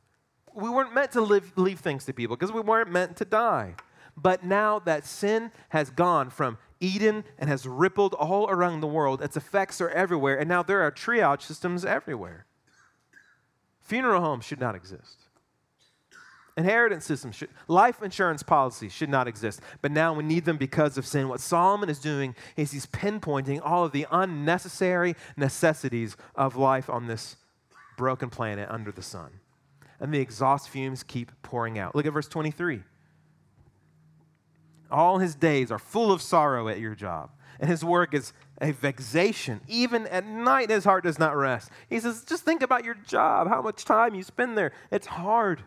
We 0.54 0.70
weren't 0.70 0.94
meant 0.94 1.12
to 1.12 1.20
live, 1.20 1.52
leave 1.56 1.80
things 1.80 2.06
to 2.06 2.14
people 2.14 2.36
because 2.36 2.52
we 2.52 2.62
weren't 2.62 2.90
meant 2.90 3.18
to 3.18 3.26
die. 3.26 3.74
But 4.16 4.44
now 4.44 4.78
that 4.78 5.04
sin 5.04 5.52
has 5.68 5.90
gone 5.90 6.30
from 6.30 6.56
Eden 6.80 7.24
and 7.38 7.48
has 7.48 7.66
rippled 7.66 8.14
all 8.14 8.48
around 8.50 8.80
the 8.80 8.86
world. 8.86 9.22
Its 9.22 9.36
effects 9.36 9.80
are 9.80 9.88
everywhere, 9.90 10.38
and 10.38 10.48
now 10.48 10.62
there 10.62 10.82
are 10.82 10.90
triage 10.90 11.42
systems 11.42 11.84
everywhere. 11.84 12.46
Funeral 13.80 14.20
homes 14.20 14.44
should 14.44 14.60
not 14.60 14.74
exist. 14.74 15.26
Inheritance 16.56 17.04
systems, 17.04 17.36
should, 17.36 17.50
life 17.68 18.02
insurance 18.02 18.42
policies 18.42 18.92
should 18.92 19.10
not 19.10 19.28
exist, 19.28 19.60
but 19.82 19.92
now 19.92 20.14
we 20.14 20.24
need 20.24 20.46
them 20.46 20.56
because 20.56 20.96
of 20.96 21.06
sin. 21.06 21.28
What 21.28 21.40
Solomon 21.40 21.90
is 21.90 21.98
doing 21.98 22.34
is 22.56 22.72
he's 22.72 22.86
pinpointing 22.86 23.60
all 23.62 23.84
of 23.84 23.92
the 23.92 24.06
unnecessary 24.10 25.14
necessities 25.36 26.16
of 26.34 26.56
life 26.56 26.88
on 26.88 27.06
this 27.06 27.36
broken 27.98 28.30
planet 28.30 28.70
under 28.70 28.90
the 28.90 29.02
sun. 29.02 29.40
And 30.00 30.12
the 30.12 30.20
exhaust 30.20 30.70
fumes 30.70 31.02
keep 31.02 31.30
pouring 31.42 31.78
out. 31.78 31.94
Look 31.94 32.06
at 32.06 32.12
verse 32.12 32.28
23. 32.28 32.82
All 34.90 35.18
his 35.18 35.34
days 35.34 35.70
are 35.70 35.78
full 35.78 36.12
of 36.12 36.22
sorrow 36.22 36.68
at 36.68 36.78
your 36.78 36.94
job, 36.94 37.30
and 37.58 37.68
his 37.68 37.84
work 37.84 38.14
is 38.14 38.32
a 38.60 38.72
vexation. 38.72 39.60
Even 39.68 40.06
at 40.06 40.26
night, 40.26 40.70
his 40.70 40.84
heart 40.84 41.04
does 41.04 41.18
not 41.18 41.36
rest. 41.36 41.70
He 41.88 42.00
says, 42.00 42.24
Just 42.24 42.44
think 42.44 42.62
about 42.62 42.84
your 42.84 42.94
job, 42.94 43.48
how 43.48 43.62
much 43.62 43.84
time 43.84 44.14
you 44.14 44.22
spend 44.22 44.56
there. 44.56 44.72
It's 44.90 45.06
hard. 45.06 45.62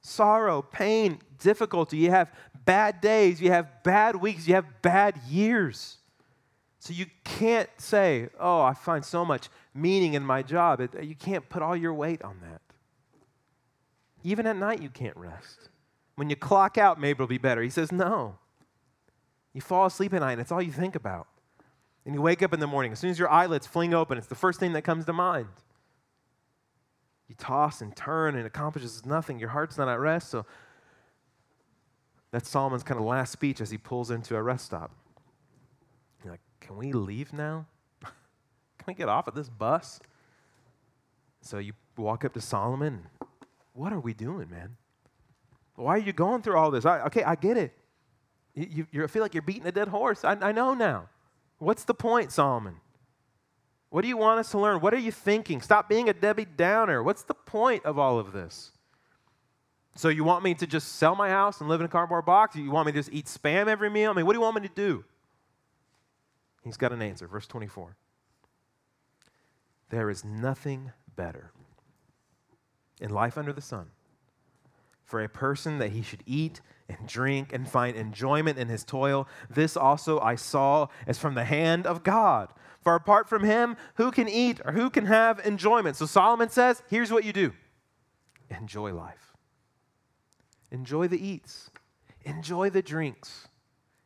Sorrow, 0.00 0.62
pain, 0.62 1.18
difficulty. 1.38 1.98
You 1.98 2.10
have 2.10 2.32
bad 2.64 3.00
days, 3.00 3.40
you 3.40 3.50
have 3.50 3.82
bad 3.82 4.16
weeks, 4.16 4.46
you 4.46 4.54
have 4.54 4.82
bad 4.82 5.18
years. 5.28 5.98
So 6.78 6.92
you 6.92 7.06
can't 7.24 7.68
say, 7.78 8.28
Oh, 8.38 8.62
I 8.62 8.74
find 8.74 9.04
so 9.04 9.24
much 9.24 9.48
meaning 9.74 10.14
in 10.14 10.24
my 10.24 10.42
job. 10.42 10.80
You 11.02 11.14
can't 11.14 11.48
put 11.48 11.62
all 11.62 11.76
your 11.76 11.94
weight 11.94 12.22
on 12.22 12.40
that. 12.42 12.60
Even 14.22 14.46
at 14.46 14.56
night, 14.56 14.82
you 14.82 14.88
can't 14.88 15.16
rest. 15.16 15.70
When 16.18 16.30
you 16.30 16.34
clock 16.34 16.78
out, 16.78 16.98
maybe 16.98 17.18
it'll 17.18 17.28
be 17.28 17.38
better. 17.38 17.62
He 17.62 17.70
says, 17.70 17.92
No. 17.92 18.38
You 19.52 19.60
fall 19.60 19.86
asleep 19.86 20.12
at 20.12 20.18
night, 20.18 20.32
and 20.32 20.40
it's 20.40 20.50
all 20.50 20.60
you 20.60 20.72
think 20.72 20.96
about. 20.96 21.28
And 22.04 22.12
you 22.12 22.20
wake 22.20 22.42
up 22.42 22.52
in 22.52 22.58
the 22.58 22.66
morning. 22.66 22.90
As 22.90 22.98
soon 22.98 23.10
as 23.10 23.20
your 23.20 23.30
eyelids 23.30 23.68
fling 23.68 23.94
open, 23.94 24.18
it's 24.18 24.26
the 24.26 24.34
first 24.34 24.58
thing 24.58 24.72
that 24.72 24.82
comes 24.82 25.04
to 25.04 25.12
mind. 25.12 25.46
You 27.28 27.36
toss 27.36 27.80
and 27.80 27.94
turn, 27.94 28.34
and 28.34 28.44
accomplishes 28.44 29.06
nothing. 29.06 29.38
Your 29.38 29.50
heart's 29.50 29.78
not 29.78 29.86
at 29.86 30.00
rest. 30.00 30.28
So 30.28 30.44
that's 32.32 32.48
Solomon's 32.48 32.82
kind 32.82 32.98
of 32.98 33.06
last 33.06 33.30
speech 33.30 33.60
as 33.60 33.70
he 33.70 33.78
pulls 33.78 34.10
into 34.10 34.34
a 34.34 34.42
rest 34.42 34.64
stop. 34.64 34.90
You're 36.24 36.32
like, 36.32 36.42
Can 36.58 36.76
we 36.76 36.90
leave 36.90 37.32
now? 37.32 37.66
Can 38.02 38.86
we 38.88 38.94
get 38.94 39.08
off 39.08 39.28
at 39.28 39.36
this 39.36 39.48
bus? 39.48 40.00
So 41.42 41.58
you 41.58 41.74
walk 41.96 42.24
up 42.24 42.34
to 42.34 42.40
Solomon. 42.40 43.06
What 43.72 43.92
are 43.92 44.00
we 44.00 44.14
doing, 44.14 44.50
man? 44.50 44.78
Why 45.78 45.94
are 45.94 45.98
you 45.98 46.12
going 46.12 46.42
through 46.42 46.56
all 46.56 46.72
this? 46.72 46.84
I, 46.84 47.02
okay, 47.02 47.22
I 47.22 47.36
get 47.36 47.56
it. 47.56 47.72
You, 48.54 48.86
you, 48.90 49.06
feel 49.06 49.22
like 49.22 49.32
you're 49.32 49.42
beating 49.42 49.66
a 49.66 49.72
dead 49.72 49.86
horse. 49.86 50.24
I, 50.24 50.32
I 50.32 50.50
know 50.50 50.74
now. 50.74 51.08
What's 51.58 51.84
the 51.84 51.94
point, 51.94 52.32
Solomon? 52.32 52.76
What 53.90 54.02
do 54.02 54.08
you 54.08 54.16
want 54.16 54.40
us 54.40 54.50
to 54.50 54.58
learn? 54.58 54.80
What 54.80 54.92
are 54.92 54.98
you 54.98 55.12
thinking? 55.12 55.60
Stop 55.60 55.88
being 55.88 56.08
a 56.08 56.12
Debbie 56.12 56.46
Downer. 56.46 57.00
What's 57.00 57.22
the 57.22 57.34
point 57.34 57.84
of 57.84 57.96
all 57.96 58.18
of 58.18 58.32
this? 58.32 58.72
So, 59.94 60.08
you 60.08 60.24
want 60.24 60.42
me 60.42 60.54
to 60.54 60.66
just 60.66 60.96
sell 60.96 61.14
my 61.14 61.28
house 61.28 61.60
and 61.60 61.68
live 61.68 61.80
in 61.80 61.86
a 61.86 61.88
cardboard 61.88 62.26
box? 62.26 62.56
You 62.56 62.70
want 62.72 62.86
me 62.86 62.92
to 62.92 62.98
just 62.98 63.12
eat 63.12 63.26
spam 63.26 63.68
every 63.68 63.88
meal? 63.88 64.10
I 64.10 64.14
mean, 64.14 64.26
what 64.26 64.32
do 64.32 64.38
you 64.38 64.42
want 64.42 64.60
me 64.60 64.66
to 64.68 64.74
do? 64.74 65.04
He's 66.64 66.76
got 66.76 66.92
an 66.92 67.02
answer. 67.02 67.28
Verse 67.28 67.46
24. 67.46 67.96
There 69.90 70.10
is 70.10 70.24
nothing 70.24 70.90
better 71.14 71.52
in 73.00 73.10
life 73.10 73.38
under 73.38 73.52
the 73.52 73.60
sun 73.60 73.90
for 75.08 75.22
a 75.22 75.28
person 75.28 75.78
that 75.78 75.92
he 75.92 76.02
should 76.02 76.22
eat 76.26 76.60
and 76.86 77.06
drink 77.06 77.52
and 77.52 77.66
find 77.66 77.96
enjoyment 77.96 78.58
in 78.58 78.68
his 78.68 78.84
toil. 78.84 79.26
This 79.48 79.76
also 79.76 80.20
I 80.20 80.34
saw 80.36 80.88
as 81.06 81.18
from 81.18 81.34
the 81.34 81.44
hand 81.44 81.86
of 81.86 82.02
God. 82.02 82.50
For 82.82 82.94
apart 82.94 83.26
from 83.28 83.42
him, 83.42 83.76
who 83.94 84.10
can 84.10 84.28
eat 84.28 84.60
or 84.64 84.72
who 84.72 84.90
can 84.90 85.06
have 85.06 85.40
enjoyment? 85.44 85.96
So 85.96 86.04
Solomon 86.04 86.50
says, 86.50 86.82
here's 86.88 87.10
what 87.10 87.24
you 87.24 87.32
do 87.32 87.52
enjoy 88.50 88.92
life, 88.92 89.34
enjoy 90.70 91.08
the 91.08 91.26
eats, 91.26 91.70
enjoy 92.24 92.68
the 92.68 92.82
drinks, 92.82 93.48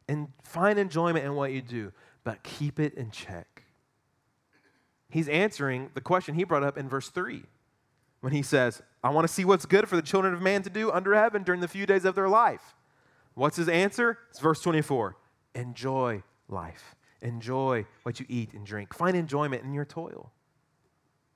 and 0.08 0.28
find 0.44 0.78
enjoyment 0.78 1.24
in 1.24 1.34
what 1.34 1.52
you 1.52 1.62
do, 1.62 1.92
but 2.22 2.44
keep 2.44 2.78
it 2.78 2.94
in 2.94 3.10
check. 3.10 3.64
He's 5.10 5.28
answering 5.28 5.90
the 5.94 6.00
question 6.00 6.36
he 6.36 6.44
brought 6.44 6.62
up 6.62 6.78
in 6.78 6.88
verse 6.88 7.08
3 7.08 7.42
when 8.20 8.32
he 8.32 8.42
says, 8.42 8.82
I 9.02 9.10
want 9.10 9.26
to 9.26 9.32
see 9.32 9.44
what's 9.44 9.66
good 9.66 9.88
for 9.88 9.96
the 9.96 10.02
children 10.02 10.32
of 10.32 10.40
man 10.40 10.62
to 10.62 10.70
do 10.70 10.90
under 10.90 11.14
heaven 11.14 11.42
during 11.42 11.60
the 11.60 11.68
few 11.68 11.86
days 11.86 12.04
of 12.04 12.14
their 12.14 12.28
life. 12.28 12.74
What's 13.34 13.56
his 13.56 13.68
answer? 13.68 14.18
It's 14.30 14.38
verse 14.38 14.60
24 14.60 15.16
Enjoy 15.54 16.22
life. 16.48 16.94
Enjoy 17.20 17.86
what 18.02 18.20
you 18.20 18.26
eat 18.28 18.52
and 18.52 18.66
drink. 18.66 18.94
Find 18.94 19.16
enjoyment 19.16 19.62
in 19.64 19.72
your 19.72 19.84
toil. 19.84 20.32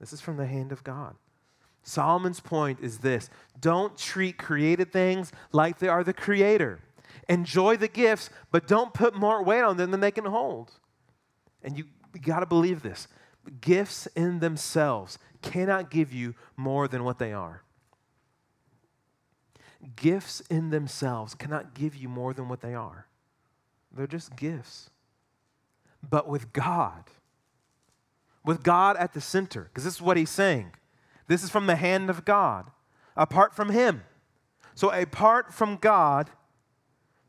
This 0.01 0.13
is 0.13 0.21
from 0.21 0.37
the 0.37 0.47
hand 0.47 0.73
of 0.73 0.85
God. 0.85 1.15
Solomon's 1.83 2.41
point 2.41 2.81
is 2.81 2.99
this 2.99 3.31
don't 3.61 3.97
treat 3.97 4.39
created 4.39 4.93
things 4.93 5.33
like 5.53 5.79
they 5.79 5.89
are 5.89 6.05
the 6.05 6.13
creator. 6.13 6.81
Enjoy 7.29 7.77
the 7.77 7.89
gifts, 7.89 8.31
but 8.51 8.67
don't 8.67 8.93
put 8.93 9.15
more 9.15 9.43
weight 9.43 9.63
on 9.63 9.77
them 9.77 9.91
than 9.91 10.01
they 10.01 10.11
can 10.11 10.25
hold. 10.25 10.73
And 11.63 11.77
you, 11.77 11.85
you 12.15 12.21
got 12.21 12.41
to 12.41 12.47
believe 12.47 12.83
this 12.83 13.09
gifts 13.61 14.07
in 14.15 14.41
themselves 14.41 15.19
cannot 15.43 15.91
give 15.91 16.13
you 16.13 16.35
more 16.57 16.89
than 16.89 17.05
what 17.05 17.19
they 17.19 17.33
are. 17.33 17.63
Gifts 19.95 20.41
in 20.51 20.71
themselves 20.71 21.35
cannot 21.35 21.75
give 21.75 21.95
you 21.95 22.09
more 22.09 22.33
than 22.33 22.49
what 22.49 22.61
they 22.61 22.75
are. 22.75 23.07
They're 23.93 24.07
just 24.07 24.37
gifts. 24.37 24.91
But 26.09 26.29
with 26.29 26.53
God, 26.53 27.05
with 28.45 28.63
God 28.63 28.97
at 28.97 29.13
the 29.13 29.21
center, 29.21 29.65
because 29.65 29.85
this 29.85 29.95
is 29.95 30.03
what 30.03 30.17
he's 30.17 30.31
saying. 30.31 30.73
This 31.27 31.43
is 31.43 31.51
from 31.51 31.67
the 31.67 31.77
hand 31.77 32.11
of 32.11 32.25
God, 32.25 32.71
apart 33.17 33.55
from 33.55 33.71
him. 33.71 34.03
So, 34.75 34.93
apart 34.93 35.53
from 35.53 35.77
God, 35.77 36.31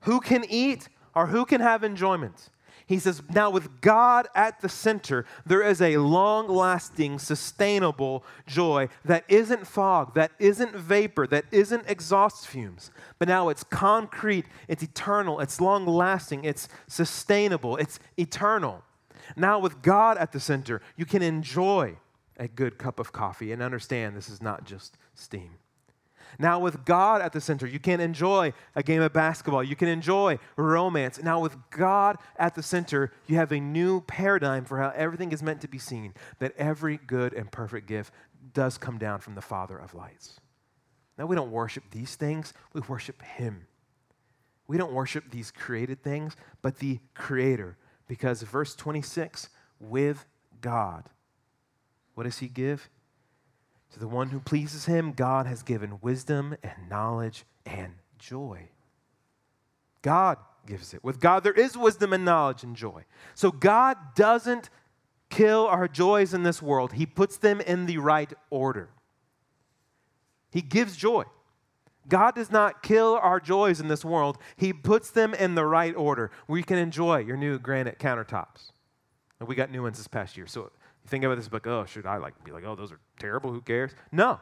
who 0.02 0.20
can 0.20 0.46
eat 0.50 0.90
or 1.16 1.28
who 1.28 1.46
can 1.46 1.62
have 1.62 1.84
enjoyment? 1.84 2.50
He 2.88 3.00
says, 3.00 3.22
now 3.30 3.50
with 3.50 3.82
God 3.82 4.30
at 4.34 4.62
the 4.62 4.70
center, 4.70 5.26
there 5.46 5.62
is 5.62 5.82
a 5.82 5.98
long 5.98 6.48
lasting, 6.48 7.20
sustainable 7.20 8.24
joy 8.46 8.88
that 9.04 9.26
isn't 9.28 9.68
fog, 9.68 10.14
that 10.16 10.32
isn't 10.40 10.74
vapor, 10.74 11.28
that 11.28 11.44
isn't 11.52 11.84
exhaust 11.90 12.48
fumes, 12.48 12.90
but 13.20 13.28
now 13.28 13.50
it's 13.50 13.66
concrete, 13.66 14.46
it's 14.70 14.84
eternal, 14.84 15.42
it's 15.42 15.60
long 15.60 15.86
lasting, 15.86 16.46
it's 16.46 16.70
sustainable, 16.88 17.76
it's 17.76 18.00
eternal. 18.18 18.84
Now, 19.36 19.60
with 19.60 19.82
God 19.82 20.18
at 20.18 20.32
the 20.32 20.40
center, 20.40 20.82
you 20.96 21.06
can 21.06 21.22
enjoy 21.22 21.98
a 22.38 22.48
good 22.48 22.78
cup 22.78 23.02
of 23.02 23.12
coffee 23.12 23.52
and 23.52 23.62
understand 23.62 24.16
this 24.16 24.30
is 24.30 24.42
not 24.42 24.64
just 24.64 24.98
steam. 25.14 25.56
Now, 26.40 26.60
with 26.60 26.86
God 26.86 27.22
at 27.22 27.34
the 27.34 27.42
center, 27.42 27.66
you 27.66 27.80
can 27.80 28.00
enjoy 28.00 28.54
a 28.76 28.84
game 28.84 29.02
of 29.02 29.14
basketball. 29.14 29.64
You 29.64 29.76
can 29.76 29.88
enjoy 29.88 30.40
romance. 30.56 31.22
Now, 31.22 31.40
with 31.40 31.56
God 31.70 32.18
at 32.38 32.56
the 32.56 32.64
center, 32.64 33.12
you 33.26 33.36
have 33.38 33.52
a 33.52 33.60
new 33.60 34.02
paradigm 34.02 34.66
for 34.66 34.80
how 34.80 34.92
everything 34.96 35.32
is 35.32 35.42
meant 35.42 35.62
to 35.62 35.68
be 35.68 35.80
seen 35.80 36.14
that 36.40 36.54
every 36.58 36.98
good 36.98 37.34
and 37.34 37.52
perfect 37.52 37.88
gift 37.88 38.14
does 38.54 38.78
come 38.78 38.98
down 38.98 39.20
from 39.20 39.36
the 39.36 39.42
Father 39.42 39.78
of 39.78 39.94
lights. 39.94 40.40
Now, 41.18 41.26
we 41.26 41.36
don't 41.36 41.52
worship 41.52 41.86
these 41.92 42.16
things, 42.16 42.54
we 42.74 42.82
worship 42.82 43.22
Him. 43.22 43.68
We 44.68 44.78
don't 44.78 44.92
worship 44.92 45.32
these 45.32 45.50
created 45.50 46.04
things, 46.04 46.36
but 46.62 46.78
the 46.78 47.00
Creator. 47.14 47.78
Because 48.08 48.42
verse 48.42 48.76
26, 48.76 49.50
with 49.80 50.26
God, 50.62 51.10
what 52.14 52.24
does 52.24 52.40
He 52.40 52.48
give? 52.48 52.90
To 53.94 54.00
the 54.00 54.08
one 54.08 54.30
who 54.30 54.40
pleases 54.40 54.86
him, 54.86 55.14
God 55.14 55.46
has 55.46 55.64
given 55.64 56.00
wisdom 56.02 56.56
and 56.62 56.90
knowledge 56.90 57.46
and 57.66 57.94
joy. 58.20 58.70
God 60.02 60.38
gives 60.66 60.94
it. 60.94 61.04
With 61.04 61.20
God, 61.20 61.44
there 61.44 61.54
is 61.54 61.78
wisdom 61.78 62.14
and 62.14 62.26
knowledge 62.26 62.64
and 62.64 62.76
joy. 62.76 63.06
So 63.34 63.52
God 63.52 63.98
doesn't 64.16 64.70
kill 65.30 65.68
our 65.68 65.88
joys 65.88 66.34
in 66.34 66.44
this 66.44 66.62
world, 66.62 66.94
He 66.94 67.06
puts 67.06 67.38
them 67.38 67.62
in 67.62 67.86
the 67.86 67.98
right 67.98 68.32
order. 68.50 68.90
He 70.52 70.62
gives 70.62 70.96
joy. 70.96 71.24
God 72.08 72.36
does 72.36 72.52
not 72.52 72.82
kill 72.82 73.20
our 73.22 73.40
joys 73.40 73.82
in 73.82 73.90
this 73.90 74.06
world. 74.06 74.38
He 74.56 74.72
puts 74.72 75.12
them 75.12 75.34
in 75.34 75.56
the 75.56 75.66
right 75.66 75.96
order 75.96 76.32
you 76.50 76.64
can 76.64 76.78
enjoy 76.78 77.20
your 77.20 77.36
new 77.36 77.60
granite 77.60 78.00
countertops. 78.00 78.72
And 79.40 79.48
we 79.48 79.56
got 79.56 79.72
new 79.72 79.84
ones 79.84 79.98
this 79.98 80.08
past 80.08 80.38
year. 80.38 80.48
So 80.48 80.72
think 81.08 81.24
about 81.24 81.36
this, 81.36 81.48
book, 81.48 81.66
oh, 81.68 81.86
should 81.86 82.06
I 82.06 82.18
like 82.18 82.42
be 82.44 82.52
like, 82.52 82.64
oh, 82.66 82.76
those 82.76 82.92
are 82.92 83.00
terrible? 83.20 83.52
Who 83.52 83.62
cares? 83.62 83.92
No. 84.12 84.40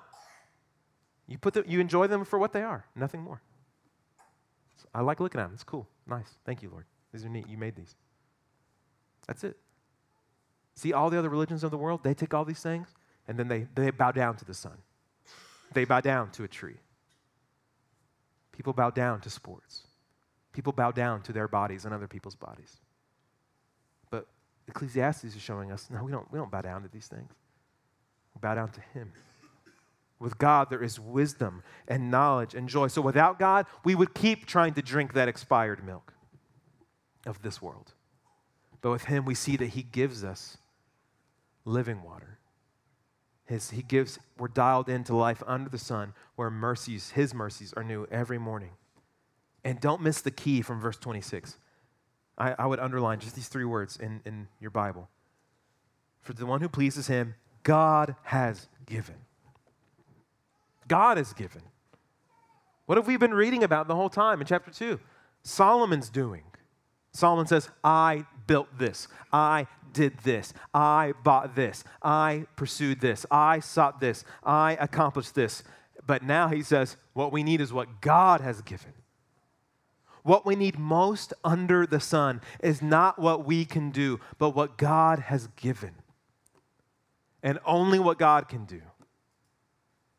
You 1.27 1.37
put 1.37 1.53
them, 1.53 1.63
you 1.67 1.79
enjoy 1.79 2.07
them 2.07 2.23
for 2.25 2.37
what 2.37 2.53
they 2.53 2.61
are, 2.61 2.85
nothing 2.95 3.21
more. 3.21 3.41
So 4.77 4.87
I 4.93 5.01
like 5.01 5.19
looking 5.19 5.39
at 5.39 5.45
them. 5.45 5.53
It's 5.53 5.63
cool, 5.63 5.87
nice. 6.07 6.37
Thank 6.45 6.61
you, 6.61 6.69
Lord. 6.69 6.85
These 7.11 7.25
are 7.25 7.29
neat. 7.29 7.47
You 7.47 7.57
made 7.57 7.75
these. 7.75 7.95
That's 9.27 9.43
it. 9.43 9.57
See, 10.75 10.91
all 10.91 11.09
the 11.09 11.17
other 11.17 11.29
religions 11.29 11.63
of 11.63 11.71
the 11.71 11.77
world, 11.77 12.01
they 12.03 12.13
take 12.13 12.33
all 12.33 12.45
these 12.45 12.61
things 12.61 12.89
and 13.27 13.39
then 13.39 13.47
they, 13.47 13.67
they 13.73 13.89
bow 13.91 14.11
down 14.11 14.35
to 14.37 14.45
the 14.45 14.53
sun. 14.53 14.77
They 15.73 15.85
bow 15.85 16.01
down 16.01 16.31
to 16.31 16.43
a 16.43 16.47
tree. 16.47 16.75
People 18.51 18.73
bow 18.73 18.89
down 18.89 19.21
to 19.21 19.29
sports. 19.29 19.87
People 20.53 20.73
bow 20.73 20.91
down 20.91 21.21
to 21.23 21.33
their 21.33 21.47
bodies 21.47 21.85
and 21.85 21.93
other 21.93 22.07
people's 22.07 22.35
bodies. 22.35 22.77
Ecclesiastes 24.67 25.23
is 25.23 25.41
showing 25.41 25.71
us 25.71 25.89
no, 25.89 26.03
we 26.03 26.11
don't, 26.11 26.31
we 26.31 26.39
don't 26.39 26.51
bow 26.51 26.61
down 26.61 26.81
to 26.83 26.89
these 26.89 27.07
things. 27.07 27.31
We 28.33 28.39
bow 28.39 28.55
down 28.55 28.71
to 28.71 28.81
Him. 28.93 29.11
With 30.19 30.37
God, 30.37 30.69
there 30.69 30.81
is 30.81 30.99
wisdom 30.99 31.61
and 31.87 32.09
knowledge 32.09 32.55
and 32.55 32.69
joy. 32.69 32.87
So 32.87 33.01
without 33.01 33.37
God, 33.37 33.65
we 33.83 33.95
would 33.95 34.13
keep 34.13 34.45
trying 34.45 34.73
to 34.75 34.81
drink 34.81 35.13
that 35.13 35.27
expired 35.27 35.85
milk 35.85 36.13
of 37.25 37.41
this 37.41 37.61
world. 37.61 37.93
But 38.81 38.91
with 38.91 39.05
Him, 39.05 39.25
we 39.25 39.35
see 39.35 39.57
that 39.57 39.67
He 39.67 39.83
gives 39.83 40.23
us 40.23 40.57
living 41.65 42.01
water. 42.01 42.39
His, 43.45 43.69
he 43.69 43.83
gives, 43.83 44.17
we're 44.37 44.47
dialed 44.47 44.89
into 44.89 45.15
life 45.15 45.43
under 45.45 45.69
the 45.69 45.77
sun 45.77 46.13
where 46.35 46.49
mercies, 46.49 47.11
His 47.11 47.33
mercies 47.33 47.73
are 47.77 47.83
new 47.83 48.07
every 48.09 48.39
morning. 48.39 48.71
And 49.63 49.79
don't 49.79 50.01
miss 50.01 50.21
the 50.21 50.31
key 50.31 50.61
from 50.61 50.79
verse 50.79 50.97
26. 50.97 51.57
I, 52.37 52.55
I 52.59 52.65
would 52.65 52.79
underline 52.79 53.19
just 53.19 53.35
these 53.35 53.47
three 53.47 53.65
words 53.65 53.97
in, 53.97 54.21
in 54.25 54.47
your 54.59 54.71
Bible. 54.71 55.09
For 56.21 56.33
the 56.33 56.45
one 56.45 56.61
who 56.61 56.69
pleases 56.69 57.07
him, 57.07 57.35
God 57.63 58.15
has 58.23 58.67
given. 58.85 59.15
God 60.87 61.17
has 61.17 61.33
given. 61.33 61.61
What 62.85 62.97
have 62.97 63.07
we 63.07 63.17
been 63.17 63.33
reading 63.33 63.63
about 63.63 63.87
the 63.87 63.95
whole 63.95 64.09
time 64.09 64.41
in 64.41 64.47
chapter 64.47 64.71
2? 64.71 64.99
Solomon's 65.43 66.09
doing. 66.09 66.43
Solomon 67.13 67.47
says, 67.47 67.69
I 67.83 68.25
built 68.45 68.67
this. 68.77 69.07
I 69.31 69.67
did 69.93 70.17
this. 70.19 70.53
I 70.73 71.13
bought 71.23 71.55
this. 71.55 71.83
I 72.03 72.45
pursued 72.55 72.99
this. 72.99 73.25
I 73.31 73.59
sought 73.59 73.99
this. 73.99 74.25
I 74.43 74.77
accomplished 74.79 75.33
this. 75.33 75.63
But 76.05 76.23
now 76.23 76.49
he 76.49 76.61
says, 76.61 76.97
what 77.13 77.31
we 77.31 77.41
need 77.41 77.61
is 77.61 77.73
what 77.73 78.01
God 78.01 78.41
has 78.41 78.61
given. 78.61 78.93
What 80.25 80.43
we 80.43 80.55
need 80.55 80.79
most 80.79 81.33
under 81.43 81.85
the 81.85 81.99
sun 81.99 82.41
is 82.59 82.81
not 82.81 83.19
what 83.19 83.45
we 83.45 83.63
can 83.63 83.91
do, 83.91 84.19
but 84.39 84.55
what 84.55 84.75
God 84.75 85.19
has 85.19 85.49
given. 85.55 85.91
And 87.43 87.59
only 87.63 87.99
what 87.99 88.17
God 88.17 88.49
can 88.49 88.65
do. 88.65 88.81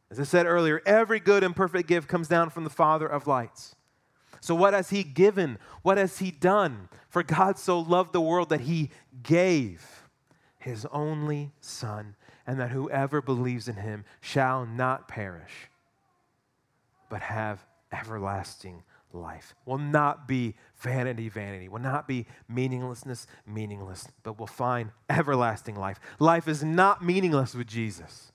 As 0.09 0.20
I 0.20 0.22
said 0.22 0.46
earlier, 0.46 0.80
every 0.86 1.18
good 1.18 1.42
and 1.42 1.57
perfect 1.57 1.88
gift 1.88 2.07
comes 2.07 2.28
down 2.28 2.50
from 2.50 2.62
the 2.62 2.70
Father 2.70 3.09
of 3.09 3.26
lights. 3.26 3.74
So, 4.40 4.54
what 4.54 4.74
has 4.74 4.90
He 4.90 5.02
given? 5.02 5.59
What 5.82 5.98
has 5.98 6.18
He 6.18 6.30
done? 6.30 6.88
For 7.09 7.24
God 7.24 7.59
so 7.59 7.80
loved 7.80 8.12
the 8.12 8.20
world 8.20 8.50
that 8.50 8.61
He 8.61 8.90
gave 9.24 10.04
His 10.61 10.86
only 10.92 11.50
Son, 11.61 12.14
and 12.46 12.61
that 12.61 12.70
whoever 12.70 13.20
believes 13.20 13.66
in 13.66 13.74
Him 13.74 14.04
shall 14.20 14.66
not 14.66 15.09
perish, 15.09 15.68
but 17.11 17.22
have 17.22 17.66
everlasting 17.90 18.84
life. 19.16 19.54
Will 19.64 19.78
not 19.78 20.28
be 20.28 20.54
vanity, 20.76 21.28
vanity. 21.28 21.68
Will 21.68 21.80
not 21.80 22.06
be 22.06 22.26
meaninglessness, 22.48 23.26
meaningless, 23.46 24.08
but 24.22 24.38
will 24.38 24.46
find 24.46 24.90
everlasting 25.10 25.76
life. 25.76 25.98
Life 26.18 26.48
is 26.48 26.62
not 26.62 27.04
meaningless 27.04 27.54
with 27.54 27.66
Jesus. 27.66 28.32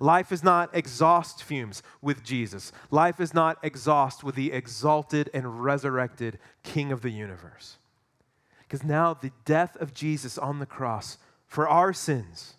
Life 0.00 0.32
is 0.32 0.42
not 0.42 0.74
exhaust 0.74 1.42
fumes 1.42 1.82
with 2.00 2.24
Jesus. 2.24 2.72
Life 2.90 3.20
is 3.20 3.34
not 3.34 3.58
exhaust 3.62 4.24
with 4.24 4.34
the 4.34 4.52
exalted 4.52 5.30
and 5.34 5.62
resurrected 5.62 6.38
King 6.62 6.90
of 6.92 7.02
the 7.02 7.10
universe. 7.10 7.78
Because 8.60 8.82
now 8.82 9.14
the 9.14 9.32
death 9.44 9.76
of 9.76 9.94
Jesus 9.94 10.38
on 10.38 10.58
the 10.58 10.66
cross 10.66 11.18
for 11.46 11.68
our 11.68 11.92
sins, 11.92 12.54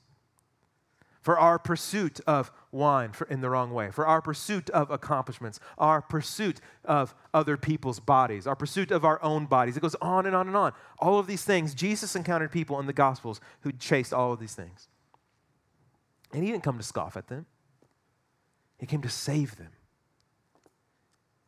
for 1.21 1.37
our 1.37 1.57
pursuit 1.57 2.19
of 2.27 2.51
wine 2.75 3.11
for, 3.11 3.25
in 3.27 3.41
the 3.41 3.49
wrong 3.49 3.71
way, 3.71 3.89
for 3.89 4.05
our 4.05 4.21
pursuit 4.21 4.69
of 4.69 4.91
accomplishments, 4.91 5.59
our 5.77 6.01
pursuit 6.01 6.59
of 6.83 7.15
other 7.33 7.57
people's 7.57 7.99
bodies, 7.99 8.45
our 8.45 8.55
pursuit 8.55 8.91
of 8.91 9.03
our 9.03 9.21
own 9.23 9.45
bodies. 9.45 9.77
It 9.77 9.79
goes 9.79 9.95
on 9.95 10.25
and 10.25 10.35
on 10.35 10.47
and 10.47 10.55
on. 10.55 10.73
All 10.99 11.17
of 11.17 11.25
these 11.25 11.43
things, 11.43 11.73
Jesus 11.73 12.15
encountered 12.15 12.51
people 12.51 12.79
in 12.79 12.85
the 12.85 12.93
Gospels 12.93 13.41
who 13.61 13.71
chased 13.71 14.13
all 14.13 14.33
of 14.33 14.39
these 14.39 14.53
things. 14.53 14.89
And 16.31 16.43
he 16.43 16.51
didn't 16.51 16.63
come 16.63 16.77
to 16.77 16.83
scoff 16.83 17.17
at 17.17 17.27
them, 17.27 17.45
he 18.77 18.85
came 18.85 19.01
to 19.01 19.09
save 19.09 19.57
them. 19.57 19.71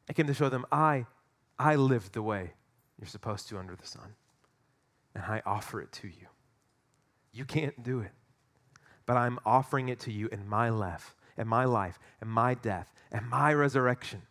He 0.08 0.14
came 0.14 0.28
to 0.28 0.34
show 0.34 0.48
them, 0.48 0.66
I, 0.72 1.06
I 1.60 1.76
lived 1.76 2.14
the 2.14 2.22
way 2.22 2.54
you're 2.98 3.08
supposed 3.08 3.50
to 3.50 3.58
under 3.58 3.76
the 3.76 3.86
sun, 3.86 4.16
and 5.14 5.24
I 5.24 5.42
offer 5.46 5.82
it 5.82 5.92
to 5.94 6.08
you. 6.08 6.28
You 7.34 7.44
can't 7.44 7.84
do 7.84 8.00
it, 8.00 8.12
but 9.08 9.18
I'm 9.18 9.40
offering 9.46 9.90
it 9.90 10.00
to 10.02 10.12
you 10.12 10.28
in 10.32 10.48
my 10.48 10.70
life, 10.70 11.16
in 11.36 11.48
my 11.48 11.66
life, 11.66 11.98
in 12.22 12.28
my 12.28 12.54
death, 12.54 12.94
and 13.12 13.28
my 13.28 13.52
resurrection. 13.54 14.22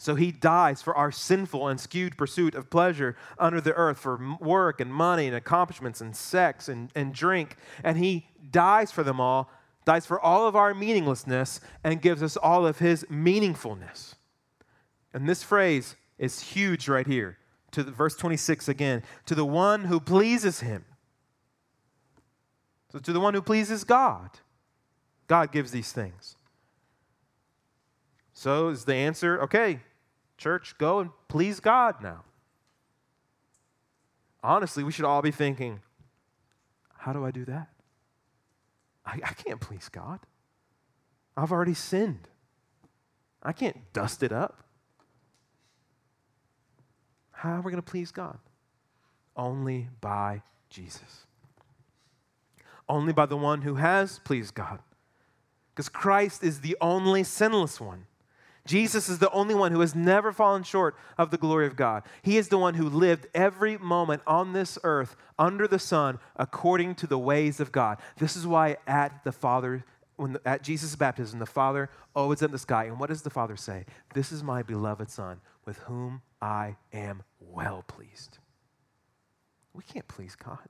So 0.00 0.14
he 0.14 0.30
dies 0.30 0.80
for 0.80 0.96
our 0.96 1.10
sinful 1.10 1.66
and 1.66 1.80
skewed 1.80 2.16
pursuit 2.16 2.54
of 2.54 2.70
pleasure 2.70 3.16
under 3.36 3.60
the 3.60 3.74
earth, 3.74 3.98
for 3.98 4.36
work 4.40 4.80
and 4.80 4.94
money 4.94 5.26
and 5.26 5.34
accomplishments 5.34 6.00
and 6.00 6.14
sex 6.14 6.68
and, 6.68 6.92
and 6.94 7.12
drink. 7.12 7.56
And 7.82 7.98
he 7.98 8.28
dies 8.52 8.92
for 8.92 9.02
them 9.02 9.20
all 9.20 9.50
dies 9.88 10.04
for 10.04 10.20
all 10.20 10.46
of 10.46 10.54
our 10.54 10.74
meaninglessness 10.74 11.62
and 11.82 12.02
gives 12.02 12.22
us 12.22 12.36
all 12.36 12.66
of 12.66 12.78
his 12.78 13.04
meaningfulness. 13.04 14.16
And 15.14 15.26
this 15.26 15.42
phrase 15.42 15.96
is 16.18 16.40
huge 16.40 16.90
right 16.90 17.06
here. 17.06 17.38
To 17.70 17.82
the, 17.82 17.90
verse 17.90 18.14
26 18.14 18.68
again, 18.68 19.02
to 19.24 19.34
the 19.34 19.46
one 19.46 19.84
who 19.84 19.98
pleases 19.98 20.60
him. 20.60 20.84
So 22.92 22.98
to 22.98 23.12
the 23.12 23.20
one 23.20 23.34
who 23.34 23.42
pleases 23.42 23.84
God, 23.84 24.30
God 25.26 25.52
gives 25.52 25.70
these 25.70 25.92
things. 25.92 26.36
So 28.32 28.68
is 28.68 28.84
the 28.84 28.94
answer, 28.94 29.40
okay, 29.42 29.80
church, 30.36 30.76
go 30.78 31.00
and 31.00 31.10
please 31.28 31.60
God 31.60 31.96
now. 32.02 32.24
Honestly, 34.42 34.84
we 34.84 34.92
should 34.92 35.04
all 35.04 35.22
be 35.22 35.32
thinking, 35.32 35.80
how 36.96 37.12
do 37.12 37.24
I 37.24 37.30
do 37.30 37.44
that? 37.44 37.68
I, 39.04 39.14
I 39.24 39.32
can't 39.32 39.60
please 39.60 39.88
God. 39.88 40.20
I've 41.36 41.52
already 41.52 41.74
sinned. 41.74 42.28
I 43.42 43.52
can't 43.52 43.92
dust 43.92 44.22
it 44.22 44.32
up. 44.32 44.64
How 47.32 47.56
are 47.56 47.60
we 47.60 47.70
going 47.70 47.82
to 47.82 47.90
please 47.90 48.10
God? 48.10 48.38
Only 49.36 49.88
by 50.00 50.42
Jesus. 50.70 51.27
Only 52.88 53.12
by 53.12 53.26
the 53.26 53.36
one 53.36 53.62
who 53.62 53.74
has 53.76 54.18
pleased 54.20 54.54
God. 54.54 54.80
Because 55.74 55.88
Christ 55.88 56.42
is 56.42 56.60
the 56.60 56.76
only 56.80 57.22
sinless 57.22 57.80
one. 57.80 58.06
Jesus 58.68 59.08
is 59.08 59.18
the 59.18 59.30
only 59.30 59.54
one 59.54 59.72
who 59.72 59.80
has 59.80 59.94
never 59.94 60.30
fallen 60.30 60.62
short 60.62 60.94
of 61.16 61.30
the 61.30 61.38
glory 61.38 61.66
of 61.66 61.74
God. 61.74 62.02
He 62.20 62.36
is 62.36 62.48
the 62.48 62.58
one 62.58 62.74
who 62.74 62.88
lived 62.88 63.26
every 63.34 63.78
moment 63.78 64.20
on 64.26 64.52
this 64.52 64.78
earth 64.84 65.16
under 65.38 65.66
the 65.66 65.78
sun 65.78 66.18
according 66.36 66.96
to 66.96 67.06
the 67.06 67.18
ways 67.18 67.60
of 67.60 67.72
God. 67.72 67.98
This 68.18 68.36
is 68.36 68.46
why 68.46 68.76
at 68.86 69.24
the 69.24 69.32
Father, 69.32 69.84
when 70.16 70.34
the, 70.34 70.42
at 70.44 70.62
Jesus' 70.62 70.96
baptism, 70.96 71.38
the 71.38 71.46
Father 71.46 71.88
opens 72.14 72.42
up 72.42 72.50
the 72.50 72.58
sky. 72.58 72.84
And 72.84 73.00
what 73.00 73.08
does 73.08 73.22
the 73.22 73.30
Father 73.30 73.56
say? 73.56 73.86
This 74.12 74.32
is 74.32 74.42
my 74.42 74.62
beloved 74.62 75.10
Son 75.10 75.40
with 75.64 75.78
whom 75.78 76.20
I 76.42 76.76
am 76.92 77.22
well 77.40 77.84
pleased. 77.86 78.36
We 79.72 79.82
can't 79.82 80.08
please 80.08 80.36
God. 80.36 80.68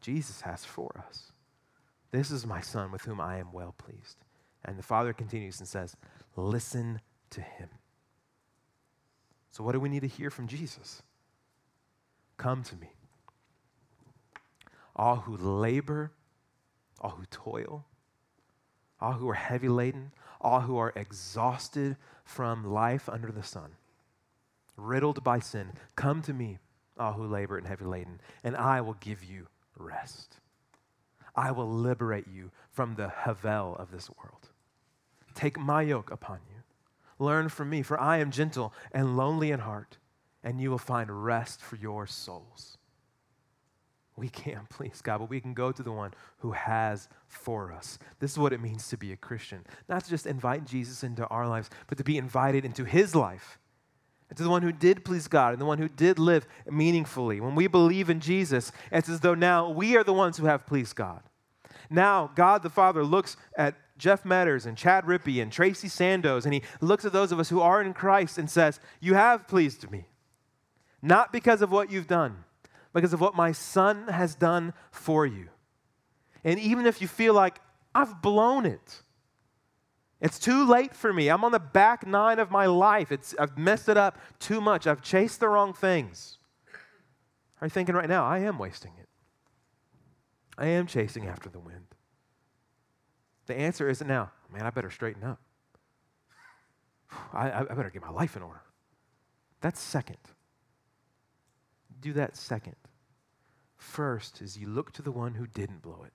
Jesus 0.00 0.42
has 0.42 0.64
for 0.64 1.04
us. 1.08 1.32
This 2.10 2.30
is 2.30 2.46
my 2.46 2.60
Son 2.60 2.90
with 2.90 3.02
whom 3.02 3.20
I 3.20 3.38
am 3.38 3.52
well 3.52 3.74
pleased. 3.76 4.16
And 4.64 4.78
the 4.78 4.82
Father 4.82 5.12
continues 5.12 5.58
and 5.58 5.68
says, 5.68 5.96
Listen 6.36 7.00
to 7.30 7.40
him. 7.40 7.68
So, 9.50 9.64
what 9.64 9.72
do 9.72 9.80
we 9.80 9.88
need 9.88 10.00
to 10.00 10.08
hear 10.08 10.30
from 10.30 10.46
Jesus? 10.46 11.02
Come 12.36 12.62
to 12.64 12.76
me. 12.76 12.92
All 14.96 15.16
who 15.16 15.36
labor, 15.36 16.12
all 17.00 17.10
who 17.10 17.24
toil, 17.30 17.84
all 19.00 19.12
who 19.12 19.28
are 19.28 19.34
heavy 19.34 19.68
laden, 19.68 20.12
all 20.40 20.60
who 20.60 20.76
are 20.76 20.92
exhausted 20.96 21.96
from 22.24 22.64
life 22.64 23.08
under 23.08 23.30
the 23.30 23.42
sun, 23.42 23.72
riddled 24.76 25.22
by 25.24 25.38
sin, 25.38 25.72
come 25.96 26.22
to 26.22 26.32
me, 26.32 26.58
all 26.98 27.12
who 27.12 27.26
labor 27.26 27.56
and 27.56 27.66
heavy 27.66 27.84
laden, 27.84 28.20
and 28.44 28.56
I 28.56 28.80
will 28.80 28.94
give 28.94 29.24
you 29.24 29.48
rest. 29.80 30.36
I 31.34 31.52
will 31.52 31.68
liberate 31.68 32.26
you 32.32 32.50
from 32.70 32.94
the 32.94 33.08
havel 33.08 33.76
of 33.76 33.90
this 33.90 34.10
world. 34.10 34.50
Take 35.34 35.58
my 35.58 35.82
yoke 35.82 36.10
upon 36.10 36.40
you. 36.48 36.62
Learn 37.18 37.48
from 37.48 37.70
me, 37.70 37.82
for 37.82 38.00
I 38.00 38.18
am 38.18 38.30
gentle 38.30 38.72
and 38.92 39.16
lonely 39.16 39.50
in 39.50 39.60
heart, 39.60 39.98
and 40.42 40.60
you 40.60 40.70
will 40.70 40.78
find 40.78 41.24
rest 41.24 41.60
for 41.60 41.76
your 41.76 42.06
souls. 42.06 42.78
We 44.16 44.28
can't 44.28 44.68
please 44.68 45.00
God, 45.02 45.18
but 45.18 45.30
we 45.30 45.40
can 45.40 45.54
go 45.54 45.72
to 45.72 45.82
the 45.82 45.92
one 45.92 46.12
who 46.38 46.52
has 46.52 47.08
for 47.26 47.72
us. 47.72 47.98
This 48.18 48.32
is 48.32 48.38
what 48.38 48.52
it 48.52 48.60
means 48.60 48.88
to 48.88 48.98
be 48.98 49.12
a 49.12 49.16
Christian. 49.16 49.64
Not 49.88 50.04
to 50.04 50.10
just 50.10 50.26
invite 50.26 50.66
Jesus 50.66 51.02
into 51.02 51.26
our 51.28 51.48
lives, 51.48 51.70
but 51.86 51.96
to 51.98 52.04
be 52.04 52.18
invited 52.18 52.64
into 52.64 52.84
his 52.84 53.14
life. 53.14 53.58
To 54.36 54.42
the 54.42 54.50
one 54.50 54.62
who 54.62 54.72
did 54.72 55.04
please 55.04 55.26
God 55.26 55.52
and 55.52 55.60
the 55.60 55.66
one 55.66 55.78
who 55.78 55.88
did 55.88 56.18
live 56.18 56.46
meaningfully. 56.70 57.40
When 57.40 57.56
we 57.56 57.66
believe 57.66 58.08
in 58.08 58.20
Jesus, 58.20 58.70
it's 58.92 59.08
as 59.08 59.20
though 59.20 59.34
now 59.34 59.68
we 59.68 59.96
are 59.96 60.04
the 60.04 60.12
ones 60.12 60.36
who 60.36 60.46
have 60.46 60.66
pleased 60.66 60.94
God. 60.94 61.22
Now, 61.90 62.30
God 62.36 62.62
the 62.62 62.70
Father 62.70 63.02
looks 63.02 63.36
at 63.56 63.74
Jeff 63.98 64.22
Metters 64.22 64.66
and 64.66 64.76
Chad 64.76 65.04
Rippey 65.04 65.42
and 65.42 65.52
Tracy 65.52 65.88
Sandoz, 65.88 66.44
and 66.44 66.54
he 66.54 66.62
looks 66.80 67.04
at 67.04 67.12
those 67.12 67.32
of 67.32 67.40
us 67.40 67.48
who 67.48 67.60
are 67.60 67.82
in 67.82 67.92
Christ 67.92 68.38
and 68.38 68.48
says, 68.48 68.80
You 69.00 69.14
have 69.14 69.48
pleased 69.48 69.90
me. 69.90 70.06
Not 71.02 71.32
because 71.32 71.60
of 71.60 71.72
what 71.72 71.90
you've 71.90 72.06
done, 72.06 72.44
because 72.92 73.12
of 73.12 73.20
what 73.20 73.34
my 73.34 73.52
son 73.52 74.08
has 74.08 74.34
done 74.34 74.72
for 74.90 75.26
you. 75.26 75.48
And 76.44 76.58
even 76.58 76.86
if 76.86 77.02
you 77.02 77.08
feel 77.08 77.34
like 77.34 77.60
I've 77.94 78.22
blown 78.22 78.64
it, 78.64 79.02
it's 80.20 80.38
too 80.38 80.66
late 80.66 80.94
for 80.94 81.12
me. 81.12 81.28
I'm 81.28 81.44
on 81.44 81.52
the 81.52 81.58
back 81.58 82.06
nine 82.06 82.38
of 82.38 82.50
my 82.50 82.66
life. 82.66 83.10
It's, 83.10 83.34
I've 83.38 83.56
messed 83.56 83.88
it 83.88 83.96
up 83.96 84.18
too 84.38 84.60
much. 84.60 84.86
I've 84.86 85.02
chased 85.02 85.40
the 85.40 85.48
wrong 85.48 85.72
things. 85.72 86.38
Are 87.60 87.66
you 87.66 87.70
thinking 87.70 87.94
right 87.94 88.08
now, 88.08 88.24
I 88.24 88.38
am 88.38 88.58
wasting 88.58 88.92
it? 88.98 89.08
I 90.58 90.66
am 90.66 90.86
chasing 90.86 91.26
after 91.26 91.48
the 91.48 91.58
wind. 91.58 91.86
The 93.46 93.58
answer 93.58 93.88
isn't 93.88 94.06
now, 94.06 94.30
man, 94.52 94.66
I 94.66 94.70
better 94.70 94.90
straighten 94.90 95.24
up. 95.24 95.40
I, 97.32 97.50
I 97.50 97.62
better 97.62 97.90
get 97.90 98.02
my 98.02 98.10
life 98.10 98.36
in 98.36 98.42
order. 98.42 98.62
That's 99.60 99.80
second. 99.80 100.18
Do 102.00 102.12
that 102.14 102.36
second. 102.36 102.76
First 103.76 104.40
is 104.40 104.56
you 104.56 104.68
look 104.68 104.92
to 104.92 105.02
the 105.02 105.10
one 105.10 105.34
who 105.34 105.46
didn't 105.46 105.82
blow 105.82 106.04
it. 106.06 106.12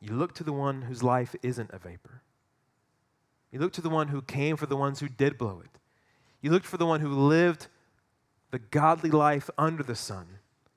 You 0.00 0.14
look 0.14 0.34
to 0.34 0.44
the 0.44 0.52
one 0.52 0.82
whose 0.82 1.02
life 1.02 1.34
isn't 1.42 1.70
a 1.72 1.78
vapor. 1.78 2.22
You 3.52 3.60
look 3.60 3.72
to 3.74 3.80
the 3.80 3.90
one 3.90 4.08
who 4.08 4.22
came 4.22 4.56
for 4.56 4.66
the 4.66 4.76
ones 4.76 5.00
who 5.00 5.08
did 5.08 5.38
blow 5.38 5.62
it. 5.64 5.78
You 6.40 6.50
looked 6.50 6.66
for 6.66 6.76
the 6.76 6.86
one 6.86 7.00
who 7.00 7.08
lived 7.08 7.68
the 8.50 8.58
godly 8.58 9.10
life 9.10 9.50
under 9.58 9.82
the 9.82 9.94
sun, 9.94 10.26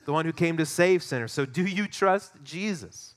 the 0.05 0.13
one 0.13 0.25
who 0.25 0.33
came 0.33 0.57
to 0.57 0.65
save 0.65 1.03
sinners. 1.03 1.31
So, 1.31 1.45
do 1.45 1.63
you 1.63 1.87
trust 1.87 2.33
Jesus? 2.43 3.15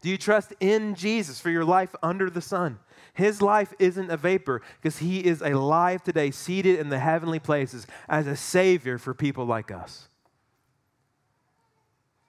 Do 0.00 0.08
you 0.08 0.18
trust 0.18 0.52
in 0.60 0.94
Jesus 0.94 1.40
for 1.40 1.50
your 1.50 1.64
life 1.64 1.94
under 2.02 2.28
the 2.28 2.40
sun? 2.40 2.78
His 3.14 3.42
life 3.42 3.72
isn't 3.78 4.10
a 4.10 4.16
vapor 4.16 4.62
because 4.80 4.98
he 4.98 5.24
is 5.24 5.42
alive 5.42 6.02
today, 6.02 6.30
seated 6.30 6.78
in 6.78 6.88
the 6.88 6.98
heavenly 6.98 7.38
places 7.38 7.86
as 8.08 8.26
a 8.26 8.36
savior 8.36 8.98
for 8.98 9.14
people 9.14 9.44
like 9.44 9.70
us. 9.70 10.08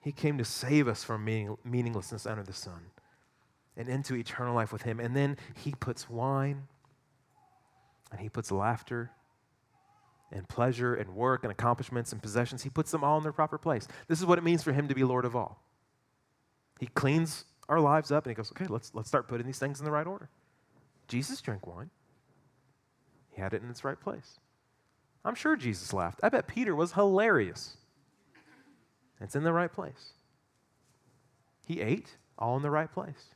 He 0.00 0.12
came 0.12 0.38
to 0.38 0.44
save 0.44 0.86
us 0.86 1.02
from 1.02 1.24
meaning, 1.24 1.56
meaninglessness 1.64 2.26
under 2.26 2.42
the 2.42 2.52
sun 2.52 2.90
and 3.76 3.88
into 3.88 4.14
eternal 4.14 4.54
life 4.54 4.72
with 4.72 4.82
him. 4.82 5.00
And 5.00 5.16
then 5.16 5.36
he 5.54 5.72
puts 5.72 6.08
wine 6.08 6.68
and 8.10 8.20
he 8.20 8.28
puts 8.28 8.50
laughter 8.50 9.10
and 10.32 10.48
pleasure 10.48 10.94
and 10.94 11.14
work 11.14 11.44
and 11.44 11.50
accomplishments 11.50 12.12
and 12.12 12.22
possessions. 12.22 12.62
He 12.62 12.70
puts 12.70 12.90
them 12.90 13.04
all 13.04 13.18
in 13.18 13.22
their 13.22 13.32
proper 13.32 13.58
place. 13.58 13.86
This 14.08 14.20
is 14.20 14.26
what 14.26 14.38
it 14.38 14.44
means 14.44 14.62
for 14.62 14.72
him 14.72 14.88
to 14.88 14.94
be 14.94 15.04
Lord 15.04 15.24
of 15.24 15.36
all. 15.36 15.62
He 16.78 16.86
cleans 16.86 17.44
our 17.68 17.80
lives 17.80 18.10
up 18.10 18.24
and 18.24 18.30
he 18.30 18.34
goes, 18.34 18.50
okay, 18.52 18.66
let's, 18.66 18.92
let's 18.94 19.08
start 19.08 19.28
putting 19.28 19.46
these 19.46 19.58
things 19.58 19.78
in 19.78 19.84
the 19.84 19.90
right 19.92 20.06
order. 20.06 20.28
Jesus 21.08 21.40
drank 21.40 21.66
wine. 21.66 21.90
He 23.30 23.40
had 23.40 23.54
it 23.54 23.62
in 23.62 23.70
its 23.70 23.84
right 23.84 23.98
place. 23.98 24.38
I'm 25.24 25.34
sure 25.34 25.56
Jesus 25.56 25.92
laughed. 25.92 26.20
I 26.22 26.28
bet 26.28 26.46
Peter 26.46 26.74
was 26.74 26.92
hilarious. 26.92 27.76
It's 29.20 29.34
in 29.34 29.44
the 29.44 29.52
right 29.52 29.72
place. 29.72 30.12
He 31.66 31.80
ate 31.80 32.16
all 32.38 32.56
in 32.56 32.62
the 32.62 32.70
right 32.70 32.92
place. 32.92 33.34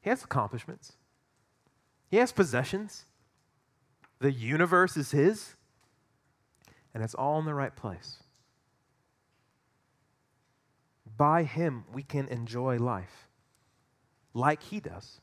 He 0.00 0.10
has 0.10 0.24
accomplishments, 0.24 0.92
he 2.08 2.16
has 2.18 2.32
possessions. 2.32 3.06
The 4.20 4.32
universe 4.32 4.98
is 4.98 5.12
his, 5.12 5.54
and 6.92 7.02
it's 7.02 7.14
all 7.14 7.38
in 7.38 7.46
the 7.46 7.54
right 7.54 7.74
place. 7.74 8.18
By 11.16 11.44
him, 11.44 11.84
we 11.92 12.02
can 12.02 12.28
enjoy 12.28 12.76
life 12.76 13.28
like 14.34 14.62
he 14.62 14.78
does. 14.78 15.20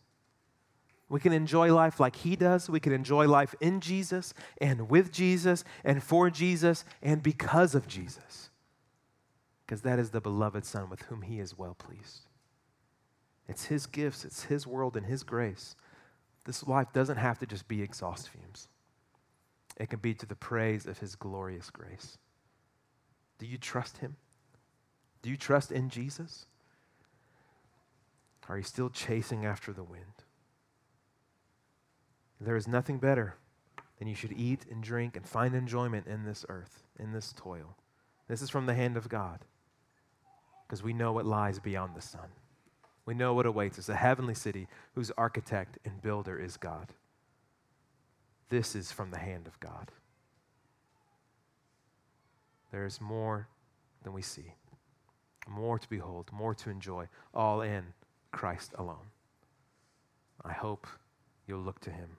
We 1.09 1.19
can 1.19 1.31
enjoy 1.31 1.73
life 1.73 1.99
like 1.99 2.17
he 2.17 2.35
does. 2.35 2.69
We 2.69 2.79
can 2.79 2.91
enjoy 2.91 3.27
life 3.27 3.55
in 3.61 3.79
Jesus 3.79 4.33
and 4.59 4.89
with 4.89 5.11
Jesus 5.11 5.63
and 5.83 6.03
for 6.03 6.29
Jesus 6.29 6.83
and 7.01 7.23
because 7.23 7.75
of 7.75 7.87
Jesus. 7.87 8.49
Because 9.65 9.81
that 9.81 9.99
is 9.99 10.09
the 10.11 10.21
beloved 10.21 10.65
Son 10.65 10.89
with 10.89 11.03
whom 11.03 11.21
he 11.21 11.39
is 11.39 11.57
well 11.57 11.75
pleased. 11.75 12.26
It's 13.47 13.65
his 13.65 13.85
gifts, 13.85 14.25
it's 14.25 14.43
his 14.43 14.67
world 14.67 14.97
and 14.97 15.05
his 15.05 15.23
grace. 15.23 15.75
This 16.45 16.67
life 16.67 16.91
doesn't 16.93 17.17
have 17.17 17.39
to 17.39 17.45
just 17.45 17.67
be 17.67 17.81
exhaust 17.81 18.29
fumes, 18.29 18.69
it 19.77 19.89
can 19.89 19.99
be 19.99 20.13
to 20.15 20.25
the 20.25 20.35
praise 20.35 20.85
of 20.85 20.99
his 20.99 21.15
glorious 21.15 21.69
grace. 21.69 22.17
Do 23.39 23.45
you 23.45 23.57
trust 23.57 23.97
him? 23.97 24.15
Do 25.21 25.29
you 25.29 25.37
trust 25.37 25.71
in 25.71 25.89
Jesus? 25.89 26.45
Are 28.49 28.57
you 28.57 28.63
still 28.63 28.89
chasing 28.89 29.45
after 29.45 29.73
the 29.73 29.83
wind? 29.83 30.23
There 32.39 32.55
is 32.55 32.67
nothing 32.67 32.97
better 32.97 33.35
than 33.99 34.07
you 34.07 34.15
should 34.15 34.31
eat 34.31 34.65
and 34.71 34.81
drink 34.81 35.17
and 35.17 35.27
find 35.27 35.53
enjoyment 35.53 36.07
in 36.07 36.23
this 36.23 36.45
earth, 36.49 36.83
in 36.97 37.11
this 37.11 37.33
toil. 37.35 37.75
This 38.27 38.41
is 38.41 38.49
from 38.49 38.65
the 38.65 38.73
hand 38.73 38.95
of 38.95 39.09
God 39.09 39.39
because 40.65 40.83
we 40.83 40.93
know 40.93 41.11
what 41.11 41.25
lies 41.25 41.59
beyond 41.59 41.95
the 41.95 42.01
sun. 42.01 42.29
We 43.07 43.13
know 43.13 43.33
what 43.33 43.45
awaits 43.45 43.79
us 43.79 43.87
a 43.87 43.95
heavenly 43.95 44.35
city 44.35 44.67
whose 44.93 45.11
architect 45.17 45.79
and 45.85 46.01
builder 46.01 46.37
is 46.37 46.57
God. 46.57 46.91
This 48.49 48.75
is 48.75 48.91
from 48.91 49.11
the 49.11 49.17
hand 49.17 49.47
of 49.47 49.57
God. 49.61 49.91
There 52.69 52.85
is 52.85 52.99
more 52.99 53.47
than 54.03 54.11
we 54.11 54.21
see, 54.21 54.55
more 55.47 55.79
to 55.79 55.89
behold, 55.89 56.29
more 56.33 56.53
to 56.55 56.69
enjoy, 56.69 57.07
all 57.33 57.61
in 57.61 57.93
Christ 58.33 58.73
alone. 58.77 59.11
I 60.43 60.51
hope 60.51 60.85
you'll 61.47 61.61
look 61.61 61.79
to 61.81 61.91
him. 61.91 62.17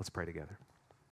Let's 0.00 0.10
pray 0.10 0.26
together. 0.26 0.58